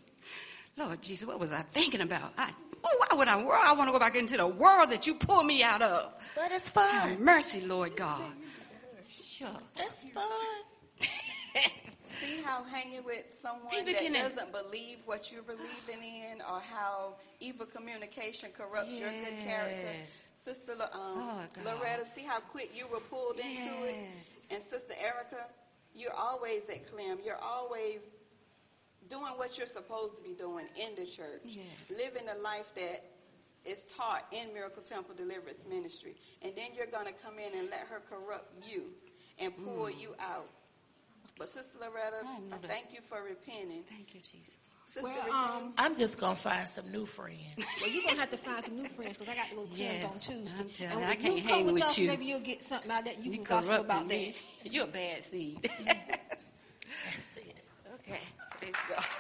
Lord 0.79 1.03
Jesus, 1.03 1.29
what 1.29 1.39
was 1.39 1.53
I 1.53 1.61
thinking 1.61 2.01
about? 2.01 2.33
I, 2.39 2.51
oh, 2.85 3.05
why 3.09 3.17
would 3.17 3.29
I? 3.29 3.41
I 3.41 3.73
want 3.73 3.89
to 3.89 3.93
go 3.93 3.99
back 3.99 4.17
into 4.17 4.37
the 4.37 4.47
world 4.47 4.91
that 4.91 5.07
you 5.07 5.15
pulled 5.15 5.47
me 5.47 5.63
out 5.63 5.83
of. 5.83 6.13
But 6.35 6.53
it's 6.53 6.71
fun. 6.71 6.89
Have 6.91 7.21
mercy, 7.21 7.61
Lord 7.63 7.97
God. 7.97 8.21
Sure. 9.11 9.49
It's 9.77 10.05
fun. 10.11 10.25
See 12.21 12.43
how 12.45 12.65
hanging 12.65 13.05
with 13.05 13.25
someone 13.41 13.71
People 13.71 13.93
that 13.93 14.13
doesn't 14.13 14.53
believe 14.53 14.99
what 15.07 15.31
you're 15.31 15.43
believing 15.43 16.03
in, 16.03 16.41
or 16.41 16.61
how 16.75 17.15
evil 17.39 17.67
communication 17.67 18.51
corrupts 18.57 18.93
your 18.93 19.11
good 19.23 19.39
character. 19.47 19.87
Sister 20.35 20.73
um, 20.73 20.89
Oh. 20.95 21.41
Loretta, 21.65 22.05
see 22.15 22.23
how 22.23 22.41
quick 22.41 22.71
you 22.75 22.87
were 22.89 23.01
pulled 23.01 23.37
into 23.37 23.85
it. 23.85 23.97
And 24.51 24.63
Sister 24.63 24.95
Erica, 25.01 25.47
you're 25.95 26.15
always 26.15 26.69
at 26.69 26.91
Clem. 26.91 27.19
You're 27.25 27.37
always 27.43 28.01
doing 29.09 29.33
what 29.37 29.57
you're 29.59 29.67
supposed 29.67 30.17
to 30.17 30.23
be 30.23 30.35
doing 30.35 30.67
in 30.77 30.95
the 30.97 31.05
church, 31.07 31.43
Yes. 31.45 31.67
living 31.91 32.27
the 32.27 32.41
life 32.43 32.75
that 32.75 33.05
is 33.65 33.83
taught 33.85 34.27
in 34.33 34.53
Miracle 34.55 34.83
Temple 34.83 35.15
Deliverance 35.15 35.65
Ministry, 35.69 36.15
and 36.43 36.55
then 36.57 36.71
you're 36.77 36.87
going 36.87 37.07
to 37.07 37.13
come 37.13 37.39
in 37.39 37.53
and 37.59 37.69
let 37.71 37.81
her 37.91 38.01
corrupt 38.09 38.53
you 38.69 38.85
and 39.39 39.55
pull 39.57 39.87
Mm. 39.87 40.01
you 40.01 40.15
out. 40.21 40.49
But 41.37 41.49
Sister 41.49 41.79
Loretta, 41.79 42.27
I 42.27 42.41
I 42.55 42.59
thank 42.67 42.93
you 42.93 43.01
for 43.01 43.23
repenting. 43.23 43.85
Thank 43.89 44.13
you, 44.15 44.21
Jesus. 44.21 44.57
Sister 44.87 45.03
Well, 45.09 45.31
um, 45.33 45.73
I'm 45.79 45.95
just 45.97 46.19
gonna 46.19 46.35
find 46.35 46.69
some 46.69 46.91
new 46.91 47.07
friends. 47.07 47.39
well, 47.81 47.89
you're 47.91 48.03
gonna 48.03 48.19
have 48.19 48.31
to 48.33 48.37
find 48.39 48.65
some 48.65 48.75
new 48.77 48.89
friends 48.89 49.17
because 49.19 49.29
I 49.29 49.37
got 49.37 49.49
to 49.51 49.55
go 49.55 49.65
to 49.67 49.75
Yes, 49.77 50.05
on 50.29 50.35
Tuesday. 50.37 50.59
I'm 50.59 50.69
telling 50.71 50.93
And 50.95 51.01
you, 51.03 51.07
I 51.07 51.15
can't 51.15 51.37
you 51.37 51.43
hang 51.43 51.65
come 51.67 51.75
with 51.75 51.83
us, 51.85 51.97
you. 51.99 52.09
Maybe 52.09 52.25
you'll 52.25 52.41
get 52.41 52.65
something 52.65 52.91
out 52.91 53.01
of 53.01 53.05
that 53.05 53.19
you, 53.25 53.31
You 53.31 53.37
can 53.39 53.45
gossip 53.45 53.81
about 53.85 54.09
me. 54.09 54.35
that. 54.65 54.73
You're 54.73 54.85
a 54.85 54.89
bad 54.89 55.23
seed. 55.23 55.71
Praise. 58.73 59.18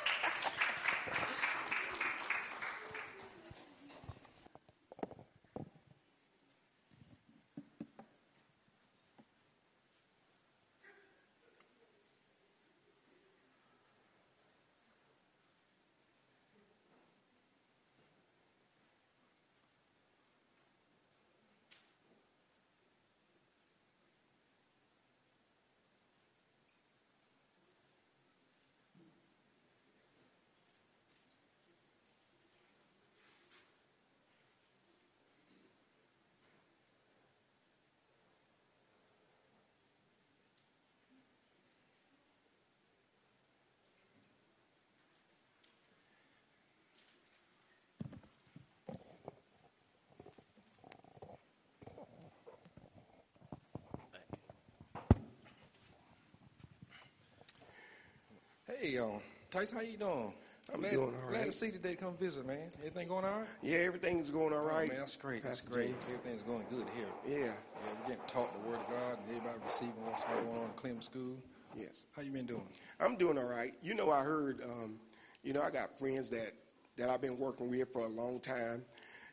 Hey, 58.80 58.96
um, 58.98 59.20
Tyson, 59.50 59.78
how 59.78 59.84
you 59.84 59.96
doing? 59.96 60.32
I'm 60.72 60.80
glad, 60.80 60.92
doing 60.92 61.14
all 61.24 61.30
Glad 61.30 61.38
right. 61.38 61.46
to 61.46 61.52
see 61.52 61.66
you 61.66 61.72
today. 61.72 61.96
Come 61.96 62.16
visit, 62.16 62.46
man. 62.46 62.68
Everything 62.78 63.08
going 63.08 63.24
all 63.24 63.38
right? 63.40 63.48
Yeah, 63.62 63.78
everything's 63.78 64.30
going 64.30 64.52
all 64.52 64.60
Oh, 64.60 64.66
right. 64.68 64.88
man, 64.88 64.98
that's 65.00 65.16
great. 65.16 65.42
That's 65.42 65.62
great. 65.62 66.00
James. 66.00 66.04
Everything's 66.04 66.42
going 66.42 66.64
good 66.70 66.86
here. 66.94 67.06
Yeah. 67.26 67.46
Yeah, 67.46 67.52
we're 67.98 68.06
getting 68.10 68.26
taught 68.28 68.52
the 68.52 68.68
word 68.68 68.78
of 68.80 68.88
God, 68.88 69.18
and 69.18 69.28
everybody 69.28 69.58
receiving 69.64 70.04
what's 70.06 70.22
going 70.22 70.46
on 70.58 70.66
in 70.66 70.72
Clem 70.76 71.02
School. 71.02 71.36
Yes. 71.76 72.02
How 72.14 72.22
you 72.22 72.30
been 72.30 72.46
doing? 72.46 72.62
I'm 73.00 73.16
doing 73.16 73.36
all 73.38 73.44
right. 73.44 73.74
You 73.82 73.94
know, 73.94 74.12
I 74.12 74.22
heard, 74.22 74.62
um, 74.62 75.00
you 75.42 75.52
know, 75.52 75.62
I 75.62 75.70
got 75.70 75.98
friends 75.98 76.30
that, 76.30 76.52
that 76.96 77.10
I've 77.10 77.20
been 77.20 77.38
working 77.38 77.70
with 77.70 77.92
for 77.92 78.02
a 78.02 78.08
long 78.08 78.38
time, 78.38 78.84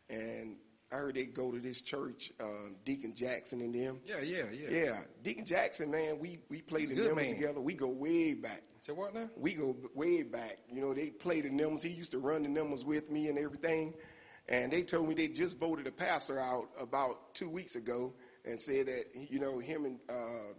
and 0.09 0.55
I 0.95 0.99
heard 0.99 1.15
they 1.15 1.25
go 1.25 1.51
to 1.51 1.59
this 1.59 1.81
church, 1.81 2.31
um, 2.39 2.77
Deacon 2.85 3.13
Jackson 3.13 3.59
and 3.59 3.75
them. 3.75 3.99
Yeah, 4.05 4.21
yeah, 4.21 4.45
yeah. 4.53 4.69
Yeah, 4.69 4.99
Deacon 5.23 5.43
Jackson, 5.43 5.91
man, 5.91 6.19
we, 6.19 6.39
we 6.49 6.61
play 6.61 6.85
the 6.85 7.13
man. 7.13 7.35
together. 7.35 7.59
We 7.59 7.73
go 7.73 7.87
way 7.87 8.33
back. 8.33 8.63
So 8.81 8.93
what 8.93 9.13
now? 9.13 9.29
We 9.35 9.53
go 9.55 9.75
way 9.93 10.23
back. 10.23 10.59
You 10.71 10.79
know, 10.79 10.93
they 10.93 11.07
play 11.07 11.41
the 11.41 11.49
numbers. 11.49 11.81
He 11.81 11.89
used 11.89 12.11
to 12.11 12.19
run 12.19 12.43
the 12.43 12.49
numbers 12.49 12.85
with 12.85 13.11
me 13.11 13.27
and 13.27 13.37
everything. 13.37 13.93
And 14.47 14.71
they 14.71 14.83
told 14.83 15.09
me 15.09 15.15
they 15.15 15.27
just 15.27 15.59
voted 15.59 15.85
a 15.87 15.91
pastor 15.91 16.39
out 16.39 16.69
about 16.79 17.33
two 17.33 17.49
weeks 17.49 17.75
ago 17.75 18.13
and 18.45 18.59
said 18.59 18.85
that, 18.85 19.05
you 19.15 19.39
know, 19.39 19.59
him 19.59 19.85
and, 19.85 19.99
uh, 20.07 20.53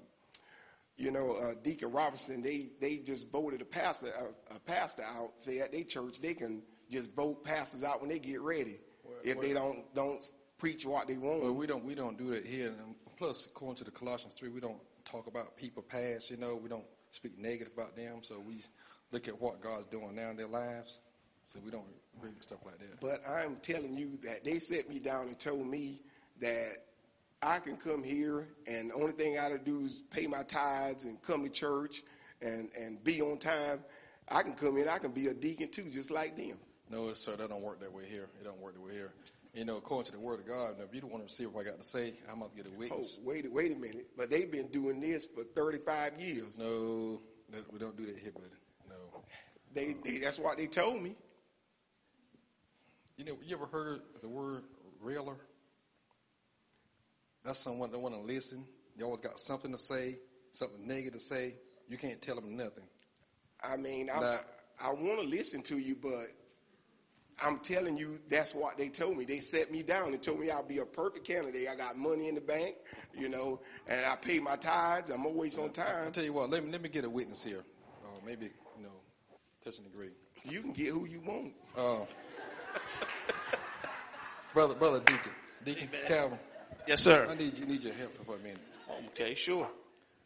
you 0.98 1.12
know, 1.12 1.36
uh, 1.36 1.54
Deacon 1.62 1.92
Robinson, 1.92 2.42
they, 2.42 2.72
they 2.78 2.98
just 2.98 3.30
voted 3.30 3.62
a 3.62 3.64
pastor, 3.64 4.08
a, 4.08 4.56
a 4.56 4.58
pastor 4.60 5.04
out, 5.04 5.34
say 5.36 5.60
at 5.60 5.72
their 5.72 5.84
church, 5.84 6.20
they 6.20 6.34
can 6.34 6.62
just 6.90 7.10
vote 7.12 7.42
pastors 7.42 7.82
out 7.82 8.00
when 8.00 8.10
they 8.10 8.18
get 8.18 8.40
ready. 8.42 8.80
If 9.26 9.40
they 9.40 9.52
don't, 9.52 9.94
don't 9.94 10.24
preach 10.58 10.86
what 10.86 11.06
they 11.08 11.16
want. 11.16 11.42
Well, 11.42 11.54
we 11.54 11.66
don't 11.66 11.84
we 11.84 11.94
don't 11.94 12.16
do 12.16 12.30
that 12.32 12.46
here. 12.46 12.68
And 12.68 12.94
plus, 13.16 13.46
according 13.46 13.76
to 13.76 13.84
the 13.84 13.90
Colossians 13.90 14.34
three, 14.34 14.48
we 14.48 14.60
don't 14.60 14.80
talk 15.04 15.26
about 15.26 15.56
people 15.56 15.82
past. 15.82 16.30
You 16.30 16.36
know, 16.36 16.56
we 16.56 16.68
don't 16.68 16.86
speak 17.10 17.38
negative 17.38 17.72
about 17.74 17.96
them. 17.96 18.18
So 18.22 18.38
we 18.38 18.62
look 19.12 19.28
at 19.28 19.40
what 19.40 19.60
God's 19.60 19.86
doing 19.86 20.14
now 20.14 20.30
in 20.30 20.36
their 20.36 20.46
lives. 20.46 21.00
So 21.46 21.60
we 21.64 21.70
don't 21.70 21.86
agree 22.16 22.30
with 22.30 22.42
stuff 22.42 22.58
like 22.64 22.78
that. 22.78 23.00
But 23.00 23.22
I'm 23.28 23.56
telling 23.56 23.94
you 23.94 24.18
that 24.24 24.44
they 24.44 24.58
set 24.58 24.88
me 24.88 24.98
down 24.98 25.28
and 25.28 25.38
told 25.38 25.66
me 25.66 26.02
that 26.40 26.78
I 27.42 27.58
can 27.60 27.76
come 27.76 28.02
here 28.02 28.48
and 28.66 28.90
the 28.90 28.94
only 28.94 29.12
thing 29.12 29.38
I 29.38 29.48
got 29.48 29.48
to 29.50 29.58
do 29.58 29.80
is 29.80 30.02
pay 30.10 30.26
my 30.26 30.42
tithes 30.42 31.04
and 31.04 31.20
come 31.22 31.44
to 31.44 31.48
church 31.50 32.02
and, 32.42 32.68
and 32.78 33.02
be 33.04 33.20
on 33.20 33.38
time. 33.38 33.84
I 34.28 34.42
can 34.42 34.54
come 34.54 34.76
in, 34.76 34.88
I 34.88 34.98
can 34.98 35.12
be 35.12 35.28
a 35.28 35.34
deacon 35.34 35.68
too, 35.68 35.84
just 35.84 36.10
like 36.10 36.36
them. 36.36 36.56
No, 36.90 37.12
sir, 37.14 37.36
that 37.36 37.48
don't 37.48 37.62
work 37.62 37.80
that 37.80 37.92
way 37.92 38.04
here. 38.08 38.28
It 38.40 38.44
don't 38.44 38.60
work 38.60 38.74
that 38.74 38.80
way 38.82 38.92
here. 38.92 39.12
You 39.54 39.64
know, 39.64 39.76
according 39.78 40.06
to 40.06 40.12
the 40.12 40.18
Word 40.20 40.40
of 40.40 40.46
God, 40.46 40.78
now, 40.78 40.84
if 40.84 40.94
you 40.94 41.00
don't 41.00 41.10
want 41.10 41.22
to 41.22 41.26
receive 41.26 41.52
what 41.52 41.62
I 41.62 41.70
got 41.70 41.78
to 41.78 41.84
say, 41.84 42.14
I'm 42.30 42.38
about 42.38 42.56
to 42.56 42.62
get 42.62 42.66
a 42.70 42.74
Oh, 42.74 42.78
witness. 42.78 43.18
wait, 43.24 43.50
wait 43.50 43.72
a 43.72 43.74
minute. 43.74 44.06
But 44.16 44.30
they've 44.30 44.50
been 44.50 44.68
doing 44.68 45.00
this 45.00 45.26
for 45.26 45.44
35 45.44 46.20
years. 46.20 46.58
No, 46.58 47.20
that, 47.50 47.72
we 47.72 47.78
don't 47.78 47.96
do 47.96 48.06
that 48.06 48.18
here, 48.18 48.32
buddy. 48.32 48.46
No. 48.88 49.22
They, 49.74 49.96
they, 50.04 50.18
that's 50.18 50.38
what 50.38 50.58
they 50.58 50.66
told 50.66 51.02
me. 51.02 51.16
You 53.16 53.24
know, 53.24 53.38
you 53.42 53.56
ever 53.56 53.66
heard 53.66 54.00
the 54.20 54.28
word 54.28 54.64
railer? 55.00 55.36
That's 57.44 57.58
someone 57.58 57.90
that 57.92 57.98
want 57.98 58.14
to 58.14 58.20
listen. 58.20 58.64
They 58.96 59.04
always 59.04 59.20
got 59.20 59.40
something 59.40 59.72
to 59.72 59.78
say, 59.78 60.18
something 60.52 60.86
negative 60.86 61.14
to 61.14 61.18
say. 61.18 61.54
You 61.88 61.96
can't 61.96 62.20
tell 62.20 62.34
them 62.36 62.56
nothing. 62.56 62.84
I 63.64 63.76
mean, 63.76 64.10
I, 64.12 64.20
Now- 64.20 64.40
I 64.82 64.92
want 64.92 65.18
to 65.20 65.26
listen 65.26 65.62
to 65.62 65.78
you, 65.78 65.96
but 65.96 66.28
I'm 67.42 67.58
telling 67.58 67.98
you, 67.98 68.18
that's 68.30 68.54
what 68.54 68.78
they 68.78 68.88
told 68.88 69.18
me. 69.18 69.24
They 69.24 69.40
set 69.40 69.70
me 69.70 69.82
down 69.82 70.14
and 70.14 70.22
told 70.22 70.40
me 70.40 70.50
I'll 70.50 70.62
be 70.62 70.78
a 70.78 70.86
perfect 70.86 71.26
candidate. 71.26 71.68
I 71.68 71.74
got 71.74 71.98
money 71.98 72.28
in 72.28 72.34
the 72.34 72.40
bank, 72.40 72.76
you 73.14 73.28
know, 73.28 73.60
and 73.88 74.06
I 74.06 74.16
pay 74.16 74.38
my 74.38 74.56
tithes. 74.56 75.10
I'm 75.10 75.26
always 75.26 75.58
on 75.58 75.70
time. 75.70 75.86
I 75.86 76.02
time. 76.04 76.12
tell 76.12 76.24
you 76.24 76.32
what, 76.32 76.48
let 76.48 76.64
me 76.64 76.70
let 76.72 76.80
me 76.80 76.88
get 76.88 77.04
a 77.04 77.10
witness 77.10 77.42
here. 77.42 77.64
Uh, 78.04 78.08
maybe 78.24 78.50
you 78.78 78.82
know, 78.82 78.88
touch 79.62 79.76
and 79.78 79.86
agree. 79.86 80.10
You 80.44 80.62
can 80.62 80.72
get 80.72 80.88
who 80.88 81.04
you 81.04 81.20
want. 81.20 81.52
Uh, 81.76 82.06
brother, 84.54 84.74
brother 84.74 85.00
Deacon, 85.00 85.32
Deacon 85.64 85.88
Calvin. 86.06 86.38
Yes, 86.86 87.02
sir. 87.02 87.26
I 87.28 87.34
need 87.34 87.58
you 87.58 87.66
need 87.66 87.82
your 87.82 87.94
help 87.94 88.14
for 88.24 88.36
a 88.36 88.38
minute. 88.38 88.60
Okay, 89.08 89.34
sure. 89.34 89.68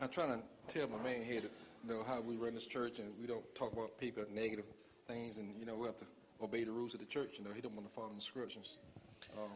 I'm 0.00 0.11
trying 0.11 0.40
to 0.40 0.44
tell 0.72 0.88
my 0.88 1.02
man 1.02 1.22
here 1.24 1.40
that 1.40 1.50
you 1.82 1.92
know 1.92 2.04
how 2.04 2.20
we 2.20 2.36
run 2.36 2.54
this 2.54 2.66
church, 2.66 3.00
and 3.00 3.12
we 3.20 3.26
don't 3.26 3.52
talk 3.56 3.72
about 3.72 3.98
people 3.98 4.24
negative 4.32 4.66
things, 5.08 5.38
and 5.38 5.58
you 5.58 5.66
know 5.66 5.74
we 5.74 5.86
have 5.86 5.96
to 5.96 6.06
obey 6.43 6.64
the 6.64 6.72
rules 6.72 6.95
of 6.95 7.01
the 7.01 7.07
church. 7.07 7.34
You 7.38 7.45
know, 7.45 7.51
he 7.55 7.61
don't 7.61 7.74
want 7.74 7.88
to 7.88 7.95
follow 7.95 8.11
instructions. 8.14 8.76
Um, 9.36 9.51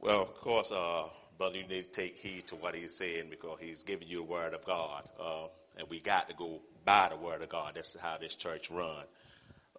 Well, 0.00 0.22
of 0.22 0.34
course, 0.40 0.70
uh, 0.72 1.08
brother, 1.38 1.58
you 1.58 1.66
need 1.66 1.92
to 1.92 2.00
take 2.00 2.16
heed 2.16 2.46
to 2.48 2.56
what 2.56 2.74
he's 2.74 2.96
saying 2.96 3.28
because 3.30 3.58
he's 3.60 3.82
giving 3.82 4.08
you 4.08 4.16
the 4.18 4.22
word 4.24 4.54
of 4.54 4.64
God, 4.64 5.04
uh, 5.20 5.46
and 5.78 5.88
we 5.88 6.00
got 6.00 6.28
to 6.28 6.34
go 6.34 6.60
by 6.84 7.08
the 7.08 7.16
word 7.16 7.42
of 7.42 7.48
God. 7.48 7.72
That's 7.74 7.96
how 8.00 8.18
this 8.18 8.34
church 8.34 8.70
run. 8.70 9.04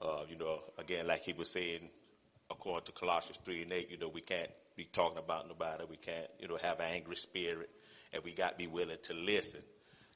Uh, 0.01 0.23
you 0.29 0.37
know, 0.37 0.59
again, 0.77 1.07
like 1.07 1.23
he 1.23 1.33
was 1.33 1.49
saying, 1.49 1.89
according 2.49 2.85
to 2.85 2.91
Colossians 2.93 3.37
three 3.43 3.63
and 3.63 3.71
eight, 3.71 3.89
you 3.89 3.97
know, 3.97 4.09
we 4.09 4.21
can't 4.21 4.49
be 4.75 4.85
talking 4.85 5.17
about 5.17 5.47
nobody. 5.47 5.83
We 5.89 5.97
can't, 5.97 6.27
you 6.39 6.47
know, 6.47 6.57
have 6.57 6.79
an 6.79 6.87
angry 6.91 7.15
spirit, 7.15 7.69
and 8.11 8.23
we 8.23 8.33
got 8.33 8.51
to 8.51 8.57
be 8.57 8.67
willing 8.67 8.97
to 9.03 9.13
listen. 9.13 9.61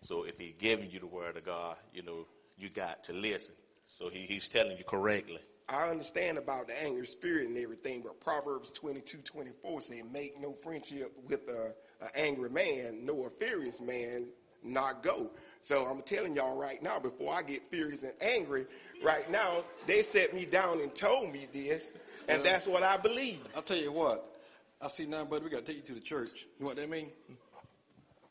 So 0.01 0.23
if 0.23 0.37
he's 0.37 0.53
giving 0.57 0.89
you 0.91 0.99
the 0.99 1.07
word 1.07 1.37
of 1.37 1.45
God, 1.45 1.75
you 1.93 2.03
know, 2.03 2.27
you 2.57 2.69
got 2.69 3.03
to 3.05 3.13
listen. 3.13 3.55
So 3.87 4.09
he, 4.09 4.19
he's 4.19 4.49
telling 4.49 4.77
you 4.77 4.83
correctly. 4.83 5.39
I 5.69 5.89
understand 5.89 6.37
about 6.37 6.67
the 6.67 6.83
angry 6.83 7.05
spirit 7.05 7.47
and 7.47 7.57
everything, 7.57 8.01
but 8.01 8.21
Proverbs 8.21 8.71
22, 8.71 9.17
24 9.19 9.81
say, 9.81 10.01
make 10.13 10.39
no 10.39 10.53
friendship 10.61 11.11
with 11.27 11.41
a, 11.49 11.73
a 12.01 12.17
angry 12.17 12.49
man, 12.49 13.05
nor 13.05 13.27
a 13.27 13.31
furious 13.31 13.81
man 13.81 14.27
not 14.63 15.03
go. 15.03 15.29
So 15.61 15.85
I'm 15.85 16.01
telling 16.03 16.35
y'all 16.35 16.55
right 16.55 16.81
now, 16.81 16.99
before 16.99 17.33
I 17.33 17.41
get 17.41 17.69
furious 17.69 18.03
and 18.03 18.13
angry, 18.21 18.65
right 19.03 19.29
now, 19.29 19.63
they 19.85 20.03
set 20.03 20.33
me 20.33 20.45
down 20.45 20.79
and 20.81 20.93
told 20.95 21.31
me 21.31 21.47
this, 21.51 21.91
and 22.29 22.41
Well, 22.41 22.51
that's 22.51 22.67
what 22.67 22.83
I 22.83 22.97
believe. 22.97 23.43
I'll 23.55 23.61
tell 23.61 23.77
you 23.77 23.91
what. 23.91 24.33
I 24.81 24.87
see 24.87 25.05
now, 25.05 25.25
buddy. 25.25 25.43
We 25.43 25.49
got 25.49 25.65
to 25.65 25.73
take 25.73 25.77
you 25.77 25.87
to 25.87 25.93
the 25.95 26.05
church. 26.05 26.45
You 26.57 26.63
know 26.63 26.67
what 26.67 26.77
that 26.77 26.89
mean? 26.89 27.09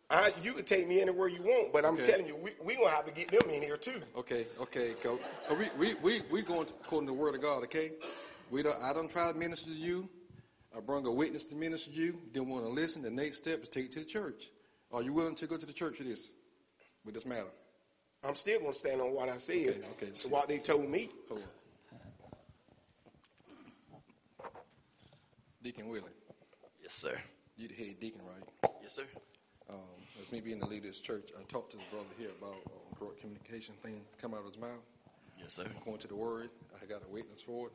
I, 0.08 0.32
you 0.42 0.52
can 0.52 0.64
take 0.64 0.86
me 0.86 1.00
anywhere 1.00 1.26
you 1.28 1.42
want, 1.42 1.72
but 1.72 1.84
I'm 1.84 1.94
Okay. 1.94 2.04
telling 2.12 2.26
you, 2.26 2.36
we 2.36 2.52
we 2.62 2.76
gonna 2.76 2.90
have 2.90 3.06
to 3.06 3.12
get 3.12 3.28
them 3.28 3.50
in 3.50 3.60
here 3.60 3.76
too. 3.76 4.00
Okay, 4.16 4.46
okay, 4.60 4.94
go. 5.02 5.18
We 5.50 5.68
we 5.76 5.94
we 5.94 6.22
we 6.30 6.42
going 6.42 6.68
according 6.84 7.08
to 7.08 7.12
the 7.12 7.18
word 7.18 7.34
of 7.34 7.42
God. 7.42 7.64
Okay, 7.64 7.92
we 8.50 8.62
don't. 8.62 8.80
I 8.80 8.92
don't 8.92 9.10
try 9.10 9.32
to 9.32 9.36
minister 9.36 9.70
to 9.70 9.76
you. 9.76 10.08
I 10.76 10.80
bring 10.80 11.04
a 11.06 11.10
witness 11.10 11.44
to 11.46 11.56
minister 11.56 11.90
to 11.90 11.96
you. 11.96 12.04
You 12.06 12.20
Didn't 12.32 12.48
want 12.50 12.64
to 12.64 12.70
listen. 12.70 13.02
The 13.02 13.10
next 13.10 13.38
step 13.38 13.62
is 13.62 13.68
take 13.68 13.84
you 13.84 13.90
to 13.94 13.98
the 14.00 14.04
church. 14.04 14.50
Are 14.92 15.02
you 15.02 15.12
willing 15.12 15.34
to 15.36 15.46
go 15.48 15.56
to 15.56 15.66
the 15.66 15.72
church 15.72 15.96
for 15.96 16.04
this? 16.04 16.30
With 17.04 17.14
this 17.14 17.26
matter? 17.26 17.50
I'm 18.22 18.36
still 18.36 18.60
gonna 18.60 18.74
stand 18.74 19.00
on 19.00 19.12
what 19.12 19.28
I 19.28 19.38
said. 19.38 19.56
Okay, 19.56 19.80
okay. 20.06 20.10
to 20.12 20.28
what 20.28 20.48
they 20.48 20.58
told 20.58 20.88
me. 20.88 21.10
Hold 21.28 21.42
on. 21.42 21.46
Deacon 25.62 25.88
Willie, 25.88 26.04
Yes, 26.80 26.94
sir. 26.94 27.18
you 27.56 27.66
the 27.66 27.74
head 27.74 27.98
deacon, 28.00 28.20
right? 28.24 28.70
Yes, 28.80 28.94
sir. 28.94 29.02
Um, 29.68 29.76
as 30.20 30.30
me 30.32 30.40
being 30.40 30.58
the 30.60 30.66
leader 30.66 30.86
of 30.88 30.92
this 30.94 31.00
church, 31.00 31.30
I 31.38 31.42
talked 31.52 31.72
to 31.72 31.76
the 31.76 31.82
brother 31.90 32.06
here 32.18 32.30
about 32.40 32.54
uh, 32.66 32.98
corrupt 32.98 33.20
communication 33.20 33.74
thing 33.82 34.00
come 34.20 34.34
out 34.34 34.40
of 34.40 34.46
his 34.46 34.58
mouth. 34.58 34.70
Yes, 35.38 35.54
sir. 35.54 35.66
According 35.76 36.00
to 36.02 36.08
the 36.08 36.16
word, 36.16 36.50
I 36.80 36.86
got 36.86 37.02
a 37.02 37.08
witness 37.12 37.42
for 37.42 37.68
it. 37.68 37.72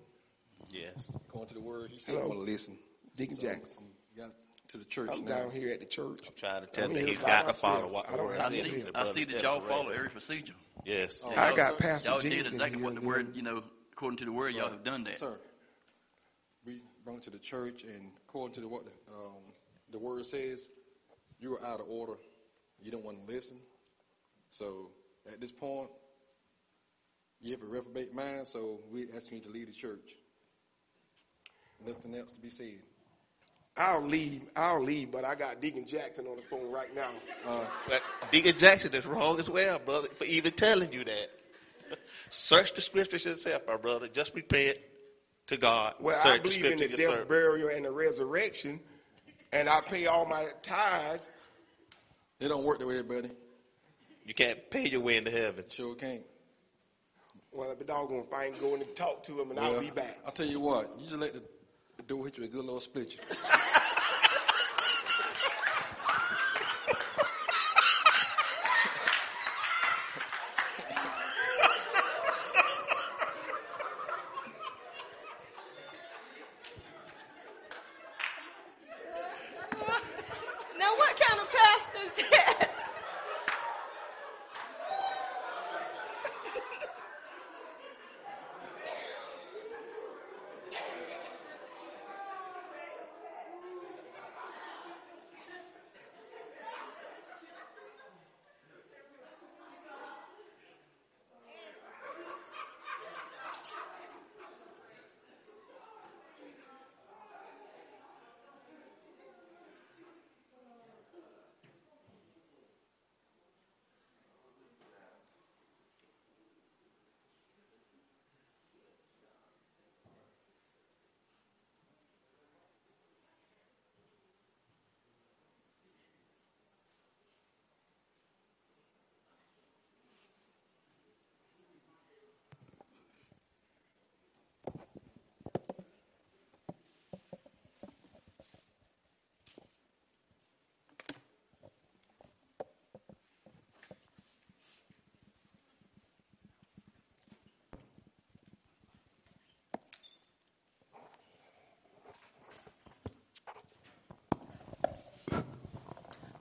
Yes. 0.71 1.11
According 1.15 1.49
to 1.49 1.55
the 1.55 1.61
word, 1.61 1.89
he 1.91 1.99
said, 1.99 2.13
Hello. 2.13 2.25
I 2.25 2.27
want 2.29 2.39
to 2.45 2.51
listen. 2.51 2.77
Deacon 3.17 3.35
So, 3.35 3.41
Jackson. 3.41 3.83
um, 3.83 3.89
got 4.25 4.31
to 4.69 4.77
the 4.77 4.85
church 4.85 5.09
I'm 5.11 5.25
now. 5.25 5.39
down 5.39 5.51
here 5.51 5.69
at 5.71 5.79
the 5.79 5.85
church. 5.85 6.21
I'm 6.27 6.33
trying 6.37 6.61
to 6.61 6.67
tell 6.67 6.85
I'm 6.85 6.91
him 6.91 6.95
that 6.95 6.99
here 7.01 7.09
he's 7.09 7.21
got 7.23 7.47
to 7.47 7.53
follow 7.53 7.87
what 7.91 8.09
I 8.09 8.15
the 8.17 8.23
word 8.23 8.39
have 8.41 8.51
I 8.51 8.55
see. 8.55 8.69
The 8.81 8.91
I 8.97 9.05
see 9.05 9.23
that 9.25 9.43
y'all 9.43 9.61
follow 9.61 9.89
every 9.89 10.09
procedure. 10.09 10.53
Yes. 10.85 11.23
Oh. 11.25 11.31
I 11.31 11.47
Y'all- 11.47 11.55
got 11.57 11.77
Pastor 11.77 12.09
Y'all 12.09 12.19
James 12.19 12.35
did 12.35 12.47
in 12.47 12.53
exactly 12.53 12.77
here 12.77 12.85
what 12.85 12.95
the 12.95 13.01
word, 13.01 13.35
you 13.35 13.41
know, 13.41 13.63
according 13.91 14.17
to 14.17 14.25
the 14.25 14.31
word, 14.31 14.55
y'all 14.55 14.69
have 14.69 14.83
done 14.83 15.03
that. 15.03 15.19
Sir, 15.19 15.37
we 16.65 16.79
brought 17.03 17.17
it 17.17 17.23
to 17.23 17.29
the 17.29 17.39
church, 17.39 17.83
and 17.83 18.11
according 18.27 18.55
to 18.55 18.61
the, 18.61 18.67
what 18.67 18.83
the, 18.85 19.13
um, 19.13 19.35
the 19.91 19.99
word 19.99 20.25
says, 20.25 20.69
you 21.41 21.49
were 21.51 21.65
out 21.65 21.79
of 21.81 21.87
order. 21.89 22.13
You 22.81 22.91
don't 22.91 23.03
want 23.03 23.25
to 23.27 23.33
listen. 23.33 23.57
So 24.51 24.91
at 25.31 25.41
this 25.41 25.51
point, 25.51 25.89
you 27.41 27.51
have 27.51 27.61
a 27.61 27.65
reprobate 27.65 28.13
mind, 28.13 28.47
so 28.47 28.79
we're 28.91 29.07
asking 29.15 29.39
you 29.39 29.43
to 29.45 29.49
leave 29.49 29.67
the 29.67 29.73
church. 29.73 30.15
Nothing 31.85 32.15
else 32.15 32.31
to 32.33 32.39
be 32.39 32.49
said. 32.49 32.79
I'll 33.77 34.05
leave. 34.05 34.43
I'll 34.55 34.83
leave, 34.83 35.11
but 35.11 35.23
I 35.25 35.33
got 35.33 35.59
Deacon 35.61 35.85
Jackson 35.85 36.27
on 36.27 36.35
the 36.35 36.41
phone 36.43 36.69
right 36.69 36.93
now. 36.93 37.09
Uh, 37.47 37.63
But 37.87 38.03
Deacon 38.31 38.57
Jackson 38.57 38.93
is 38.93 39.05
wrong 39.05 39.39
as 39.39 39.49
well, 39.49 39.79
brother, 39.79 40.09
for 40.15 40.25
even 40.25 40.51
telling 40.51 40.91
you 40.93 41.03
that. 41.05 41.29
Search 42.29 42.73
the 42.73 42.81
scriptures 42.81 43.25
yourself, 43.25 43.63
my 43.67 43.77
brother. 43.77 44.07
Just 44.07 44.35
repent 44.35 44.77
to 45.47 45.57
God. 45.57 45.95
Well, 45.99 46.13
Search 46.15 46.39
I 46.39 46.43
believe 46.43 46.65
in 46.65 46.77
the 46.77 46.87
death, 46.89 46.99
yourself. 46.99 47.27
burial, 47.29 47.69
and 47.69 47.85
the 47.85 47.91
resurrection, 47.91 48.79
and 49.51 49.69
I 49.69 49.81
pay 49.81 50.07
all 50.07 50.25
my 50.25 50.47
tithes. 50.61 51.29
it 52.39 52.47
don't 52.47 52.63
work 52.63 52.79
that 52.79 52.87
way, 52.87 53.01
buddy. 53.01 53.29
You 54.25 54.33
can't 54.33 54.69
pay 54.69 54.87
your 54.87 55.01
way 55.01 55.17
into 55.17 55.31
heaven. 55.31 55.65
Sure 55.69 55.95
can't. 55.95 56.23
Well, 57.53 57.75
doggone 57.85 58.19
if 58.19 58.33
I 58.33 58.45
ain't 58.45 58.61
going 58.61 58.79
to 58.79 58.87
talk 58.93 59.23
to 59.23 59.41
him, 59.41 59.51
and 59.51 59.59
I'll 59.59 59.81
be 59.81 59.89
back. 59.89 60.19
I'll 60.25 60.31
tell 60.31 60.45
you 60.45 60.59
what. 60.59 60.95
You 60.97 61.07
just 61.07 61.19
let 61.19 61.33
the, 61.33 61.43
the 61.97 62.03
door 62.03 62.25
hit 62.25 62.37
you 62.37 62.45
a 62.45 62.47
good 62.47 62.63
little 62.63 62.79
split 62.79 63.13
you. 63.13 63.19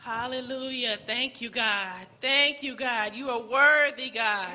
Hallelujah. 0.01 0.98
Thank 1.07 1.42
you, 1.42 1.51
God. 1.51 1.94
Thank 2.20 2.62
you, 2.62 2.74
God. 2.74 3.14
You 3.14 3.28
are 3.28 3.42
worthy, 3.42 4.09
God. 4.09 4.48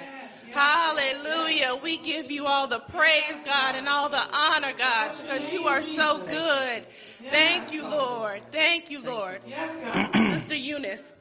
Hallelujah. 0.51 1.79
We 1.83 1.97
give 1.97 2.31
you 2.31 2.47
all 2.47 2.67
the 2.67 2.79
praise, 2.79 3.35
God, 3.45 3.75
and 3.75 3.87
all 3.87 4.09
the 4.09 4.23
honor, 4.35 4.73
God, 4.75 5.11
because 5.21 5.51
you 5.51 5.67
are 5.67 5.83
so 5.83 6.17
good. 6.25 6.83
Thank 7.29 7.71
you, 7.71 7.83
Lord. 7.83 8.41
Thank 8.51 8.89
you, 8.89 9.01
Lord. 9.03 9.39
Sister 10.13 10.55
Eunice, 10.55 11.13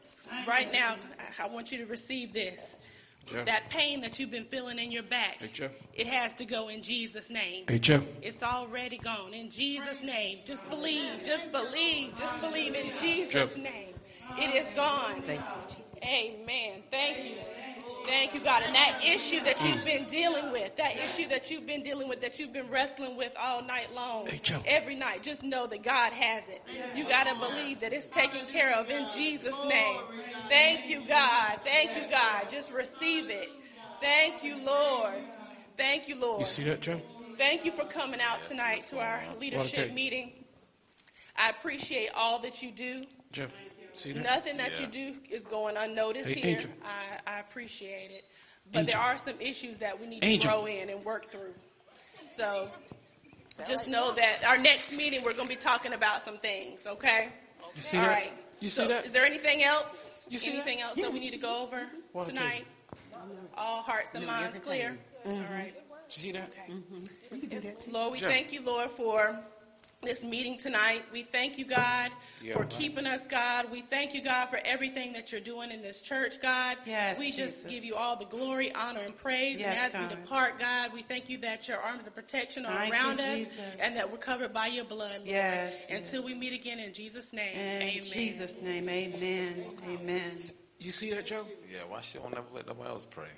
right 0.49 0.73
now, 0.73 0.97
I 1.43 1.49
want 1.49 1.71
you 1.71 1.79
to 1.79 1.87
receive 1.87 2.33
this. 2.33 2.79
Joe. 3.27 3.43
That 3.45 3.71
pain 3.71 4.03
that 4.03 4.19
you've 4.19 4.31
been 4.31 4.45
feeling 4.45 4.79
in 4.79 4.91
your 4.91 5.03
back, 5.03 5.39
it 5.95 6.07
has 6.07 6.35
to 6.37 6.45
go 6.45 6.69
in 6.69 6.83
Jesus' 6.83 7.31
name. 7.31 7.65
It's 8.23 8.43
already 8.43 8.99
gone 8.99 9.33
in 9.33 9.51
Jesus' 9.51 10.03
name. 10.03 10.39
Just 10.45 10.69
believe, 10.69 11.23
just 11.25 11.51
believe, 11.51 12.15
just 12.17 12.39
believe 12.41 12.75
in 12.75 12.91
Jesus' 12.91 13.57
name. 13.57 13.95
It 14.39 14.55
is 14.55 14.71
gone. 14.73 15.23
Thank 15.23 15.41
you. 15.41 15.85
Amen. 16.03 16.83
Thank 16.91 17.25
you. 17.25 17.37
Thank 18.07 18.35
you, 18.35 18.41
God. 18.41 18.63
And 18.67 18.75
that 18.75 19.03
issue 19.05 19.41
that 19.45 19.63
you've 19.65 19.79
mm. 19.79 19.85
been 19.85 20.05
dealing 20.05 20.53
with, 20.53 20.77
that 20.77 20.97
issue 20.99 21.27
that 21.29 21.51
you've 21.51 21.67
been 21.67 21.83
dealing 21.83 22.09
with, 22.09 22.21
that 22.21 22.39
you've 22.39 22.53
been 22.53 22.69
wrestling 22.69 23.17
with 23.17 23.35
all 23.41 23.63
night 23.63 23.95
long, 23.95 24.29
every 24.67 24.95
night, 24.95 25.23
just 25.23 25.43
know 25.43 25.67
that 25.67 25.83
God 25.83 26.13
has 26.13 26.49
it. 26.49 26.63
You 26.95 27.09
got 27.09 27.27
to 27.27 27.35
believe 27.35 27.81
that 27.81 27.93
it's 27.93 28.07
taken 28.07 28.47
care 28.47 28.75
of 28.75 28.91
in 28.91 29.07
Jesus' 29.17 29.57
name. 29.67 30.01
Thank 30.49 30.89
you, 30.89 31.01
God. 31.03 31.61
Thank 31.63 31.97
you, 31.97 32.11
God. 32.11 32.51
Just 32.51 32.73
receive 32.73 33.31
it. 33.31 33.49
Thank 34.01 34.45
you, 34.45 34.59
Lord. 34.59 35.15
Thank 35.77 36.09
you, 36.09 36.17
Lord. 36.17 36.41
You 36.41 36.47
see 36.47 36.65
that, 36.65 36.81
Joe? 36.81 37.01
Thank 37.37 37.65
you 37.65 37.73
for 37.73 37.85
coming 37.85 38.21
out 38.21 38.45
tonight 38.45 38.85
to 38.87 38.99
our 38.99 39.23
leadership 39.41 39.93
meeting. 39.93 40.33
I 41.37 41.51
appreciate 41.51 42.11
all 42.15 42.39
that 42.43 42.63
you 42.63 42.71
do. 42.71 43.07
Joe, 43.33 43.49
see 43.95 44.13
that? 44.13 44.23
Nothing 44.23 44.57
that 44.59 44.81
you 44.81 44.87
do 44.87 45.15
is 45.31 45.45
going 45.45 45.77
unnoticed 45.77 46.31
Hey, 46.33 46.41
here. 46.41 46.57
Angel. 46.59 46.71
I, 47.27 47.37
I 47.37 47.41
appreciate 47.41 48.11
it. 48.11 48.25
But 48.73 48.81
Angel. 48.81 48.93
there 48.95 49.03
are 49.03 49.19
some 49.19 49.41
issues 49.41 49.79
that 49.79 50.01
we 50.01 50.07
need 50.07 50.21
to 50.23 50.27
Angel. 50.27 50.51
grow 50.51 50.67
in 50.67 50.89
and 50.91 51.05
work 51.05 51.27
through. 51.27 51.55
So 52.29 52.69
just 53.67 53.87
know 53.89 54.13
that 54.15 54.43
our 54.47 54.59
next 54.59 54.93
meeting, 54.93 55.23
we're 55.23 55.33
going 55.35 55.49
to 55.49 55.55
be 55.55 55.61
talking 55.61 55.93
about 55.93 56.25
some 56.25 56.39
things, 56.39 56.87
okay? 56.87 57.29
You 57.77 57.83
see 57.83 57.97
All 57.99 58.05
that? 58.05 58.11
right. 58.11 58.33
You 58.61 58.69
So 58.71 58.83
see 58.83 58.89
that? 58.89 59.05
Is 59.07 59.13
there 59.13 59.25
anything 59.25 59.63
else? 59.63 60.25
You 60.29 60.39
see 60.39 60.53
anything 60.53 60.79
that? 60.79 60.85
else 60.89 61.01
that 61.01 61.13
we 61.13 61.21
need 61.21 61.33
to 61.33 61.39
go 61.39 61.63
over 61.63 61.87
What 62.13 62.29
I 62.29 62.33
tell 62.33 62.35
you? 62.35 62.41
tonight? 62.51 62.67
All 63.57 63.83
hearts 63.83 64.15
and 64.15 64.25
No, 64.27 64.33
minds 64.33 64.59
clear? 64.59 64.97
everything. 65.25 65.47
All 65.51 65.55
right. 65.57 65.75
See 66.09 66.33
that? 66.33 66.51
Okay. 67.33 67.91
Lord, 67.91 68.13
we 68.13 68.19
Joe. 68.19 68.29
thank 68.29 68.53
you, 68.53 68.61
Lord, 68.63 68.91
for 68.91 69.39
this 70.05 70.25
meeting 70.25 70.57
tonight. 70.59 71.03
We 71.13 71.23
thank 71.23 71.59
you, 71.59 71.65
God, 71.65 72.11
Yeah, 72.43 72.55
for 72.55 72.61
right. 72.61 72.71
keeping 72.71 73.07
us, 73.07 73.27
God. 73.27 73.71
We 73.71 73.81
thank 73.83 74.15
you, 74.15 74.23
God, 74.23 74.47
for 74.51 74.59
everything 74.65 75.13
that 75.15 75.33
you're 75.33 75.41
doing 75.41 75.71
in 75.71 75.83
this 75.83 76.03
church, 76.03 76.41
God. 76.41 76.77
Yes, 76.87 77.19
we 77.19 77.31
just 77.33 77.65
Jesus. 77.67 77.71
give 77.71 77.85
you 77.85 77.95
all 77.97 78.17
the 78.17 78.25
glory, 78.27 78.73
honor, 78.75 79.01
and 79.01 79.17
praise. 79.17 79.59
Yes, 79.61 79.69
and 79.69 79.79
as 79.79 79.93
God. 79.93 80.03
we 80.17 80.23
depart, 80.23 80.59
God, 80.59 80.93
we 80.93 81.03
thank 81.03 81.29
you 81.29 81.39
that 81.39 81.67
your 81.69 81.79
arms 81.79 82.07
of 82.07 82.15
protection 82.15 82.65
are 82.67 82.75
Thank 82.75 82.93
you, 82.95 83.01
around 83.01 83.21
us 83.21 83.39
Jesus. 83.39 83.61
and 83.81 83.97
that 83.97 84.11
we're 84.11 84.19
covered 84.19 84.53
by 84.53 84.67
your 84.69 84.85
blood, 84.85 85.19
Lord. 85.19 85.27
Yes, 85.29 85.91
Until 85.91 86.23
we 86.25 86.35
meet 86.35 86.53
again 86.53 86.79
in 86.79 86.93
Jesus' 86.93 87.33
name. 87.33 87.57
In 87.57 87.83
Amen. 87.83 88.03
Jesus' 88.05 88.61
name, 88.63 88.89
amen. 88.89 89.65
Amen. 89.89 90.33
You 90.79 90.93
see 90.93 91.11
that, 91.15 91.27
Joe? 91.27 91.45
Yeah, 91.73 91.81
why 91.89 92.01
she 92.03 92.19
don't 92.19 92.33
never 92.35 92.47
let 92.53 92.67
nobody 92.67 92.91
else 92.91 93.07
pray? 93.09 93.29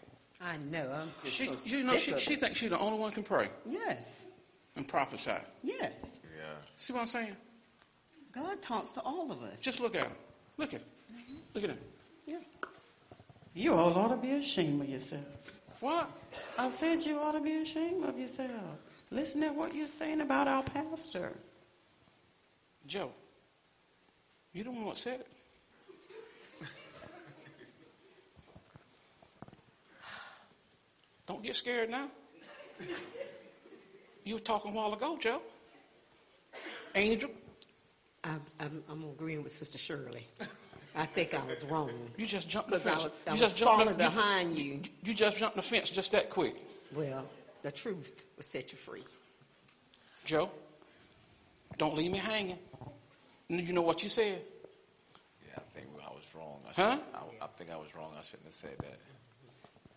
I 0.41 0.57
know. 0.59 0.91
I'm 0.93 1.13
just 1.23 1.35
She, 1.35 1.47
so 1.47 1.57
you 1.65 1.83
know, 1.85 1.97
she, 1.97 2.19
she 2.19 2.37
thinks 2.37 2.59
she's 2.59 2.71
the 2.71 2.79
only 2.79 2.99
one 2.99 3.13
can 3.13 3.23
pray 3.23 3.49
Yes. 3.69 4.27
and 4.75 4.87
prophesy. 4.87 5.33
Yes. 5.63 6.16
See 6.77 6.93
what 6.93 7.01
I'm 7.01 7.07
saying? 7.07 7.37
God 8.33 8.61
talks 8.61 8.91
to 8.91 9.01
all 9.01 9.33
of 9.33 9.43
us. 9.43 9.61
Just 9.61 9.81
look 9.81 9.95
at 9.97 10.05
him. 10.05 10.13
Look 10.59 10.75
at 10.75 10.81
him. 10.81 10.89
Look 11.55 11.65
at 11.65 11.71
him. 11.71 11.79
Yeah. 12.27 12.39
You 13.55 13.73
all 13.75 13.95
ought 13.95 14.09
to 14.09 14.17
be 14.17 14.33
ashamed 14.33 14.83
of 14.83 14.89
yourself. 14.89 15.25
What? 15.81 16.11
I 16.59 16.71
said 16.71 17.03
you 17.03 17.19
ought 17.19 17.33
to 17.33 17.41
be 17.41 17.57
ashamed 17.57 18.05
of 18.05 18.19
yourself. 18.19 18.51
Listen 19.11 19.41
to 19.43 19.49
what 19.49 19.75
you're 19.75 19.87
saying 19.87 20.21
about 20.21 20.49
our 20.49 20.63
pastor. 20.63 21.33
Joe, 22.87 23.11
you 24.53 24.63
don't 24.65 24.85
want 24.85 24.97
to 24.97 25.03
say 25.03 25.15
it. 25.15 25.27
Don't 31.27 31.43
get 31.43 31.57
scared 31.57 31.91
now. 31.91 32.09
You 34.25 34.35
were 34.35 34.41
talking 34.41 34.73
a 34.73 34.75
while 34.75 34.93
ago, 34.93 35.19
Joe. 35.21 35.43
Angel. 36.97 37.31
I'm, 38.25 38.41
I'm, 38.59 38.83
I'm 38.91 39.05
agreeing 39.05 39.43
with 39.45 39.53
Sister 39.53 39.79
Shirley. 39.79 40.27
I 40.97 41.05
think 41.07 41.35
I 41.35 41.45
was 41.47 41.63
wrong. 41.65 41.91
You 42.17 42.27
just 42.27 42.49
jumped 42.49 42.71
the 42.71 42.79
Because 42.79 43.03
I 43.03 43.05
was, 43.05 43.13
I 43.27 43.35
you 43.35 43.43
was 43.43 43.53
just 43.53 43.63
falling 43.63 43.87
the, 43.87 43.93
you- 43.93 44.11
behind 44.11 44.59
you. 44.59 44.81
You 45.05 45.15
just 45.15 45.37
jumped 45.37 45.57
the 45.57 45.63
fence 45.63 45.91
just 45.91 46.11
that 46.13 46.31
quick. 46.31 46.57
Well, 46.95 47.27
the 47.63 47.71
truth 47.71 48.25
will 48.37 48.43
set 48.43 48.73
you 48.73 48.79
free. 48.79 49.05
Joe, 50.25 50.51
don't 51.79 51.95
leave 51.97 52.11
me 52.11 52.19
hanging. 52.19 52.59
You 53.49 53.73
know 53.73 53.83
what 53.83 54.03
you 54.03 54.09
said? 54.09 54.41
Yeah, 55.47 55.59
I 55.59 55.61
think 55.79 55.87
I 56.05 56.09
was 56.13 56.25
wrong. 56.35 56.61
I 56.67 56.73
Huh? 56.81 56.97
should- 56.97 57.03
I, 57.41 57.45
I 57.45 57.49
think 57.57 57.71
I 57.71 57.77
was 57.77 57.95
wrong. 57.95 58.13
I 58.19 58.23
shouldn't 58.23 58.47
have 58.47 58.55
said 58.55 58.77
that. 58.81 58.99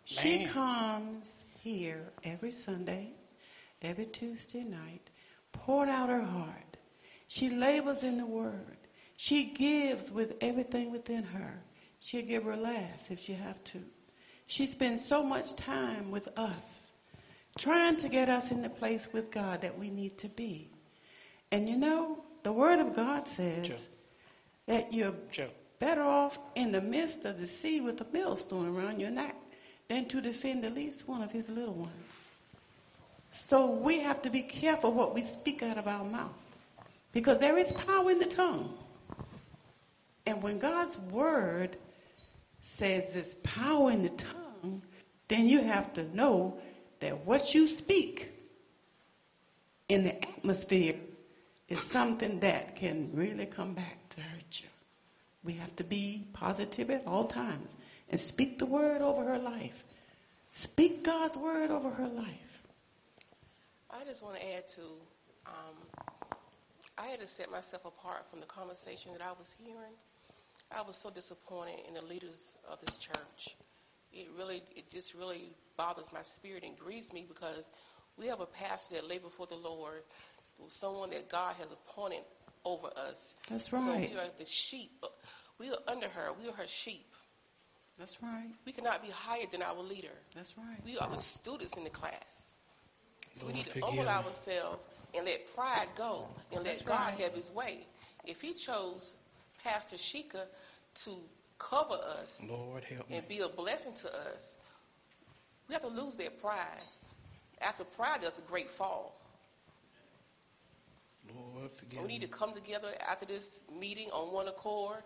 She 0.03 0.39
Man. 0.45 0.49
comes 0.49 1.45
here 1.61 2.03
every 2.23 2.51
Sunday, 2.51 3.09
every 3.81 4.05
Tuesday 4.05 4.63
night, 4.63 5.09
poured 5.53 5.87
out 5.89 6.09
her 6.09 6.21
heart. 6.21 6.68
She 7.29 7.49
labors 7.49 8.03
in 8.03 8.17
the 8.17 8.25
Word. 8.25 8.77
She 9.15 9.45
gives 9.45 10.11
with 10.11 10.33
everything 10.41 10.91
within 10.91 11.23
her. 11.23 11.61
She'll 11.99 12.25
give 12.25 12.43
her 12.43 12.57
last 12.57 13.11
if 13.11 13.19
she 13.19 13.33
have 13.33 13.63
to. 13.65 13.83
She 14.47 14.65
spends 14.65 15.07
so 15.07 15.21
much 15.21 15.55
time 15.55 16.09
with 16.09 16.27
us, 16.35 16.89
trying 17.57 17.97
to 17.97 18.09
get 18.09 18.29
us 18.29 18.49
in 18.49 18.63
the 18.63 18.69
place 18.69 19.09
with 19.13 19.29
God 19.29 19.61
that 19.61 19.77
we 19.77 19.91
need 19.91 20.17
to 20.17 20.27
be. 20.27 20.69
And 21.51 21.69
you 21.69 21.77
know, 21.77 22.23
the 22.41 22.51
Word 22.51 22.79
of 22.79 22.95
God 22.95 23.27
says 23.27 23.67
Joe. 23.67 23.75
that 24.65 24.91
you're 24.91 25.13
Joe. 25.31 25.49
better 25.77 26.01
off 26.01 26.39
in 26.55 26.71
the 26.71 26.81
midst 26.81 27.25
of 27.25 27.39
the 27.39 27.47
sea 27.47 27.79
with 27.79 28.01
a 28.01 28.07
millstone 28.11 28.75
around 28.75 28.99
your 28.99 29.11
neck 29.11 29.35
than 29.87 30.07
to 30.07 30.19
defend 30.19 30.65
at 30.65 30.73
least 30.73 31.07
one 31.07 31.21
of 31.21 31.31
his 31.31 31.47
little 31.47 31.75
ones. 31.75 32.23
So 33.33 33.69
we 33.69 33.99
have 33.99 34.23
to 34.23 34.31
be 34.31 34.41
careful 34.41 34.91
what 34.91 35.13
we 35.13 35.21
speak 35.21 35.61
out 35.61 35.77
of 35.77 35.87
our 35.87 36.03
mouth 36.03 36.38
because 37.11 37.39
there 37.39 37.57
is 37.57 37.71
power 37.71 38.11
in 38.11 38.19
the 38.19 38.25
tongue. 38.25 38.77
And 40.25 40.43
when 40.43 40.59
God's 40.59 40.97
word 40.97 41.77
says 42.61 43.13
there's 43.13 43.33
power 43.35 43.91
in 43.91 44.03
the 44.03 44.09
tongue, 44.09 44.83
then 45.27 45.47
you 45.47 45.61
have 45.61 45.93
to 45.93 46.15
know 46.15 46.59
that 46.99 47.25
what 47.25 47.55
you 47.55 47.67
speak 47.67 48.31
in 49.87 50.03
the 50.03 50.15
atmosphere 50.23 50.95
is 51.67 51.81
something 51.81 52.39
that 52.39 52.75
can 52.75 53.09
really 53.13 53.45
come 53.45 53.73
back 53.73 54.09
to 54.09 54.21
hurt 54.21 54.61
you. 54.61 54.67
We 55.43 55.53
have 55.53 55.75
to 55.77 55.83
be 55.83 56.27
positive 56.33 56.89
at 56.91 57.07
all 57.07 57.25
times 57.25 57.77
and 58.09 58.19
speak 58.19 58.59
the 58.59 58.65
word 58.65 59.01
over 59.01 59.23
her 59.23 59.39
life. 59.39 59.83
Speak 60.53 61.03
God's 61.03 61.37
word 61.37 61.71
over 61.71 61.89
her 61.89 62.07
life. 62.07 62.63
I 63.89 64.03
just 64.03 64.23
want 64.23 64.35
to 64.35 64.55
add 64.55 64.67
to, 64.69 64.81
um, 65.45 65.75
I 66.99 67.07
had 67.07 67.21
to 67.21 67.27
set 67.27 67.49
myself 67.49 67.85
apart 67.85 68.29
from 68.29 68.41
the 68.41 68.45
conversation 68.45 69.13
that 69.13 69.21
I 69.21 69.31
was 69.31 69.55
hearing. 69.63 69.95
I 70.75 70.81
was 70.81 70.97
so 70.97 71.09
disappointed 71.09 71.79
in 71.87 71.93
the 71.93 72.05
leaders 72.05 72.57
of 72.69 72.79
this 72.85 72.97
church. 72.97 73.55
It 74.11 74.27
really, 74.37 74.61
it 74.75 74.91
just 74.91 75.13
really 75.13 75.51
bothers 75.77 76.11
my 76.13 76.21
spirit 76.23 76.63
and 76.63 76.77
grieves 76.77 77.13
me 77.13 77.25
because 77.27 77.71
we 78.17 78.27
have 78.27 78.41
a 78.41 78.45
pastor 78.45 78.95
that 78.95 79.07
lay 79.07 79.17
before 79.17 79.47
the 79.47 79.55
Lord, 79.55 80.01
someone 80.67 81.11
that 81.11 81.29
God 81.29 81.55
has 81.55 81.67
appointed 81.71 82.23
over 82.65 82.87
us. 82.87 83.35
That's 83.49 83.71
right. 83.71 83.83
So 83.83 83.97
we 83.97 84.19
are 84.19 84.29
the 84.37 84.45
sheep. 84.45 85.03
We 85.57 85.69
are 85.69 85.77
under 85.87 86.09
her. 86.09 86.29
We 86.41 86.49
are 86.49 86.53
her 86.53 86.67
sheep. 86.67 87.05
That's 87.97 88.21
right. 88.21 88.49
We 88.65 88.71
cannot 88.73 89.01
be 89.01 89.09
higher 89.09 89.45
than 89.51 89.61
our 89.61 89.81
leader. 89.81 90.07
That's 90.35 90.57
right. 90.57 90.77
We 90.85 90.97
are 90.97 91.09
the 91.09 91.17
students 91.17 91.77
in 91.77 91.85
the 91.85 91.89
class. 91.89 92.57
So 93.35 93.47
we 93.47 93.53
need 93.53 93.67
to 93.67 93.79
humble 93.79 94.07
ourselves 94.07 94.79
and 95.15 95.25
let 95.25 95.53
pride 95.55 95.87
go 95.95 96.27
and 96.51 96.63
let 96.63 96.75
That's 96.75 96.81
God 96.83 97.11
right. 97.11 97.19
have 97.19 97.33
his 97.33 97.51
way. 97.51 97.85
If 98.25 98.41
he 98.41 98.53
chose 98.53 99.15
Pastor 99.63 99.95
Sheikah 99.95 100.45
to 101.03 101.11
cover 101.57 101.95
us 101.95 102.43
Lord 102.47 102.83
help 102.83 103.05
and 103.09 103.27
be 103.27 103.39
a 103.39 103.49
blessing 103.49 103.93
to 103.93 104.15
us, 104.33 104.57
we 105.67 105.73
have 105.73 105.81
to 105.81 105.89
lose 105.89 106.15
that 106.15 106.41
pride. 106.41 106.81
After 107.61 107.83
pride, 107.83 108.21
there's 108.21 108.37
a 108.37 108.41
great 108.41 108.69
fall. 108.69 109.15
Lord 111.35 111.71
forgive 111.71 112.01
We 112.01 112.07
need 112.07 112.21
to 112.21 112.27
come 112.27 112.53
together 112.53 112.89
after 113.07 113.25
this 113.25 113.61
meeting 113.79 114.09
on 114.11 114.33
one 114.33 114.47
accord, 114.47 115.03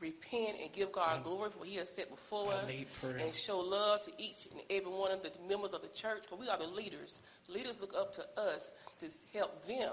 repent 0.00 0.56
and 0.60 0.72
give 0.72 0.92
God 0.92 1.22
glory 1.22 1.50
for 1.50 1.58
what 1.58 1.68
He 1.68 1.76
has 1.76 1.88
set 1.88 2.10
before 2.10 2.52
I 2.52 2.56
us, 2.56 2.72
and 3.20 3.34
show 3.34 3.60
love 3.60 4.02
to 4.02 4.12
each 4.18 4.48
and 4.50 4.60
every 4.70 4.90
one 4.90 5.10
of 5.12 5.22
the 5.22 5.30
members 5.48 5.72
of 5.72 5.82
the 5.82 5.88
church. 5.88 6.22
Because 6.22 6.38
we 6.38 6.48
are 6.48 6.58
the 6.58 6.66
leaders. 6.66 7.20
Leaders 7.48 7.78
look 7.80 7.94
up 7.94 8.12
to 8.14 8.26
us 8.40 8.72
to 9.00 9.08
help 9.32 9.66
them. 9.66 9.92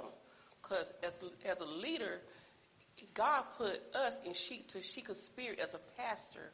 Because 0.61 0.93
as 1.03 1.19
as 1.45 1.59
a 1.59 1.65
leader, 1.65 2.21
God 3.13 3.43
put 3.57 3.81
us 3.95 4.21
in 4.25 4.33
Sheik 4.33 4.67
to 4.69 4.81
Sheikah's 4.81 5.21
spirit 5.21 5.59
as 5.59 5.73
a 5.73 5.79
pastor 5.97 6.51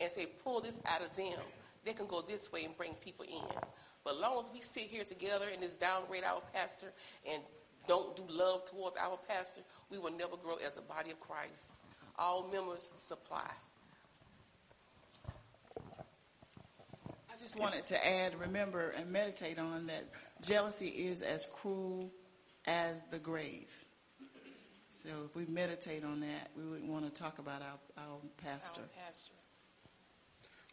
and 0.00 0.10
say, 0.10 0.26
pull 0.44 0.60
this 0.60 0.80
out 0.86 1.02
of 1.02 1.14
them. 1.16 1.38
They 1.84 1.92
can 1.92 2.06
go 2.06 2.20
this 2.20 2.50
way 2.52 2.64
and 2.64 2.76
bring 2.76 2.94
people 2.94 3.24
in. 3.24 3.56
But 4.04 4.14
as 4.14 4.20
long 4.20 4.42
as 4.42 4.50
we 4.52 4.60
sit 4.60 4.84
here 4.84 5.04
together 5.04 5.46
and 5.52 5.62
just 5.62 5.80
downgrade 5.80 6.24
our 6.24 6.40
pastor 6.52 6.92
and 7.30 7.42
don't 7.86 8.16
do 8.16 8.24
love 8.28 8.64
towards 8.64 8.96
our 8.96 9.18
pastor, 9.28 9.62
we 9.90 9.98
will 9.98 10.12
never 10.12 10.36
grow 10.36 10.56
as 10.56 10.76
a 10.76 10.80
body 10.80 11.10
of 11.10 11.20
Christ. 11.20 11.76
All 12.18 12.48
members 12.52 12.90
supply. 12.96 13.50
I 15.28 15.32
just 17.38 17.58
wanted 17.58 17.86
to 17.86 18.06
add, 18.06 18.38
remember, 18.40 18.94
and 18.96 19.10
meditate 19.10 19.58
on 19.58 19.86
that 19.86 20.04
jealousy 20.42 20.88
is 20.88 21.22
as 21.22 21.46
cruel 21.52 22.10
as 22.66 23.02
the 23.10 23.18
grave. 23.18 23.68
So 24.90 25.08
if 25.26 25.36
we 25.36 25.46
meditate 25.46 26.04
on 26.04 26.20
that, 26.20 26.50
we 26.56 26.64
would 26.64 26.88
want 26.88 27.04
to 27.04 27.22
talk 27.22 27.38
about 27.38 27.62
our, 27.62 28.04
our 28.04 28.18
pastor. 28.42 28.80
Our 28.80 29.04
pastor. 29.06 29.32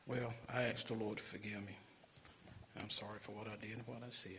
Well, 0.07 0.33
I 0.53 0.63
ask 0.63 0.87
the 0.87 0.95
Lord 0.95 1.17
to 1.17 1.23
forgive 1.23 1.63
me. 1.65 1.77
I'm 2.79 2.89
sorry 2.89 3.19
for 3.21 3.33
what 3.33 3.47
I 3.47 3.63
did 3.63 3.77
and 3.77 3.85
what 3.85 3.99
I 3.99 4.11
said. 4.11 4.31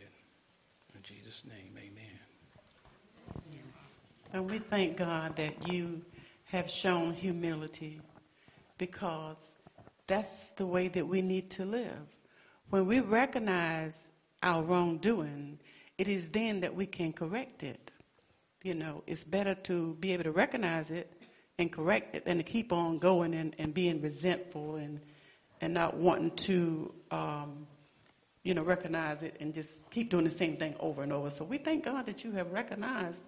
In 0.95 1.01
Jesus' 1.03 1.43
name, 1.45 1.71
amen. 1.77 2.19
Yes. 3.51 3.95
And 4.33 4.49
we 4.49 4.59
thank 4.59 4.97
God 4.97 5.35
that 5.37 5.71
you 5.71 6.01
have 6.45 6.69
shown 6.69 7.13
humility 7.13 7.99
because 8.77 9.53
that's 10.07 10.49
the 10.51 10.65
way 10.65 10.87
that 10.89 11.07
we 11.07 11.21
need 11.21 11.49
to 11.51 11.65
live. 11.65 12.15
When 12.69 12.85
we 12.85 12.99
recognize 12.99 14.09
our 14.43 14.63
wrongdoing, 14.63 15.59
it 15.97 16.07
is 16.07 16.29
then 16.29 16.61
that 16.61 16.75
we 16.75 16.85
can 16.85 17.13
correct 17.13 17.63
it. 17.63 17.91
You 18.63 18.73
know, 18.73 19.03
it's 19.07 19.23
better 19.23 19.55
to 19.55 19.95
be 19.99 20.13
able 20.13 20.23
to 20.23 20.31
recognize 20.31 20.91
it 20.91 21.11
and 21.57 21.71
correct 21.71 22.15
it 22.15 22.25
than 22.25 22.37
to 22.37 22.43
keep 22.43 22.73
on 22.73 22.97
going 22.97 23.33
and, 23.33 23.55
and 23.57 23.73
being 23.73 24.01
resentful 24.01 24.75
and, 24.75 24.99
and 25.61 25.73
not 25.73 25.95
wanting 25.95 26.31
to, 26.31 26.93
um, 27.11 27.67
you 28.43 28.53
know, 28.53 28.63
recognize 28.63 29.23
it 29.23 29.37
and 29.39 29.53
just 29.53 29.89
keep 29.89 30.09
doing 30.09 30.25
the 30.25 30.37
same 30.37 30.57
thing 30.57 30.75
over 30.79 31.01
and 31.01 31.13
over. 31.13 31.31
So 31.31 31.45
we 31.45 31.57
thank 31.57 31.85
God 31.85 32.05
that 32.07 32.23
you 32.23 32.31
have 32.31 32.51
recognized 32.51 33.23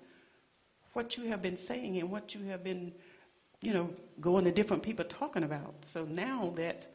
what 0.94 1.16
you 1.16 1.28
have 1.30 1.42
been 1.42 1.58
saying 1.58 1.98
and 2.00 2.10
what 2.10 2.34
you 2.34 2.44
have 2.48 2.64
been, 2.64 2.92
you 3.62 3.74
know, 3.74 3.90
going 4.22 4.46
to 4.46 4.52
different 4.52 4.84
people 4.84 5.06
talking 5.06 5.44
about. 5.44 5.74
So 5.86 6.06
now 6.06 6.54
that 6.56 6.88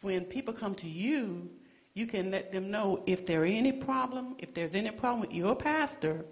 when 0.00 0.24
people 0.24 0.54
come 0.54 0.74
to 0.76 0.88
you, 0.88 1.50
you 1.94 2.06
can 2.06 2.30
let 2.30 2.52
them 2.52 2.70
know 2.70 3.02
if 3.06 3.26
there 3.26 3.44
any 3.44 3.72
problem, 3.72 4.34
if 4.38 4.54
there's 4.54 4.74
any 4.74 4.90
problem 4.90 5.20
with 5.20 5.32
your 5.34 5.54
pastor, 5.54 6.24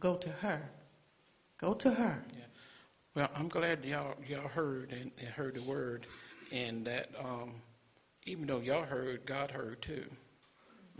go 0.00 0.14
to 0.16 0.28
her. 0.30 0.70
Go 1.60 1.74
to 1.74 1.90
her. 1.90 2.24
Yeah. 2.32 2.44
Well, 3.14 3.28
I'm 3.34 3.48
glad 3.48 3.84
y'all 3.84 4.14
y'all 4.28 4.46
heard 4.46 4.92
and, 4.92 5.10
and 5.18 5.28
heard 5.28 5.56
the 5.56 5.62
word, 5.62 6.06
and 6.52 6.84
that 6.86 7.10
um, 7.18 7.54
even 8.24 8.46
though 8.46 8.60
y'all 8.60 8.84
heard, 8.84 9.26
God 9.26 9.50
heard 9.50 9.82
too. 9.82 10.04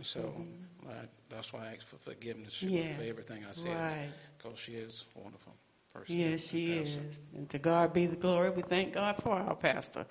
So 0.01 0.19
Mm-hmm. 0.19 0.89
I, 0.89 0.93
that's 1.29 1.51
why 1.53 1.67
I 1.67 1.73
ask 1.75 1.85
for 1.85 1.97
forgiveness 1.97 2.61
Yes, 2.63 2.97
for 2.97 3.03
everything 3.03 3.43
I 3.49 3.53
said, 3.53 3.75
right. 3.75 4.09
because 4.37 4.57
she 4.57 4.73
is 4.73 5.05
wonderful 5.13 5.53
person. 5.99 6.15
Yes, 6.17 6.41
she 6.41 6.73
is. 6.73 6.97
And 7.35 7.49
to 7.49 7.59
God 7.59 7.93
be 7.93 8.05
the 8.05 8.15
glory. 8.15 8.49
We 8.49 8.61
thank 8.61 8.93
God 8.93 9.21
for 9.21 9.33
our 9.33 9.55
pastor 9.55 10.05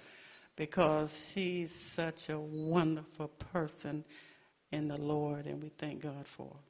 because 0.57 1.31
she's 1.33 1.75
such 1.75 2.29
a 2.29 2.39
wonderful 2.39 3.29
person 3.29 4.05
in 4.71 4.89
the 4.89 4.97
Lord, 4.99 5.47
and 5.47 5.63
we 5.63 5.71
thank 5.71 6.03
God 6.03 6.27
for 6.27 6.47
her. 6.47 6.68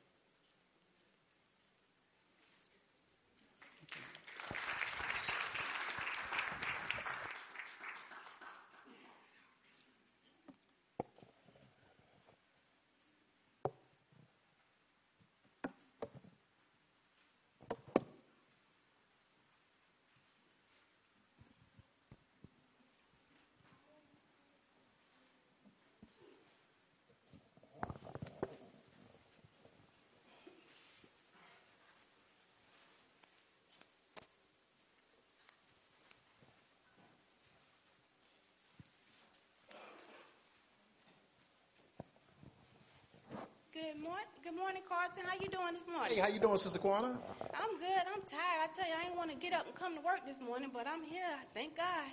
Good 43.78 44.02
morning, 44.02 44.26
good 44.42 44.56
morning, 44.58 44.82
Carlton. 44.90 45.22
How 45.22 45.38
you 45.38 45.46
doing 45.46 45.70
this 45.72 45.86
morning? 45.86 46.10
Hey, 46.10 46.18
how 46.18 46.26
you 46.26 46.40
doing, 46.42 46.58
Sister 46.58 46.80
Kwana? 46.80 47.14
I'm 47.54 47.78
good. 47.78 48.04
I'm 48.10 48.26
tired. 48.26 48.66
I 48.66 48.68
tell 48.74 48.82
you, 48.82 48.94
I 48.98 49.04
didn't 49.06 49.14
want 49.16 49.30
to 49.30 49.36
get 49.38 49.52
up 49.54 49.70
and 49.70 49.74
come 49.78 49.94
to 49.94 50.02
work 50.02 50.26
this 50.26 50.42
morning, 50.42 50.70
but 50.74 50.88
I'm 50.88 51.04
here. 51.06 51.38
Thank 51.54 51.76
God. 51.76 52.10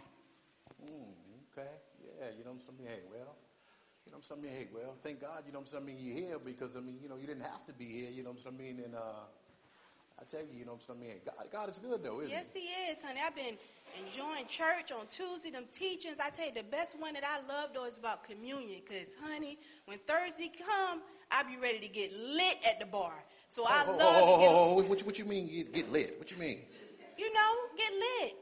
Mm, 0.86 1.10
okay. 1.50 1.66
Yeah, 2.22 2.38
you 2.38 2.46
know 2.46 2.54
what 2.54 2.62
I'm 2.70 2.78
saying? 2.78 2.86
Hey, 2.86 3.02
well, 3.10 3.34
you 4.06 4.14
know 4.14 4.22
what 4.22 4.30
I'm 4.30 4.46
saying? 4.46 4.54
Hey, 4.54 4.68
well, 4.70 4.94
thank 5.02 5.22
God, 5.22 5.42
you 5.48 5.54
know 5.54 5.66
what 5.66 5.74
I'm 5.74 5.90
saying? 5.90 5.98
You're 5.98 6.38
here 6.38 6.38
because, 6.38 6.78
I 6.78 6.82
mean, 6.86 7.02
you 7.02 7.10
know, 7.10 7.18
you 7.18 7.26
didn't 7.26 7.50
have 7.50 7.66
to 7.66 7.74
be 7.74 7.90
here, 7.90 8.14
you 8.14 8.22
know 8.22 8.38
what 8.38 8.46
I'm 8.46 8.62
saying? 8.62 8.86
And, 8.86 8.94
uh, 8.94 9.26
I 10.22 10.24
tell 10.30 10.46
you, 10.46 10.54
you 10.54 10.66
know 10.70 10.78
what 10.78 10.86
I'm 10.86 11.02
saying? 11.02 11.26
God, 11.26 11.50
God 11.50 11.70
is 11.74 11.80
good, 11.82 12.04
though, 12.06 12.22
isn't 12.22 12.30
he? 12.30 12.38
yes, 12.38 12.46
he 12.54 12.70
is, 12.94 13.02
honey. 13.02 13.26
I've 13.26 13.34
been 13.34 13.58
enjoying 14.06 14.46
church 14.46 14.94
on 14.94 15.10
Tuesday, 15.10 15.50
them 15.50 15.66
teachings. 15.74 16.22
I 16.22 16.30
tell 16.30 16.46
you, 16.46 16.54
the 16.54 16.70
best 16.70 16.94
one 16.94 17.18
that 17.18 17.26
I 17.26 17.42
love, 17.42 17.74
though, 17.74 17.90
is 17.90 17.98
about 17.98 18.24
communion. 18.24 18.86
Because, 18.86 19.18
honey, 19.18 19.58
when 19.90 19.98
Thursday 20.06 20.52
come, 20.54 21.02
I 21.32 21.44
be 21.44 21.58
ready 21.58 21.80
to 21.80 21.88
get 21.88 22.14
lit 22.14 22.58
at 22.68 22.80
the 22.80 22.86
bar. 22.86 23.14
So 23.50 23.64
oh, 23.64 23.68
I 23.70 23.84
oh, 23.88 23.94
oh 23.94 23.98
love 23.98 24.16
oh, 24.16 24.26
to 24.26 24.32
oh, 24.34 24.40
get, 24.40 24.48
oh, 24.48 24.58
oh, 24.58 24.84
what, 24.90 25.00
you- 25.00 25.06
what 25.06 25.20
you 25.20 25.26
mean 25.26 25.48
get, 25.48 25.74
get 25.74 25.92
lit? 25.92 26.16
What 26.18 26.32
you 26.32 26.38
mean? 26.38 26.62
you 27.18 27.34
know, 27.34 27.56
get 27.78 27.92
lit. 27.94 28.36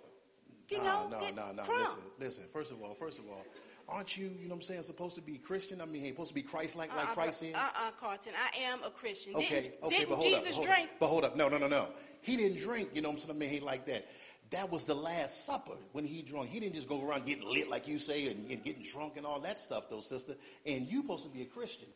You 0.70 0.78
know, 0.80 1.08
no, 1.12 1.20
no, 1.20 1.52
no. 1.52 1.64
Listen, 1.78 2.04
listen. 2.20 2.44
First 2.52 2.72
of 2.72 2.82
all, 2.82 2.96
first 2.96 3.20
of 3.20 3.26
all, 3.30 3.46
aren't 3.88 4.18
you, 4.18 4.26
you 4.26 4.48
know 4.48 4.50
what 4.50 4.56
I'm 4.56 4.62
saying, 4.62 4.84
supposed 4.84 5.14
to 5.16 5.22
be 5.22 5.38
Christian? 5.38 5.82
I 5.82 5.86
mean, 5.86 6.02
hey, 6.02 6.10
supposed 6.10 6.30
to 6.30 6.34
be 6.36 6.42
Christ-like 6.42 6.96
like 6.96 7.08
Uh-uh, 7.08 7.14
Christ 7.14 7.44
is? 7.44 7.54
Uh-uh, 7.54 7.92
Carlton. 8.00 8.34
I 8.34 8.64
am 8.64 8.80
a 8.84 8.90
Christian. 8.90 9.36
Okay, 9.36 9.62
didn't 9.62 9.84
okay, 9.84 9.98
didn't 9.98 10.10
but 10.10 10.16
hold 10.16 10.28
Jesus 10.28 10.58
up, 10.58 10.64
drink? 10.64 10.86
Up, 10.86 11.00
but 11.00 11.08
hold 11.08 11.26
up, 11.26 11.36
no, 11.36 11.48
no, 11.50 11.58
no, 11.58 11.68
no. 11.68 11.90
He 12.22 12.38
didn't 12.38 12.58
drink, 12.60 12.90
you 12.94 13.02
know 13.02 13.10
what 13.10 13.16
I'm 13.16 13.20
saying? 13.20 13.36
I 13.36 13.40
mean, 13.40 13.50
he 13.50 13.60
like 13.60 13.86
that. 13.86 14.08
That 14.50 14.72
was 14.72 14.86
the 14.86 14.96
Last 14.96 15.46
Supper 15.46 15.78
when 15.92 16.06
he 16.06 16.22
drunk. 16.22 16.50
He 16.50 16.60
didn't 16.60 16.76
just 16.76 16.88
go 16.88 17.08
around 17.08 17.26
getting 17.26 17.48
lit 17.48 17.70
like 17.70 17.88
you 17.88 17.98
say 17.98 18.28
and, 18.28 18.50
and 18.50 18.64
getting 18.64 18.84
drunk 18.84 19.18
and 19.18 19.26
all 19.26 19.40
that 19.42 19.60
stuff, 19.60 19.90
though, 19.90 20.00
sister. 20.00 20.36
And 20.66 20.88
you 20.88 21.02
supposed 21.02 21.26
to 21.26 21.30
be 21.30 21.42
a 21.42 21.46
Christian. 21.46 21.90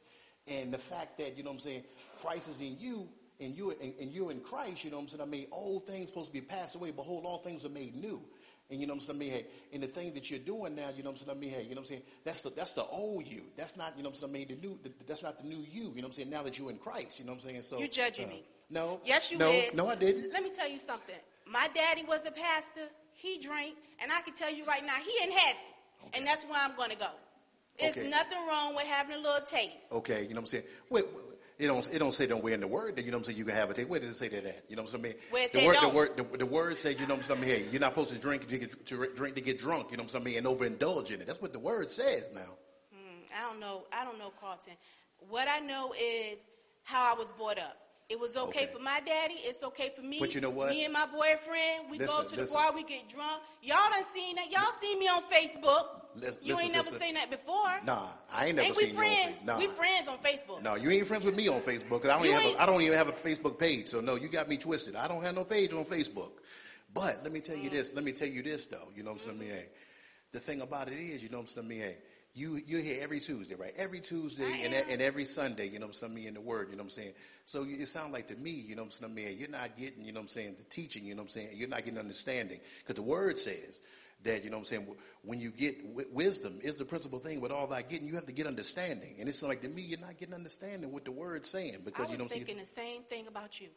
And 0.48 0.74
the 0.74 0.78
fact 0.78 1.18
that, 1.18 1.38
you 1.38 1.43
know 1.43 1.50
what 1.50 1.56
I'm 1.56 1.60
saying, 1.62 1.84
Christ 2.22 2.50
is 2.50 2.62
in 2.62 2.78
you 2.80 3.08
and 3.39 3.56
you 3.56 3.72
and, 3.72 3.93
and 4.00 4.12
you 4.12 4.30
in 4.30 4.39
Christ, 4.39 4.84
you 4.84 4.91
know 4.91 4.98
what 4.98 5.04
I'm 5.04 5.10
saying? 5.10 5.22
I 5.22 5.26
mean, 5.26 5.48
old 5.52 5.86
things 5.86 6.08
supposed 6.10 6.28
to 6.28 6.34
be 6.34 6.41
passed 6.41 6.76
away. 6.76 6.91
Behold, 6.91 7.26
all 7.26 7.39
things 7.39 7.66
are 7.66 7.70
made 7.70 7.95
new. 7.95 8.22
And 8.70 8.82
you 8.82 8.88
know 8.88 8.93
what 8.93 9.04
I'm 9.04 9.08
saying? 9.08 9.18
I 9.18 9.20
mean, 9.20 9.32
hey, 9.32 9.45
and 9.72 9.84
the 9.84 9.88
thing 9.88 10.14
that 10.14 10.30
you're 10.30 10.39
doing 10.39 10.76
now, 10.76 10.89
you 10.95 11.02
know 11.02 11.12
what 11.12 11.22
I'm 11.22 11.28
saying? 11.28 11.38
I 11.38 11.39
mean, 11.39 11.52
hey, 11.52 11.64
you 11.64 11.70
know 11.70 11.76
what 11.76 11.80
I'm 11.80 11.86
saying? 11.86 12.02
That's 12.26 12.41
the 12.41 12.50
that's 12.50 12.74
the 12.74 12.84
old 12.84 13.26
you. 13.26 13.43
That's 13.56 13.78
not, 13.78 13.93
you 13.95 14.04
know 14.04 14.10
what 14.10 14.16
I'm 14.16 14.22
saying? 14.22 14.34
I 14.34 14.38
mean, 14.39 14.48
the 14.50 14.68
new 14.68 14.78
the, 14.84 14.91
that's 15.06 15.24
not 15.24 15.41
the 15.41 15.48
new 15.48 15.66
you. 15.72 15.84
You 15.84 15.88
know 15.88 15.93
what 15.93 16.06
I'm 16.06 16.12
saying? 16.12 16.30
Now 16.30 16.43
that 16.43 16.60
you're 16.60 16.70
in 16.70 16.78
Christ, 16.78 17.20
you 17.20 17.26
know 17.26 17.32
what 17.32 17.43
I'm 17.43 17.50
saying? 17.50 17.62
So 17.62 17.80
You 17.80 17.88
judging 17.88 18.26
uh, 18.26 18.30
me. 18.30 18.43
No. 18.70 19.00
Yes, 19.06 19.32
you 19.32 19.38
no, 19.38 19.52
is. 19.52 19.74
No, 19.74 19.88
I 19.88 19.95
didn't. 19.95 20.34
Let 20.34 20.43
me 20.43 20.52
tell 20.54 20.70
you 20.70 20.80
something. 20.80 21.16
My 21.50 21.70
daddy 21.74 22.04
was 22.04 22.26
a 22.26 22.32
pastor. 22.32 22.89
He 23.14 23.39
drank, 23.39 23.76
and 24.02 24.12
I 24.12 24.22
can 24.22 24.34
tell 24.34 24.54
you 24.54 24.66
right 24.66 24.86
now, 24.86 24.98
he 24.98 25.26
in 25.26 25.32
heaven, 25.32 25.62
and 26.14 26.28
that's 26.28 26.43
where 26.43 26.60
I'm 26.60 26.76
going 26.76 26.91
to 26.91 26.98
go. 26.98 27.10
There's 27.80 27.97
Okay. 27.97 28.09
nothing 28.09 28.39
wrong 28.47 28.75
with 28.75 28.86
having 28.86 29.15
a 29.15 29.19
little 29.19 29.45
taste. 29.45 29.86
Okay, 29.91 30.23
you 30.23 30.30
know 30.30 30.36
what 30.36 30.39
I'm 30.39 30.45
saying? 30.47 30.63
Wait, 30.89 31.05
it 31.59 31.67
don't 31.67 31.88
it 31.93 31.99
don't 31.99 32.13
say 32.13 32.28
don't 32.28 32.43
wear 32.43 32.53
in 32.53 32.59
the 32.61 32.67
word 32.67 32.95
that 32.95 33.05
you 33.05 33.11
know 33.11 33.17
what 33.17 33.21
I'm 33.21 33.25
saying 33.25 33.38
you 33.38 33.45
can 33.45 33.55
have 33.55 33.69
a 33.69 33.73
taste. 33.73 33.89
Where 33.89 33.99
does 33.99 34.09
it 34.09 34.15
say 34.15 34.28
that 34.30 34.45
at? 34.45 34.63
You 34.67 34.75
know 34.75 34.84
what 34.84 34.93
I'm 34.93 35.03
saying? 35.03 35.15
Where 35.30 35.47
the 35.47 35.65
word, 35.65 35.73
don't. 35.73 35.89
the 35.89 35.95
word 35.95 36.17
the, 36.17 36.38
the 36.39 36.45
word 36.45 36.78
says 36.78 36.99
you 36.99 37.07
know 37.07 37.15
what 37.15 37.30
I'm 37.30 37.38
saying? 37.38 37.43
Hey, 37.43 37.65
you're 37.71 37.82
not 37.82 37.91
supposed 37.91 38.13
to 38.13 38.19
drink 38.19 38.47
to 38.47 38.57
get 38.57 38.86
to 38.88 39.07
drink 39.15 39.36
to 39.36 39.41
get 39.41 39.59
drunk. 39.59 39.91
You 39.91 39.97
know 39.97 40.03
what 40.03 40.15
I'm 40.15 40.23
saying? 40.23 40.38
And 40.38 40.45
overindulge 40.47 41.11
in 41.11 41.21
it. 41.21 41.28
That's 41.28 41.41
what 41.41 41.53
the 41.53 41.59
word 41.59 41.91
says 41.91 42.32
now. 42.34 42.57
Hmm, 42.91 43.21
I 43.36 43.49
don't 43.49 43.59
know. 43.59 43.86
I 43.93 44.03
don't 44.03 44.19
know, 44.19 44.32
Carlton. 44.39 44.73
What 45.30 45.47
I 45.47 45.59
know 45.59 45.93
is 45.99 46.45
how 46.84 47.13
I 47.13 47.17
was 47.17 47.32
brought 47.32 47.57
up. 47.59 47.78
It 48.10 48.18
was 48.18 48.38
okay, 48.38 48.64
Okay. 48.64 48.74
for 48.74 48.80
my 48.80 49.01
daddy. 49.01 49.36
It's 49.39 49.62
okay 49.64 49.91
for 49.93 50.01
me. 50.01 50.18
But 50.20 50.34
you 50.34 50.39
know 50.39 50.49
what? 50.49 50.70
Me 50.70 50.86
and 50.86 50.93
my 50.93 51.05
boyfriend, 51.08 51.91
we 51.91 51.97
go 51.97 52.24
to 52.24 52.36
the 52.36 52.41
listen. 52.43 52.53
bar, 52.53 52.72
we 52.72 52.84
get 52.84 53.10
drunk. 53.10 53.43
Y'all 53.62 53.89
done 53.91 54.05
seen 54.14 54.38
that. 54.38 54.49
Y'all 54.49 54.72
seen 54.80 54.97
me 54.97 55.10
on 55.10 55.24
Facebook. 55.24 56.01
Listen- 56.16 56.41
you 56.41 56.53
listen, 56.53 56.66
ain't 56.66 56.74
never 56.74 56.97
seen 56.97 57.16
that 57.16 57.30
before. 57.30 57.82
Nah, 57.84 58.08
I 58.32 58.45
ain't 58.45 58.55
never 58.55 58.68
ain't 58.68 58.76
seen 58.78 58.89
we 58.91 58.95
friends? 58.95 59.43
Nah. 59.43 59.58
We 59.58 59.68
friends 59.68 60.08
on 60.08 60.20
Facebook. 60.20 60.64
No, 60.64 60.76
you 60.76 60.89
ain't 60.89 61.05
friends 61.05 61.26
with 61.26 61.36
me 61.36 61.49
on 61.49 61.60
Facebook 61.60 62.01
because 62.01 62.10
I 62.10 62.16
don't 62.16 62.24
You 62.24 62.32
even 62.32 62.43
have 62.43 62.55
a, 62.55 62.62
I 62.62 62.66
don't 62.66 62.82
even 62.82 62.97
have 62.97 63.08
a 63.10 63.12
Facebook 63.12 63.60
page. 63.60 63.88
So 63.89 63.99
no, 63.99 64.16
you 64.16 64.30
got 64.30 64.47
me 64.47 64.55
twisted. 64.55 64.95
I 64.95 65.10
don't 65.10 65.22
have 65.22 65.36
no 65.36 65.43
page 65.43 65.74
on 65.74 65.84
Facebook. 65.84 66.32
But 66.93 67.20
let 67.24 67.34
me 67.34 67.41
tell 67.41 67.58
you 67.58 67.70
mm. 67.70 67.74
this. 67.74 67.93
Let 67.93 68.05
me 68.05 68.14
tell 68.14 68.30
you 68.30 68.41
this 68.41 68.68
though. 68.68 68.88
You 68.95 69.03
know 69.03 69.12
what 69.14 69.26
I'm 69.28 69.34
mm-hmm. 69.34 69.49
saying? 69.49 69.66
The 70.32 70.39
thing 70.39 70.62
about 70.62 70.88
it 70.88 70.95
is, 70.97 71.22
you 71.22 71.30
know 71.30 71.39
what 71.39 71.53
I'm 71.58 71.70
saying? 71.70 71.95
You 72.38 72.61
you're 72.67 72.81
here 72.81 72.99
every 73.01 73.19
Tuesday, 73.19 73.55
right? 73.55 73.73
Every 73.75 73.99
Tuesday 73.99 74.45
and, 74.63 74.73
and 74.73 75.01
every 75.01 75.25
Sunday, 75.25 75.67
you 75.67 75.79
know 75.79 75.88
what 75.88 76.01
I'm 76.03 76.13
saying, 76.13 76.27
in 76.27 76.33
the 76.35 76.41
Word, 76.41 76.67
you 76.69 76.75
know 76.77 76.83
what 76.83 76.85
I'm 76.85 76.89
saying. 76.91 77.13
So 77.45 77.63
you- 77.63 77.77
it 77.81 77.88
sounds 77.88 78.13
like 78.13 78.27
to 78.27 78.35
me, 78.35 78.51
you 78.51 78.75
know 78.75 78.83
what 78.83 78.99
I'm 79.01 79.13
saying, 79.15 79.38
you're 79.39 79.49
not 79.49 79.75
getting, 79.75 80.05
you 80.05 80.11
know 80.11 80.19
what 80.19 80.25
I'm 80.25 80.27
saying, 80.27 80.55
the 80.59 80.65
teaching, 80.65 81.03
you 81.03 81.15
know 81.15 81.23
what 81.23 81.29
I'm 81.35 81.41
saying, 81.43 81.49
you're 81.53 81.67
not 81.67 81.83
getting 81.83 81.99
understanding 81.99 82.59
because 82.79 82.95
the 82.95 83.01
Word 83.01 83.39
says 83.39 83.81
that 84.23 84.43
you 84.43 84.49
know 84.51 84.57
what 84.57 84.61
I'm 84.61 84.65
saying. 84.65 84.88
When 85.23 85.39
you 85.39 85.49
get 85.51 85.81
w- 85.89 86.07
wisdom, 86.11 86.59
is 86.61 86.75
the 86.75 86.85
principal 86.85 87.17
thing. 87.19 87.41
With 87.41 87.51
all 87.51 87.67
that 87.67 87.89
getting, 87.89 88.07
you 88.07 88.13
have 88.15 88.25
to 88.27 88.33
get 88.33 88.45
understanding, 88.45 89.15
and 89.19 89.27
it's 89.27 89.41
like 89.41 89.61
to 89.61 89.67
me, 89.69 89.81
you're 89.81 89.99
not 89.99 90.17
getting 90.17 90.35
understanding 90.35 90.91
what 90.91 91.05
the 91.05 91.11
Word's 91.11 91.49
saying 91.49 91.75
I 91.75 91.77
because 91.85 92.01
was 92.05 92.11
you 92.11 92.17
know 92.19 92.23
what 92.25 92.33
I'm 92.33 92.38
saying. 92.38 92.45
thinking 92.45 92.63
the 92.63 92.69
same 92.69 93.03
thing 93.03 93.27
about 93.27 93.59
you. 93.59 93.69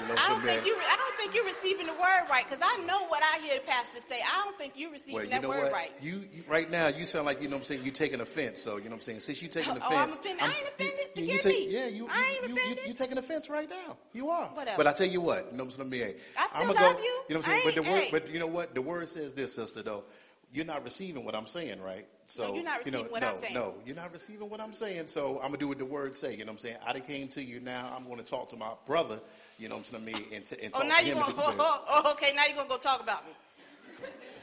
You 0.00 0.06
know 0.08 0.14
I 0.18 0.28
don't 0.28 0.42
think 0.42 0.66
you. 0.66 0.76
I 0.76 0.96
don't 0.96 1.16
think 1.16 1.34
you're 1.34 1.44
receiving 1.44 1.86
the 1.86 1.92
word 1.92 2.28
right 2.28 2.44
because 2.46 2.62
I 2.62 2.76
know 2.84 3.06
what 3.06 3.22
I 3.22 3.38
hear 3.38 3.54
the 3.54 3.64
pastor 3.66 4.00
say. 4.06 4.20
I 4.20 4.44
don't 4.44 4.56
think 4.58 4.74
you're 4.76 4.90
receiving 4.90 5.14
Well, 5.14 5.24
you 5.24 5.30
that 5.30 5.42
know 5.42 5.48
word 5.48 5.64
what? 5.64 5.72
right. 5.72 5.92
You, 6.02 6.24
you 6.32 6.44
right 6.46 6.70
now, 6.70 6.88
you 6.88 7.04
sound 7.04 7.24
like 7.26 7.40
you 7.40 7.48
know 7.48 7.56
what 7.56 7.60
I'm 7.60 7.64
saying. 7.64 7.84
You 7.84 7.90
taking 7.90 8.20
offense, 8.20 8.60
so 8.60 8.76
you 8.76 8.84
know 8.84 8.90
what 8.90 8.96
I'm 8.96 9.00
saying. 9.00 9.20
Since 9.20 9.40
you're 9.40 9.50
taking 9.50 9.72
Oh, 9.82 9.88
I'm 9.88 10.10
offense, 10.10 10.18
offended. 10.18 10.42
I 10.42 10.46
ain't 10.48 10.68
offended. 10.68 11.06
you, 11.14 11.24
you 11.24 11.38
take, 11.38 11.72
yeah, 11.72 11.86
you, 11.86 12.08
I 12.10 12.38
ain't 12.42 12.48
you, 12.50 12.54
you, 12.54 12.68
you, 12.70 12.76
you 12.88 12.94
taking 12.94 13.16
offense 13.16 13.48
right 13.48 13.68
now. 13.68 13.96
You 14.12 14.28
are. 14.28 14.48
Whatever. 14.48 14.76
But 14.76 14.86
I 14.86 14.92
tell 14.92 15.06
you 15.06 15.20
what, 15.20 15.48
you 15.50 15.56
know 15.56 15.64
what 15.64 15.78
I'm 15.78 15.90
saying. 15.90 16.14
I 16.38 16.46
still 16.48 16.62
I'ma 16.62 16.72
love 16.72 16.96
go, 16.96 17.02
you. 17.02 17.04
You 17.28 17.34
know 17.34 17.36
what 17.36 17.36
I'm 17.36 17.42
saying. 17.42 17.62
But 17.64 17.74
the 17.74 17.90
word, 17.90 18.04
but 18.10 18.30
you 18.30 18.38
know 18.38 18.46
what? 18.46 18.74
The 18.74 18.82
word 18.82 19.08
says 19.08 19.32
this, 19.32 19.54
sister. 19.54 19.82
Though 19.82 20.04
you're 20.52 20.64
not 20.64 20.84
receiving 20.84 21.24
what 21.24 21.34
I'm 21.34 21.46
saying, 21.46 21.80
right? 21.82 22.06
So 22.24 22.54
you're 22.54 22.64
not 22.64 22.84
you 22.86 22.92
know, 22.92 22.98
receiving 22.98 23.12
what 23.12 23.22
no, 23.22 23.28
I'm 23.28 23.36
saying. 23.36 23.54
No, 23.54 23.74
you're 23.84 23.96
not 23.96 24.12
receiving 24.12 24.48
what 24.48 24.60
I'm 24.60 24.72
saying. 24.72 25.08
So 25.08 25.36
I'm 25.36 25.48
gonna 25.48 25.58
do 25.58 25.68
what 25.68 25.78
the 25.78 25.84
word 25.84 26.16
say. 26.16 26.32
You 26.32 26.44
know 26.44 26.52
what 26.52 26.52
I'm 26.52 26.58
saying. 26.58 26.76
I 26.86 27.00
came 27.00 27.28
to 27.28 27.42
you 27.42 27.60
now. 27.60 27.92
I'm 27.96 28.04
going 28.04 28.18
to 28.18 28.24
talk 28.24 28.48
to 28.50 28.56
my 28.56 28.70
brother. 28.86 29.20
You 29.58 29.68
know 29.68 29.76
what 29.76 29.90
I'm 29.92 30.04
saying. 30.06 30.24
And, 30.32 30.44
t- 30.44 30.56
and 30.62 30.74
Oh, 30.74 30.78
talk 30.80 30.88
now 30.88 30.98
to 30.98 31.06
you 31.06 31.14
him. 31.14 31.22
gonna. 31.22 31.34
Oh, 31.58 31.84
oh, 31.88 32.12
okay, 32.12 32.32
now 32.34 32.44
you're 32.46 32.56
gonna 32.56 32.68
go 32.68 32.76
talk 32.76 33.02
about 33.02 33.24
me. 33.26 33.32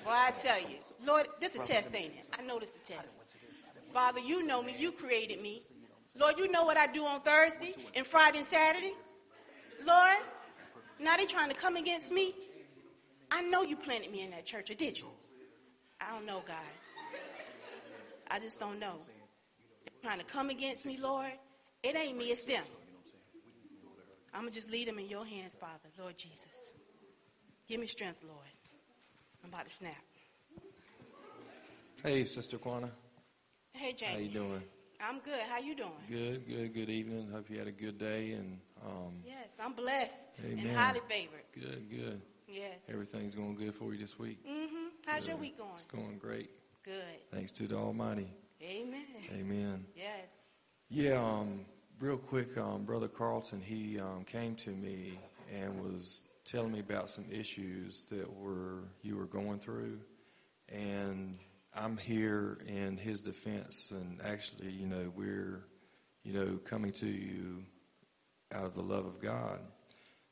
Well, 0.05 0.16
I 0.16 0.32
tell 0.32 0.59
you, 0.59 0.78
Lord, 1.05 1.28
this 1.39 1.55
is 1.55 1.61
a 1.61 1.66
test, 1.66 1.95
ain't 1.95 2.14
it? 2.14 2.30
I 2.38 2.41
know 2.41 2.59
this 2.59 2.72
is 2.72 2.78
a 2.78 2.93
test. 2.93 3.20
Father, 3.93 4.20
you 4.20 4.45
know 4.45 4.61
me. 4.64 4.76
You 4.78 4.91
created 4.91 5.41
me. 5.41 5.61
Lord, 6.20 6.38
you 6.38 6.51
know 6.51 6.64
what 6.64 6.78
I 6.78 6.88
do 6.88 7.05
on 7.05 7.22
Thursday 7.22 7.74
and 7.95 8.05
Friday 8.05 8.39
and 8.39 8.47
Saturday. 8.47 8.93
Lord, 9.86 10.18
now 10.99 11.18
they 11.18 11.26
trying 11.26 11.49
to 11.49 11.55
come 11.55 11.76
against 11.76 12.11
me. 12.11 12.34
I 13.32 13.41
know 13.41 13.64
you 13.64 13.76
planted 13.76 14.11
me 14.11 14.22
in 14.22 14.32
that 14.32 14.45
church, 14.45 14.70
or 14.70 14.76
did 14.76 14.97
you? 14.99 15.05
I 16.01 16.11
don't 16.11 16.26
know, 16.26 16.41
God. 16.45 16.57
I 18.30 18.39
just 18.39 18.59
don't 18.59 18.80
know. 18.80 18.95
They're 19.86 20.09
trying 20.11 20.20
to 20.20 20.26
come 20.26 20.49
against 20.49 20.86
me, 20.86 20.97
Lord. 20.97 21.32
It 21.82 21.95
ain't 21.95 22.18
me, 22.18 22.26
it's 22.26 22.45
them. 22.45 22.64
I'm 24.34 24.41
going 24.41 24.51
to 24.51 24.55
just 24.55 24.71
lead 24.71 24.88
them 24.88 24.99
in 24.99 25.07
your 25.07 25.25
hands, 25.25 25.55
Father, 25.59 25.89
Lord 25.99 26.17
Jesus. 26.17 26.73
Give 27.67 27.79
me 27.79 27.88
strength, 27.88 28.19
Lord. 28.23 28.39
I'm 29.43 29.49
about 29.49 29.67
to 29.67 29.73
snap. 29.73 29.95
Hey, 32.03 32.25
Sister 32.25 32.57
Quana. 32.57 32.89
Hey, 33.73 33.93
Jamie. 33.93 34.13
How 34.13 34.19
you 34.19 34.29
doing? 34.29 34.63
I'm 35.01 35.19
good. 35.19 35.39
How 35.49 35.59
you 35.59 35.75
doing? 35.75 35.91
Good, 36.09 36.47
good, 36.47 36.73
good 36.73 36.89
evening. 36.89 37.29
Hope 37.31 37.49
you 37.49 37.57
had 37.57 37.67
a 37.67 37.71
good 37.71 37.97
day 37.97 38.34
and 38.34 38.59
um, 38.86 39.13
Yes, 39.25 39.49
I'm 39.61 39.73
blessed 39.73 40.41
Amen. 40.45 40.67
and 40.67 40.75
highly 40.77 41.01
favored. 41.09 41.43
good, 41.53 41.89
good. 41.89 42.21
Yes. 42.47 42.79
Everything's 42.89 43.36
going 43.36 43.55
good 43.55 43.73
for 43.73 43.93
you 43.93 43.99
this 43.99 44.17
week. 44.19 44.39
Mm-hmm. 44.47 44.88
How's 45.05 45.27
your 45.27 45.38
week 45.38 45.57
going? 45.57 45.71
It's 45.75 45.86
going 45.86 46.17
great. 46.19 46.51
Good. 46.84 46.93
Thanks 47.31 47.51
to 47.53 47.67
the 47.67 47.75
Almighty. 47.75 48.29
Amen. 48.61 49.05
Amen. 49.34 49.86
Yes. 49.95 50.27
Yeah, 50.89 51.21
um, 51.21 51.61
real 51.99 52.17
quick, 52.17 52.57
um, 52.57 52.83
Brother 52.83 53.07
Carlton, 53.07 53.61
he 53.61 53.99
um, 53.99 54.23
came 54.25 54.55
to 54.57 54.71
me 54.71 55.19
and 55.53 55.81
was 55.81 56.25
telling 56.45 56.71
me 56.71 56.79
about 56.79 57.09
some 57.09 57.25
issues 57.31 58.05
that 58.11 58.31
were 58.31 58.83
you 59.01 59.15
were 59.15 59.25
going 59.25 59.59
through, 59.59 59.99
and 60.69 61.37
I'm 61.73 61.97
here 61.97 62.59
in 62.67 62.97
his 62.97 63.21
defense. 63.21 63.91
And 63.91 64.19
actually, 64.23 64.71
you 64.71 64.87
know, 64.87 65.11
we're, 65.15 65.65
you 66.23 66.33
know, 66.33 66.59
coming 66.65 66.91
to 66.93 67.07
you 67.07 67.63
out 68.53 68.65
of 68.65 68.75
the 68.75 68.83
love 68.83 69.05
of 69.05 69.19
God. 69.19 69.59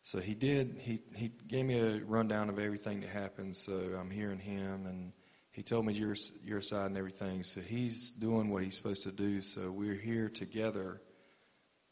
So 0.03 0.19
he 0.19 0.33
did. 0.33 0.77
He 0.79 0.99
he 1.15 1.31
gave 1.47 1.65
me 1.65 1.79
a 1.79 1.99
rundown 2.05 2.49
of 2.49 2.59
everything 2.59 3.01
that 3.01 3.09
happened. 3.09 3.55
So 3.55 3.73
I'm 3.99 4.09
hearing 4.09 4.39
him, 4.39 4.85
and 4.87 5.13
he 5.51 5.61
told 5.61 5.85
me 5.85 5.93
your 5.93 6.15
your 6.43 6.61
side 6.61 6.87
and 6.87 6.97
everything. 6.97 7.43
So 7.43 7.61
he's 7.61 8.11
doing 8.13 8.49
what 8.49 8.63
he's 8.63 8.75
supposed 8.75 9.03
to 9.03 9.11
do. 9.11 9.41
So 9.41 9.71
we're 9.71 9.93
here 9.95 10.27
together, 10.27 11.01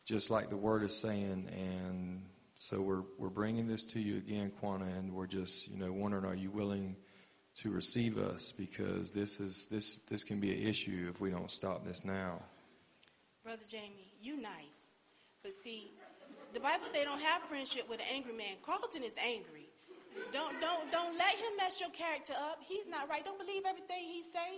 just 0.10 0.32
like 0.32 0.50
the 0.50 0.58
word 0.58 0.82
is 0.82 0.98
saying. 0.98 1.48
And 1.56 2.24
so 2.56 2.82
we're 2.82 3.04
we're 3.20 3.30
bringing 3.30 3.68
this 3.68 3.86
to 3.94 4.00
you 4.00 4.18
again, 4.18 4.52
Quana, 4.60 4.86
and 4.86 5.14
we're 5.14 5.28
just 5.28 5.68
you 5.68 5.78
know 5.78 5.92
wondering, 5.94 6.26
are 6.26 6.36
you 6.36 6.50
willing 6.50 6.96
to 7.60 7.70
receive 7.70 8.18
us? 8.18 8.52
Because 8.52 9.12
this 9.12 9.40
is 9.40 9.68
this 9.70 10.00
this 10.10 10.24
can 10.24 10.40
be 10.40 10.52
an 10.52 10.68
issue 10.68 11.08
if 11.14 11.22
we 11.22 11.30
don't 11.30 11.52
stop 11.52 11.86
this 11.86 12.04
now. 12.04 12.42
Brother 13.44 13.62
Jamie, 13.70 14.12
you 14.20 14.42
nice. 14.42 14.92
But 15.44 15.54
see, 15.64 15.92
the 16.54 16.60
Bible 16.60 16.86
say 16.92 17.04
don't 17.06 17.22
have 17.22 17.44
friendship 17.44 17.88
with 17.88 18.00
an 18.00 18.08
angry 18.12 18.34
man. 18.34 18.58
Carlton 18.66 19.04
is 19.04 19.16
angry. 19.24 19.70
Don't 20.34 20.60
don't 20.60 20.92
don't 20.92 21.18
let 21.20 21.36
him 21.36 21.54
mess 21.56 21.80
your 21.80 21.92
character 21.92 22.34
up. 22.34 22.58
He's 22.68 22.90
not 22.90 23.08
right. 23.10 23.24
Don't 23.24 23.38
believe 23.38 23.62
everything 23.64 24.10
he 24.10 24.24
say. 24.24 24.58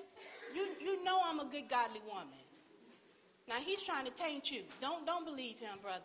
You 0.56 0.68
you 0.80 1.04
know 1.04 1.20
I'm 1.26 1.42
a 1.42 1.46
good 1.46 1.68
godly 1.68 2.02
woman. 2.08 2.41
Now 3.48 3.60
he's 3.66 3.82
trying 3.84 4.06
to 4.06 4.12
taint 4.12 4.52
you. 4.52 4.64
Don't 4.80 5.06
don't 5.06 5.26
believe 5.26 5.58
him, 5.60 5.78
brother. 5.82 6.02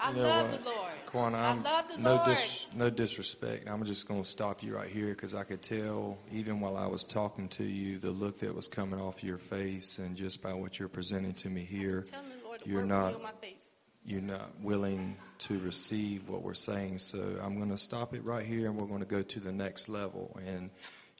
I 0.00 0.10
You 0.10 0.16
know 0.16 0.22
love 0.22 0.50
what, 0.50 0.64
the 0.64 0.70
Lord. 0.70 0.92
Quan, 1.06 1.34
I 1.36 1.50
I'm, 1.50 1.62
love 1.62 1.88
the 1.88 1.98
no 1.98 2.14
Lord. 2.16 2.26
Dis, 2.26 2.66
no 2.74 2.90
disrespect. 2.90 3.68
I'm 3.68 3.84
just 3.84 4.08
going 4.08 4.24
to 4.24 4.28
stop 4.28 4.60
you 4.62 4.74
right 4.74 4.90
here 4.90 5.10
because 5.10 5.36
I 5.36 5.44
could 5.44 5.62
tell, 5.62 6.18
even 6.32 6.58
while 6.60 6.76
I 6.76 6.86
was 6.88 7.04
talking 7.04 7.48
to 7.50 7.64
you, 7.64 8.00
the 8.00 8.10
look 8.10 8.40
that 8.40 8.52
was 8.52 8.66
coming 8.66 9.00
off 9.00 9.22
your 9.22 9.38
face, 9.38 9.98
and 9.98 10.16
just 10.16 10.42
by 10.42 10.52
what 10.52 10.80
you're 10.80 10.88
presenting 10.88 11.34
to 11.34 11.48
me 11.48 11.62
here, 11.62 12.04
Lord, 12.44 12.62
you're 12.64 12.84
not 12.84 13.22
my 13.22 13.30
face. 13.40 13.70
you're 14.04 14.20
not 14.20 14.50
willing 14.60 15.16
to 15.38 15.60
receive 15.60 16.28
what 16.28 16.42
we're 16.42 16.54
saying. 16.54 16.98
So 16.98 17.38
I'm 17.40 17.56
going 17.58 17.70
to 17.70 17.78
stop 17.78 18.14
it 18.14 18.24
right 18.24 18.44
here, 18.44 18.66
and 18.66 18.76
we're 18.76 18.86
going 18.88 19.00
to 19.00 19.06
go 19.06 19.22
to 19.22 19.40
the 19.40 19.52
next 19.52 19.88
level. 19.88 20.36
And 20.44 20.70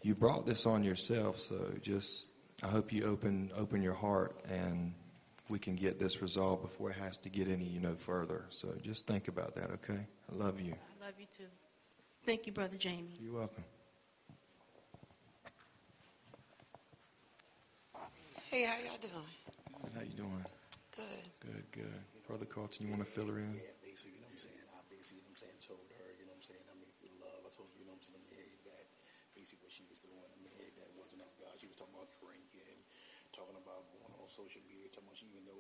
you 0.03 0.17
brought 0.17 0.47
this 0.47 0.67
on 0.67 0.83
yourself, 0.83 1.39
so 1.39 1.75
just 1.81 2.27
I 2.65 2.69
hope 2.69 2.93
you 2.93 3.05
open 3.05 3.51
open 3.59 3.83
your 3.83 3.93
heart 3.93 4.35
and 4.49 4.95
we 5.51 5.59
can 5.59 5.77
get 5.77 5.99
this 6.01 6.23
resolved 6.23 6.63
before 6.63 6.89
it 6.89 6.97
has 6.97 7.19
to 7.19 7.29
get 7.29 7.47
any 7.47 7.65
you 7.65 7.79
know 7.79 7.95
further. 7.95 8.47
So 8.49 8.73
just 8.83 9.07
think 9.07 9.29
about 9.29 9.55
that, 9.57 9.71
okay? 9.73 10.01
I 10.33 10.35
love 10.35 10.59
you. 10.59 10.73
I 10.73 11.05
love 11.05 11.15
you 11.21 11.27
too. 11.29 11.53
Thank 12.25 12.47
you, 12.47 12.53
brother 12.53 12.79
Jamie. 12.79 13.21
You're 13.21 13.35
welcome. 13.35 13.65
Hey, 18.51 18.65
how 18.65 18.81
y'all 18.81 18.97
doing? 18.97 19.93
How 19.93 20.01
you 20.01 20.17
doing? 20.17 20.45
Good. 20.97 21.27
Good, 21.45 21.65
good. 21.73 22.01
Brother 22.27 22.47
Carlton, 22.47 22.87
you 22.87 22.93
want 22.97 23.05
to 23.05 23.11
fill 23.11 23.29
her 23.29 23.37
in? 23.37 23.53
Yeah, 23.53 23.77
basically, 23.85 24.17
you 24.17 24.25
know 24.25 24.33
what 24.33 24.41
I'm 24.41 24.47
saying? 24.49 24.65
I 24.73 24.81
basically, 24.89 25.21
you 25.21 25.29
know 25.29 25.37
what 25.37 25.37
I'm 25.37 25.43
saying, 25.45 25.59
told 25.61 25.85
her, 26.01 26.07
you 26.17 26.25
know 26.25 26.33
what 26.33 26.41
I'm 26.41 26.47
saying, 26.49 26.65
I 26.65 26.75
mean, 26.81 26.89
the 27.05 27.13
love. 27.21 27.45
I 27.45 27.51
told 27.53 27.69
her, 27.69 27.77
you 27.77 27.85
know 27.85 27.93
what 27.93 28.01
I'm 28.01 28.09
saying, 28.09 28.25
I 28.25 28.33
mean, 28.33 28.57
that 28.73 28.87
basically 29.37 29.69
what 29.69 29.75
she 29.75 29.85
was 29.91 30.01
doing, 30.01 30.17
I 30.17 30.39
mean, 30.41 30.49
that 30.81 30.89
wasn't 30.97 31.27
of 31.27 31.35
God. 31.37 31.54
She 31.65 31.73
was 31.73 31.81
talking 31.81 31.97
about 31.97 32.13
drinking, 32.21 32.77
talking 33.33 33.57
about 33.57 33.89
going 33.89 34.13
on 34.21 34.29
social 34.29 34.61
media, 34.69 34.93
about 34.93 35.17
she 35.17 35.25
even 35.33 35.49
know 35.49 35.57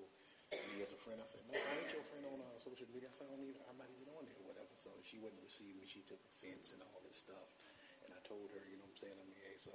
me 0.52 0.84
as 0.84 0.92
a 0.92 1.00
friend. 1.00 1.16
I 1.16 1.24
said, 1.24 1.40
no, 1.48 1.56
I 1.56 1.72
ain't 1.80 1.96
your 1.96 2.04
friend 2.04 2.28
on 2.28 2.44
uh, 2.44 2.60
social 2.60 2.84
media. 2.92 3.08
I 3.08 3.16
said, 3.16 3.24
I 3.24 3.32
don't 3.32 3.40
even, 3.40 3.64
I'm 3.64 3.80
not 3.80 3.88
even 3.88 4.12
on 4.12 4.28
there 4.28 4.36
or 4.44 4.52
whatever. 4.52 4.68
So 4.76 4.92
she 5.00 5.16
wouldn't 5.16 5.40
receive 5.40 5.72
me. 5.80 5.88
She 5.88 6.04
took 6.04 6.20
offense 6.28 6.76
and 6.76 6.84
all 6.92 7.00
this 7.08 7.24
stuff. 7.24 7.48
And 8.04 8.12
I 8.12 8.20
told 8.20 8.52
her, 8.52 8.60
you 8.68 8.76
know 8.76 8.84
what 8.84 8.92
I'm 8.92 9.00
saying, 9.00 9.16
I 9.16 9.24
mean, 9.24 9.40
hey, 9.48 9.56
so 9.56 9.72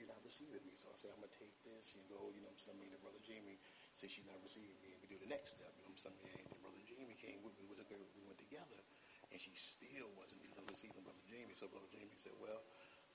you're 0.00 0.08
not 0.08 0.24
receiving 0.24 0.64
me. 0.64 0.72
So 0.80 0.88
I 0.88 0.96
said, 0.96 1.12
I'm 1.12 1.20
going 1.20 1.28
to 1.28 1.36
take 1.36 1.52
this 1.68 1.92
and 1.92 2.00
go, 2.08 2.32
you 2.32 2.40
know 2.40 2.48
what 2.48 2.56
I'm 2.56 2.72
saying, 2.72 2.80
I 2.80 2.88
mean, 2.88 2.96
to 2.96 3.00
Brother 3.04 3.20
Jamie, 3.20 3.60
since 3.92 4.16
she's 4.16 4.24
not 4.24 4.40
receiving 4.40 4.80
me, 4.80 4.96
and 4.96 5.00
we 5.04 5.12
do 5.12 5.20
the 5.20 5.28
next 5.28 5.60
step, 5.60 5.76
you 5.76 5.84
know 5.84 5.92
what 5.92 6.08
I'm 6.08 6.08
saying, 6.08 6.16
mean, 6.24 6.40
then 6.48 6.60
Brother 6.64 6.80
Jamie 6.88 7.20
came 7.20 7.44
with 7.44 7.52
me, 7.60 7.68
we, 7.68 7.76
took 7.76 7.92
her, 7.92 8.00
we 8.16 8.24
went 8.24 8.40
together, 8.40 8.80
and 9.28 9.36
she 9.36 9.52
still 9.52 10.08
wasn't 10.16 10.40
even 10.40 10.64
receiving 10.72 11.04
Brother 11.04 11.24
Jamie. 11.28 11.52
So 11.52 11.68
Brother 11.68 11.92
Jamie 11.92 12.16
said, 12.16 12.32
well, 12.40 12.64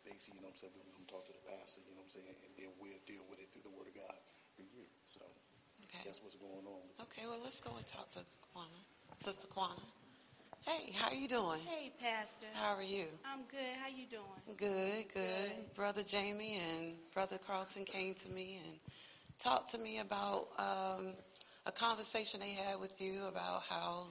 basically, 0.06 0.40
you 0.40 0.46
know 0.46 0.52
what 0.52 0.60
I'm 0.60 0.62
saying, 0.68 0.74
we're 0.78 0.88
going 0.94 1.06
to 1.08 1.12
talk 1.12 1.26
to 1.30 1.34
the 1.36 1.46
pastor, 1.46 1.82
you 1.86 1.94
know 1.96 2.02
what 2.04 2.12
I'm 2.12 2.16
saying, 2.22 2.30
and 2.32 2.52
then 2.58 2.70
we'll 2.82 3.02
deal 3.08 3.24
with 3.30 3.40
it 3.42 3.50
through 3.54 3.66
the 3.66 3.74
Word 3.74 3.90
of 3.90 3.96
God 3.98 4.18
through 4.56 4.70
you. 4.74 4.86
So 5.06 5.22
Okay. 5.90 6.04
that's 6.06 6.22
what's 6.24 6.36
going 6.40 6.66
on. 6.66 6.84
Okay, 7.08 7.28
well, 7.28 7.40
let's 7.44 7.60
go 7.60 7.72
and 7.76 7.86
talk 7.88 8.10
to 8.16 8.22
Kwana. 8.56 8.82
Sister 9.18 9.48
Kwana. 9.48 9.82
Hey, 10.62 10.94
how 10.94 11.12
you 11.12 11.28
doing? 11.28 11.60
Hey, 11.66 11.92
Pastor. 12.00 12.46
How 12.54 12.76
are 12.76 12.84
you? 12.84 13.06
I'm 13.26 13.42
good. 13.50 13.76
How 13.82 13.90
you 13.90 14.06
doing? 14.06 14.58
Good, 14.58 15.14
good. 15.14 15.52
Brother 15.76 16.04
Jamie 16.04 16.60
and 16.60 16.94
Brother 17.14 17.40
Carlton 17.46 17.84
came 17.84 18.14
to 18.16 18.30
me 18.30 18.60
and 18.64 18.76
talked 19.40 19.72
to 19.72 19.78
me 19.80 20.00
about 20.00 20.48
um, 20.60 21.14
a 21.66 21.72
conversation 21.72 22.40
they 22.40 22.52
had 22.52 22.80
with 22.80 23.02
you 23.02 23.26
about 23.26 23.64
how 23.68 24.08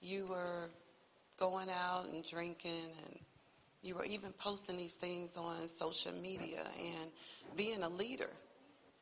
you 0.00 0.26
were 0.26 0.68
going 1.38 1.68
out 1.70 2.06
and 2.12 2.24
drinking 2.24 2.90
and 3.06 3.18
you 3.82 3.94
were 3.94 4.04
even 4.04 4.32
posting 4.32 4.76
these 4.76 4.94
things 4.94 5.36
on 5.36 5.66
social 5.68 6.12
media 6.12 6.64
and 6.78 7.10
being 7.56 7.82
a 7.82 7.88
leader 7.88 8.30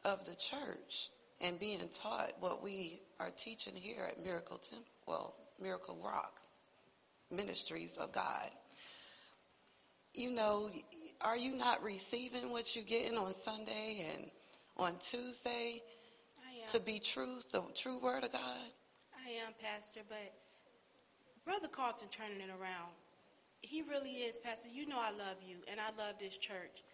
of 0.04 0.24
the 0.24 0.34
church 0.34 1.10
and 1.40 1.58
being 1.58 1.80
taught 1.92 2.32
what 2.40 2.62
we 2.62 3.00
are 3.18 3.30
teaching 3.30 3.74
here 3.74 4.04
at 4.08 4.22
Miracle 4.22 4.58
Temple, 4.58 4.86
well, 5.06 5.34
Miracle 5.60 5.98
Rock 6.02 6.40
Ministries 7.30 7.96
of 7.96 8.12
God. 8.12 8.50
You 10.14 10.30
know, 10.30 10.70
are 11.20 11.36
you 11.36 11.56
not 11.56 11.82
receiving 11.82 12.50
what 12.50 12.74
you're 12.74 12.84
getting 12.84 13.18
on 13.18 13.32
Sunday 13.32 14.06
and 14.14 14.30
on 14.76 14.94
Tuesday 15.00 15.82
to 16.68 16.80
be 16.80 16.98
truth, 16.98 17.50
the 17.52 17.62
true 17.74 17.98
word 17.98 18.24
of 18.24 18.32
God? 18.32 18.70
I 19.26 19.30
am, 19.46 19.52
Pastor, 19.60 20.00
but 20.08 20.32
Brother 21.44 21.68
Carlton 21.68 22.08
turning 22.08 22.40
it 22.40 22.50
around. 22.50 22.92
He 23.66 23.82
really 23.82 24.22
is, 24.22 24.38
Pastor. 24.38 24.68
You 24.72 24.86
know 24.86 24.98
I 24.98 25.10
love 25.10 25.42
you, 25.46 25.56
and 25.70 25.80
I 25.80 25.90
love 26.00 26.14
this 26.20 26.36
church. 26.38 26.84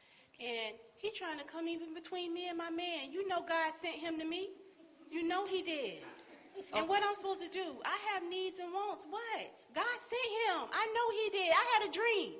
And 0.40 0.74
he 0.96 1.10
trying 1.12 1.38
to 1.38 1.44
come 1.44 1.68
even 1.68 1.92
between 1.92 2.32
me 2.32 2.48
and 2.48 2.56
my 2.56 2.70
man. 2.70 3.12
You 3.12 3.28
know 3.28 3.44
God 3.46 3.74
sent 3.74 3.96
him 3.96 4.18
to 4.18 4.24
me. 4.24 4.48
You 5.10 5.28
know 5.28 5.46
he 5.46 5.62
did. 5.62 6.02
And 6.74 6.84
oh. 6.84 6.86
what 6.86 7.02
I'm 7.04 7.14
supposed 7.14 7.42
to 7.42 7.48
do? 7.48 7.76
I 7.84 7.98
have 8.12 8.22
needs 8.28 8.58
and 8.58 8.72
wants. 8.72 9.06
What? 9.08 9.52
God 9.74 9.98
sent 10.00 10.30
him. 10.48 10.68
I 10.72 10.86
know 10.94 11.06
he 11.12 11.38
did. 11.38 11.52
I 11.52 11.64
had 11.74 11.88
a 11.88 11.92
dream. 11.92 12.32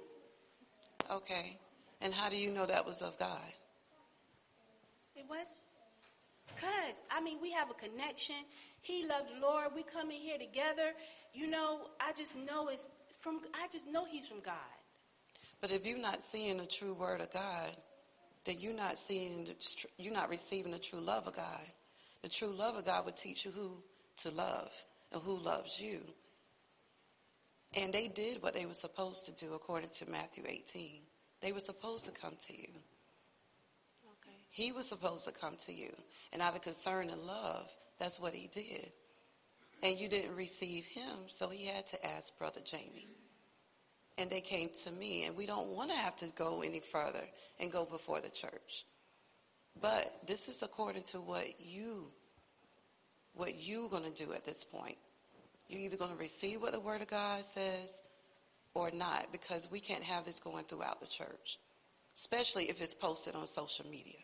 Okay. 1.11 1.59
And 2.01 2.14
how 2.14 2.30
do 2.30 2.37
you 2.37 2.51
know 2.51 2.64
that 2.66 2.87
was 2.87 3.03
of 3.03 3.18
God? 3.18 3.53
It 5.14 5.26
was? 5.28 5.55
Because, 6.49 7.03
I 7.11 7.20
mean, 7.20 7.39
we 7.41 7.53
have 7.53 7.70
a 7.70 7.74
connection. 7.74 8.37
He 8.80 9.07
loved 9.07 9.28
the 9.37 9.41
Lord. 9.41 9.68
We 9.74 9.83
come 9.83 10.11
in 10.11 10.16
here 10.16 10.39
together. 10.39 10.93
You 11.35 11.49
know, 11.49 11.89
I 12.01 12.12
just 12.12 12.37
know 12.37 12.68
it's 12.68 12.91
from, 13.23 13.41
I 13.55 13.68
just 13.73 13.89
know 13.89 14.05
he's 14.05 14.27
from 14.27 14.41
God. 14.41 14.55
But 15.61 15.70
if 15.70 15.87
you're 15.87 15.99
not 15.99 16.23
seeing 16.23 16.59
the 16.59 16.66
true 16.66 16.93
word 16.93 17.20
of 17.20 17.33
God, 17.33 17.70
then 18.45 18.57
you're 18.59 18.75
not 18.75 18.99
seeing, 18.99 19.45
the, 19.45 19.55
you're 19.97 20.12
not 20.12 20.29
receiving 20.29 20.73
the 20.73 20.79
true 20.79 21.01
love 21.01 21.29
of 21.29 21.37
God. 21.37 21.66
The 22.23 22.29
true 22.29 22.51
love 22.51 22.77
of 22.77 22.85
God 22.85 23.05
would 23.07 23.16
teach 23.16 23.45
you 23.45 23.53
who 23.53 23.77
to 24.23 24.31
love 24.31 24.73
and 25.12 25.23
who 25.23 25.39
loves 25.39 25.81
you. 25.81 26.01
And 27.75 27.93
they 27.93 28.09
did 28.09 28.43
what 28.43 28.55
they 28.55 28.66
were 28.66 28.75
supposed 28.75 29.25
to 29.27 29.33
do 29.33 29.55
according 29.55 29.91
to 29.91 30.11
Matthew 30.11 30.45
18. 30.47 31.01
They 31.41 31.53
were 31.53 31.61
supposed 31.61 32.05
to 32.07 32.12
come 32.12 32.35
to 32.47 32.53
you. 32.53 32.68
Okay. 34.05 34.37
He 34.51 34.73
was 34.73 34.89
supposed 34.89 35.27
to 35.27 35.33
come 35.33 35.57
to 35.66 35.73
you. 35.73 35.91
And 36.33 36.43
out 36.43 36.55
of 36.55 36.62
concern 36.62 37.09
and 37.09 37.23
love, 37.23 37.70
that's 37.99 38.20
what 38.20 38.35
he 38.35 38.49
did. 38.49 38.93
And 39.83 39.99
you 39.99 40.09
didn't 40.09 40.37
receive 40.37 40.87
him, 40.87 41.18
so 41.26 41.49
he 41.49 41.66
had 41.66 41.87
to 41.89 42.07
ask 42.07 42.37
Brother 42.39 42.61
Jamie. 42.64 43.09
And 44.16 44.30
they 44.30 44.41
came 44.41 44.68
to 44.85 44.91
me, 44.91 45.24
and 45.24 45.37
we 45.37 45.47
don't 45.47 45.68
want 45.68 45.91
to 45.91 45.97
have 45.97 46.14
to 46.16 46.26
go 46.37 46.62
any 46.62 46.80
further 46.80 47.24
and 47.59 47.72
go 47.72 47.85
before 47.85 48.20
the 48.20 48.30
church. 48.30 48.87
But 49.80 50.12
this 50.26 50.49
is 50.49 50.62
according 50.62 51.03
to 51.05 51.18
what 51.18 51.47
you, 51.59 52.05
what 53.35 53.61
you're 53.61 53.89
going 53.89 54.05
to 54.05 54.24
do 54.24 54.33
at 54.35 54.45
this 54.45 54.64
point. 54.64 54.99
You're 55.68 55.80
either 55.80 55.97
going 55.97 56.12
to 56.12 56.16
receive 56.16 56.61
what 56.61 56.72
the 56.72 56.80
Word 56.80 57.01
of 57.01 57.09
God 57.09 57.45
says 57.45 58.03
or 58.74 58.91
not, 58.91 59.33
because 59.33 59.68
we 59.70 59.80
can't 59.80 60.05
have 60.05 60.24
this 60.24 60.41
going 60.41 60.64
throughout 60.64 61.01
the 61.01 61.07
church, 61.07 61.59
especially 62.16 62.64
if 62.64 62.80
it's 62.80 62.95
posted 62.95 63.35
on 63.35 63.47
social 63.47 63.87
media. 63.87 64.20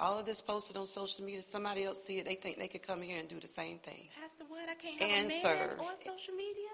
All 0.00 0.18
of 0.18 0.26
this 0.26 0.40
posted 0.40 0.76
on 0.76 0.86
social 0.86 1.24
media, 1.24 1.42
somebody 1.42 1.84
else 1.84 2.02
see 2.02 2.18
it, 2.18 2.24
they 2.26 2.34
think 2.34 2.58
they 2.58 2.66
could 2.66 2.82
come 2.82 3.00
here 3.00 3.18
and 3.20 3.28
do 3.28 3.38
the 3.38 3.46
same 3.46 3.78
thing. 3.78 4.08
Pastor, 4.20 4.44
what? 4.48 4.68
I 4.68 4.74
can't 4.74 5.00
have 5.00 5.08
And 5.10 5.26
a 5.26 5.28
man 5.28 5.40
serve. 5.40 5.80
on 5.80 5.96
social 5.98 6.34
media? 6.34 6.68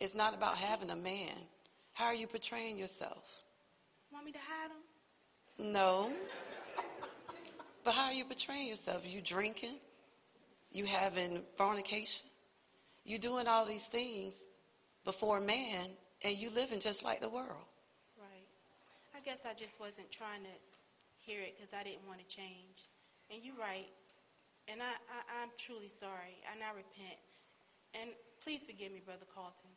It's 0.00 0.14
not 0.14 0.34
about 0.34 0.56
having 0.56 0.90
a 0.90 0.96
man. 0.96 1.34
How 1.92 2.06
are 2.06 2.14
you 2.14 2.26
portraying 2.26 2.76
yourself? 2.76 3.44
Want 4.12 4.24
me 4.24 4.32
to 4.32 4.38
hide 4.38 4.70
him? 4.70 5.72
No. 5.72 6.10
But 7.84 7.94
how 7.94 8.06
are 8.06 8.12
you 8.12 8.24
portraying 8.24 8.68
yourself? 8.68 9.12
You 9.12 9.20
drinking? 9.20 9.76
You 10.72 10.84
having 10.84 11.42
fornication? 11.56 12.26
You 13.04 13.18
doing 13.18 13.46
all 13.48 13.64
these 13.64 13.86
things 13.86 14.46
before 15.04 15.38
a 15.38 15.40
man, 15.40 15.88
and 16.22 16.36
you 16.36 16.50
living 16.50 16.80
just 16.80 17.02
like 17.04 17.20
the 17.20 17.28
world. 17.28 17.64
Right. 18.18 18.46
I 19.16 19.20
guess 19.20 19.46
I 19.46 19.54
just 19.54 19.80
wasn't 19.80 20.10
trying 20.10 20.42
to 20.42 20.50
hear 21.28 21.44
it 21.44 21.60
because 21.60 21.76
I 21.76 21.84
didn't 21.84 22.08
want 22.08 22.24
to 22.24 22.28
change. 22.32 22.88
And 23.28 23.44
you're 23.44 23.60
right. 23.60 23.92
And 24.64 24.80
I, 24.80 24.96
I, 25.12 25.44
I'm 25.44 25.52
truly 25.60 25.92
sorry. 25.92 26.40
And 26.48 26.64
I 26.64 26.72
repent. 26.72 27.20
And 27.92 28.16
please 28.40 28.64
forgive 28.64 28.88
me, 28.88 29.04
Brother 29.04 29.28
Carlton. 29.28 29.68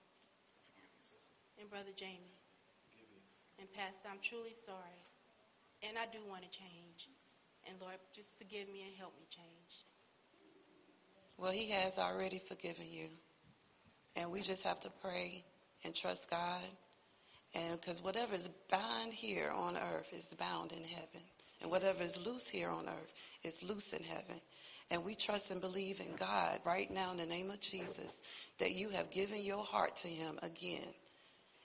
And 1.59 1.67
Brother 1.67 1.91
Jamie. 1.91 2.39
And 3.59 3.67
Pastor, 3.75 4.07
I'm 4.07 4.23
truly 4.23 4.55
sorry. 4.55 5.03
And 5.83 5.99
I 5.99 6.07
do 6.07 6.23
want 6.23 6.47
to 6.47 6.51
change. 6.55 7.11
And 7.67 7.75
Lord, 7.79 7.99
just 8.15 8.37
forgive 8.39 8.71
me 8.71 8.87
and 8.87 8.95
help 8.97 9.13
me 9.19 9.27
change. 9.29 9.85
Well, 11.37 11.51
he 11.51 11.69
has 11.71 11.99
already 11.99 12.39
forgiven 12.39 12.85
you. 12.89 13.09
And 14.15 14.31
we 14.31 14.41
just 14.41 14.63
have 14.63 14.79
to 14.81 14.89
pray 15.01 15.43
and 15.83 15.93
trust 15.93 16.29
God. 16.29 16.63
And 17.53 17.79
because 17.79 18.01
whatever 18.01 18.35
is 18.35 18.49
bound 18.69 19.13
here 19.13 19.51
on 19.53 19.75
earth 19.77 20.11
is 20.15 20.33
bound 20.39 20.71
in 20.71 20.83
heaven. 20.83 21.21
And 21.61 21.69
whatever 21.69 22.03
is 22.03 22.23
loose 22.25 22.47
here 22.47 22.69
on 22.69 22.87
earth 22.87 23.13
is 23.43 23.63
loose 23.63 23.93
in 23.93 24.03
heaven. 24.03 24.41
And 24.89 25.05
we 25.05 25.15
trust 25.15 25.51
and 25.51 25.61
believe 25.61 26.01
in 26.01 26.15
God 26.17 26.59
right 26.65 26.91
now 26.91 27.11
in 27.11 27.17
the 27.17 27.25
name 27.25 27.49
of 27.49 27.61
Jesus 27.61 28.21
that 28.57 28.73
you 28.73 28.89
have 28.89 29.09
given 29.09 29.41
your 29.41 29.63
heart 29.63 29.95
to 29.97 30.07
him 30.07 30.37
again. 30.43 30.87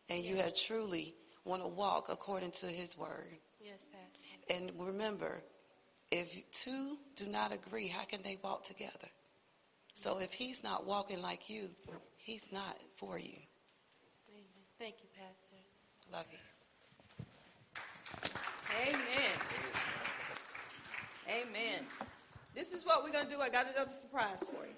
And 0.08 0.24
you 0.24 0.36
have 0.36 0.54
truly 0.54 1.14
want 1.44 1.62
to 1.62 1.68
walk 1.68 2.06
according 2.08 2.52
to 2.52 2.66
his 2.66 2.96
word. 2.96 3.38
Yes, 3.60 3.88
Pastor. 3.92 4.54
And 4.54 4.70
remember, 4.78 5.42
if 6.12 6.40
two 6.52 6.98
do 7.16 7.26
not 7.26 7.52
agree, 7.52 7.88
how 7.88 8.04
can 8.04 8.22
they 8.22 8.38
walk 8.42 8.64
together? 8.64 9.08
So 9.94 10.18
if 10.18 10.32
he's 10.32 10.62
not 10.62 10.86
walking 10.86 11.20
like 11.20 11.50
you, 11.50 11.70
he's 12.16 12.52
not 12.52 12.76
for 12.96 13.18
you. 13.18 13.38
Amen. 14.28 14.44
Thank 14.78 14.96
you, 15.02 15.08
Pastor. 15.18 15.56
Love 16.12 16.26
you. 16.30 16.38
Amen. 18.84 19.15
Amen. 21.28 21.84
This 22.54 22.72
is 22.72 22.86
what 22.86 23.02
we're 23.02 23.10
going 23.10 23.24
to 23.24 23.30
do. 23.30 23.40
I 23.40 23.48
got 23.48 23.66
another 23.74 23.90
surprise 23.90 24.38
for 24.38 24.64
you. 24.64 24.74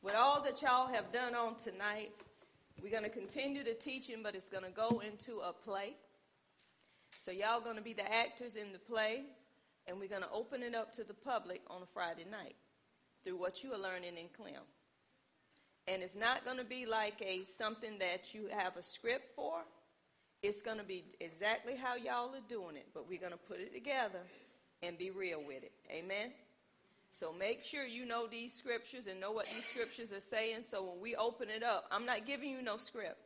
With 0.00 0.14
all 0.14 0.42
that 0.44 0.62
y'all 0.62 0.86
have 0.86 1.12
done 1.12 1.34
on 1.34 1.56
tonight, 1.56 2.10
we're 2.82 2.90
going 2.90 3.02
to 3.02 3.10
continue 3.10 3.62
the 3.62 3.74
teaching, 3.74 4.20
but 4.22 4.34
it's 4.34 4.48
going 4.48 4.64
to 4.64 4.70
go 4.70 5.02
into 5.06 5.40
a 5.40 5.52
play. 5.52 5.94
So 7.18 7.30
y'all 7.30 7.60
going 7.60 7.76
to 7.76 7.82
be 7.82 7.92
the 7.92 8.10
actors 8.10 8.56
in 8.56 8.72
the 8.72 8.78
play, 8.78 9.24
and 9.86 10.00
we're 10.00 10.08
going 10.08 10.22
to 10.22 10.30
open 10.32 10.62
it 10.62 10.74
up 10.74 10.94
to 10.94 11.04
the 11.04 11.12
public 11.12 11.60
on 11.68 11.82
a 11.82 11.86
Friday 11.92 12.24
night 12.30 12.56
through 13.24 13.36
what 13.36 13.62
you 13.62 13.74
are 13.74 13.78
learning 13.78 14.16
in 14.16 14.28
Clem. 14.34 14.62
And 15.86 16.02
it's 16.02 16.16
not 16.16 16.46
going 16.46 16.58
to 16.58 16.64
be 16.64 16.86
like 16.86 17.20
a 17.20 17.44
something 17.44 17.98
that 17.98 18.32
you 18.32 18.48
have 18.56 18.78
a 18.78 18.82
script 18.82 19.34
for. 19.36 19.58
It's 20.42 20.62
going 20.62 20.78
to 20.78 20.84
be 20.84 21.04
exactly 21.20 21.76
how 21.76 21.96
y'all 21.96 22.34
are 22.34 22.48
doing 22.48 22.76
it, 22.76 22.86
but 22.94 23.06
we're 23.06 23.20
going 23.20 23.32
to 23.32 23.38
put 23.38 23.60
it 23.60 23.74
together 23.74 24.20
and 24.82 24.96
be 24.98 25.10
real 25.10 25.40
with 25.46 25.62
it. 25.62 25.72
Amen. 25.90 26.30
So 27.12 27.32
make 27.32 27.64
sure 27.64 27.84
you 27.84 28.06
know 28.06 28.26
these 28.26 28.52
scriptures 28.52 29.06
and 29.06 29.20
know 29.20 29.32
what 29.32 29.46
these 29.54 29.64
scriptures 29.64 30.12
are 30.12 30.20
saying. 30.20 30.62
So 30.70 30.82
when 30.82 31.00
we 31.00 31.16
open 31.16 31.48
it 31.50 31.62
up, 31.62 31.86
I'm 31.90 32.06
not 32.06 32.26
giving 32.26 32.50
you 32.50 32.62
no 32.62 32.76
script. 32.76 33.18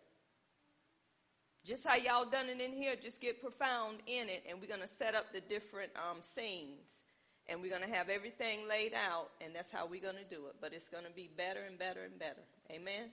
Just 1.64 1.86
how 1.86 1.94
y'all 1.97 2.24
done 2.24 2.48
it 2.48 2.60
in 2.60 2.72
here, 2.72 2.94
just 3.01 3.20
get 3.20 3.40
profound 3.40 3.98
in 4.06 4.28
it, 4.28 4.43
and 4.48 4.60
we're 4.60 4.66
going 4.66 4.81
to 4.81 4.89
set 4.89 5.14
up 5.14 5.32
the 5.32 5.40
different 5.40 5.93
um, 5.94 6.20
scenes, 6.20 7.05
and 7.47 7.60
we're 7.60 7.70
going 7.70 7.89
to 7.89 7.94
have 7.94 8.09
everything 8.09 8.66
laid 8.68 8.93
out, 8.94 9.28
and 9.40 9.55
that's 9.55 9.70
how 9.70 9.86
we're 9.86 10.01
going 10.01 10.16
to 10.16 10.35
do 10.35 10.47
it. 10.47 10.56
But 10.60 10.72
it's 10.72 10.89
going 10.89 11.05
to 11.05 11.12
be 11.12 11.31
better 11.36 11.60
and 11.68 11.78
better 11.78 12.02
and 12.02 12.18
better. 12.18 12.43
Amen. 12.72 13.10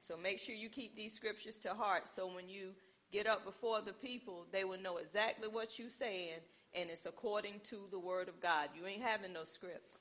So 0.00 0.16
make 0.16 0.38
sure 0.38 0.54
you 0.54 0.70
keep 0.70 0.96
these 0.96 1.12
scriptures 1.12 1.58
to 1.58 1.74
heart, 1.74 2.08
so 2.08 2.26
when 2.26 2.48
you 2.48 2.70
get 3.12 3.26
up 3.26 3.44
before 3.44 3.82
the 3.82 3.92
people, 3.92 4.46
they 4.50 4.64
will 4.64 4.80
know 4.80 4.96
exactly 4.96 5.48
what 5.48 5.78
you're 5.78 5.90
saying, 5.90 6.40
and 6.74 6.90
it's 6.90 7.06
according 7.06 7.60
to 7.64 7.78
the 7.90 7.98
word 7.98 8.28
of 8.28 8.40
God. 8.40 8.70
You 8.76 8.86
ain't 8.86 9.02
having 9.02 9.32
no 9.32 9.44
scripts. 9.44 9.96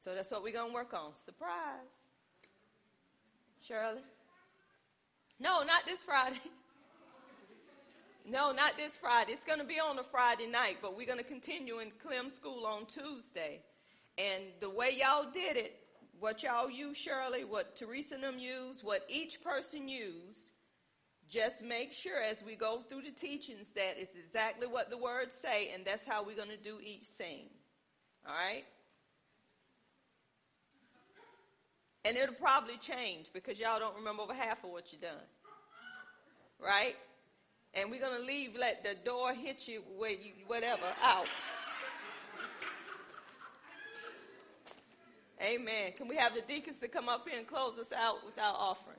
So 0.00 0.14
that's 0.14 0.30
what 0.30 0.42
we're 0.42 0.52
going 0.52 0.70
to 0.70 0.74
work 0.74 0.94
on. 0.94 1.14
Surprise. 1.14 2.10
Shirley? 3.66 4.02
No, 5.40 5.62
not 5.62 5.84
this 5.86 6.02
Friday. 6.02 6.40
No, 8.28 8.50
not 8.50 8.76
this 8.76 8.96
Friday. 8.96 9.34
It's 9.34 9.44
going 9.44 9.60
to 9.60 9.64
be 9.64 9.78
on 9.78 10.00
a 10.00 10.02
Friday 10.02 10.48
night, 10.48 10.78
but 10.82 10.96
we're 10.96 11.06
going 11.06 11.20
to 11.20 11.24
continue 11.24 11.78
in 11.78 11.92
Clem 12.04 12.28
School 12.28 12.66
on 12.66 12.86
Tuesday. 12.86 13.60
And 14.18 14.42
the 14.58 14.68
way 14.68 14.96
y'all 14.98 15.30
did 15.30 15.56
it, 15.56 15.78
what 16.18 16.42
y'all 16.42 16.68
used, 16.68 17.00
Shirley, 17.00 17.44
what 17.44 17.76
Teresa 17.76 18.16
and 18.16 18.24
them 18.24 18.40
used, 18.40 18.82
what 18.82 19.04
each 19.08 19.44
person 19.44 19.88
used, 19.88 20.50
just 21.28 21.62
make 21.62 21.92
sure 21.92 22.20
as 22.20 22.42
we 22.44 22.54
go 22.54 22.82
through 22.88 23.02
the 23.02 23.10
teachings 23.10 23.70
that 23.72 23.94
it's 23.98 24.14
exactly 24.14 24.66
what 24.66 24.90
the 24.90 24.98
words 24.98 25.34
say, 25.34 25.70
and 25.74 25.84
that's 25.84 26.06
how 26.06 26.24
we're 26.24 26.36
going 26.36 26.50
to 26.50 26.56
do 26.56 26.78
each 26.82 27.06
scene. 27.06 27.48
All 28.26 28.34
right? 28.34 28.64
And 32.04 32.16
it'll 32.16 32.36
probably 32.36 32.76
change 32.76 33.26
because 33.32 33.58
y'all 33.58 33.80
don't 33.80 33.96
remember 33.96 34.22
over 34.22 34.34
half 34.34 34.62
of 34.62 34.70
what 34.70 34.92
you 34.92 34.98
done. 34.98 35.26
Right? 36.60 36.94
And 37.74 37.90
we're 37.90 38.00
going 38.00 38.20
to 38.20 38.24
leave, 38.24 38.56
let 38.58 38.84
the 38.84 38.94
door 39.04 39.34
hit 39.34 39.66
you 39.66 39.82
where 39.98 40.10
you, 40.10 40.32
whatever, 40.46 40.86
out. 41.02 41.26
Amen. 45.42 45.92
Can 45.96 46.08
we 46.08 46.16
have 46.16 46.34
the 46.34 46.40
deacons 46.40 46.78
to 46.80 46.88
come 46.88 47.08
up 47.08 47.28
here 47.28 47.38
and 47.38 47.46
close 47.46 47.78
us 47.78 47.92
out 47.92 48.24
with 48.24 48.38
our 48.38 48.54
offering? 48.54 48.96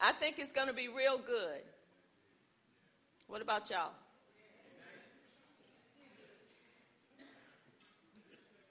I 0.00 0.12
think 0.12 0.38
it's 0.38 0.52
going 0.52 0.68
to 0.68 0.74
be 0.74 0.88
real 0.88 1.18
good. 1.18 1.62
What 3.26 3.42
about 3.42 3.70
y'all? 3.70 3.92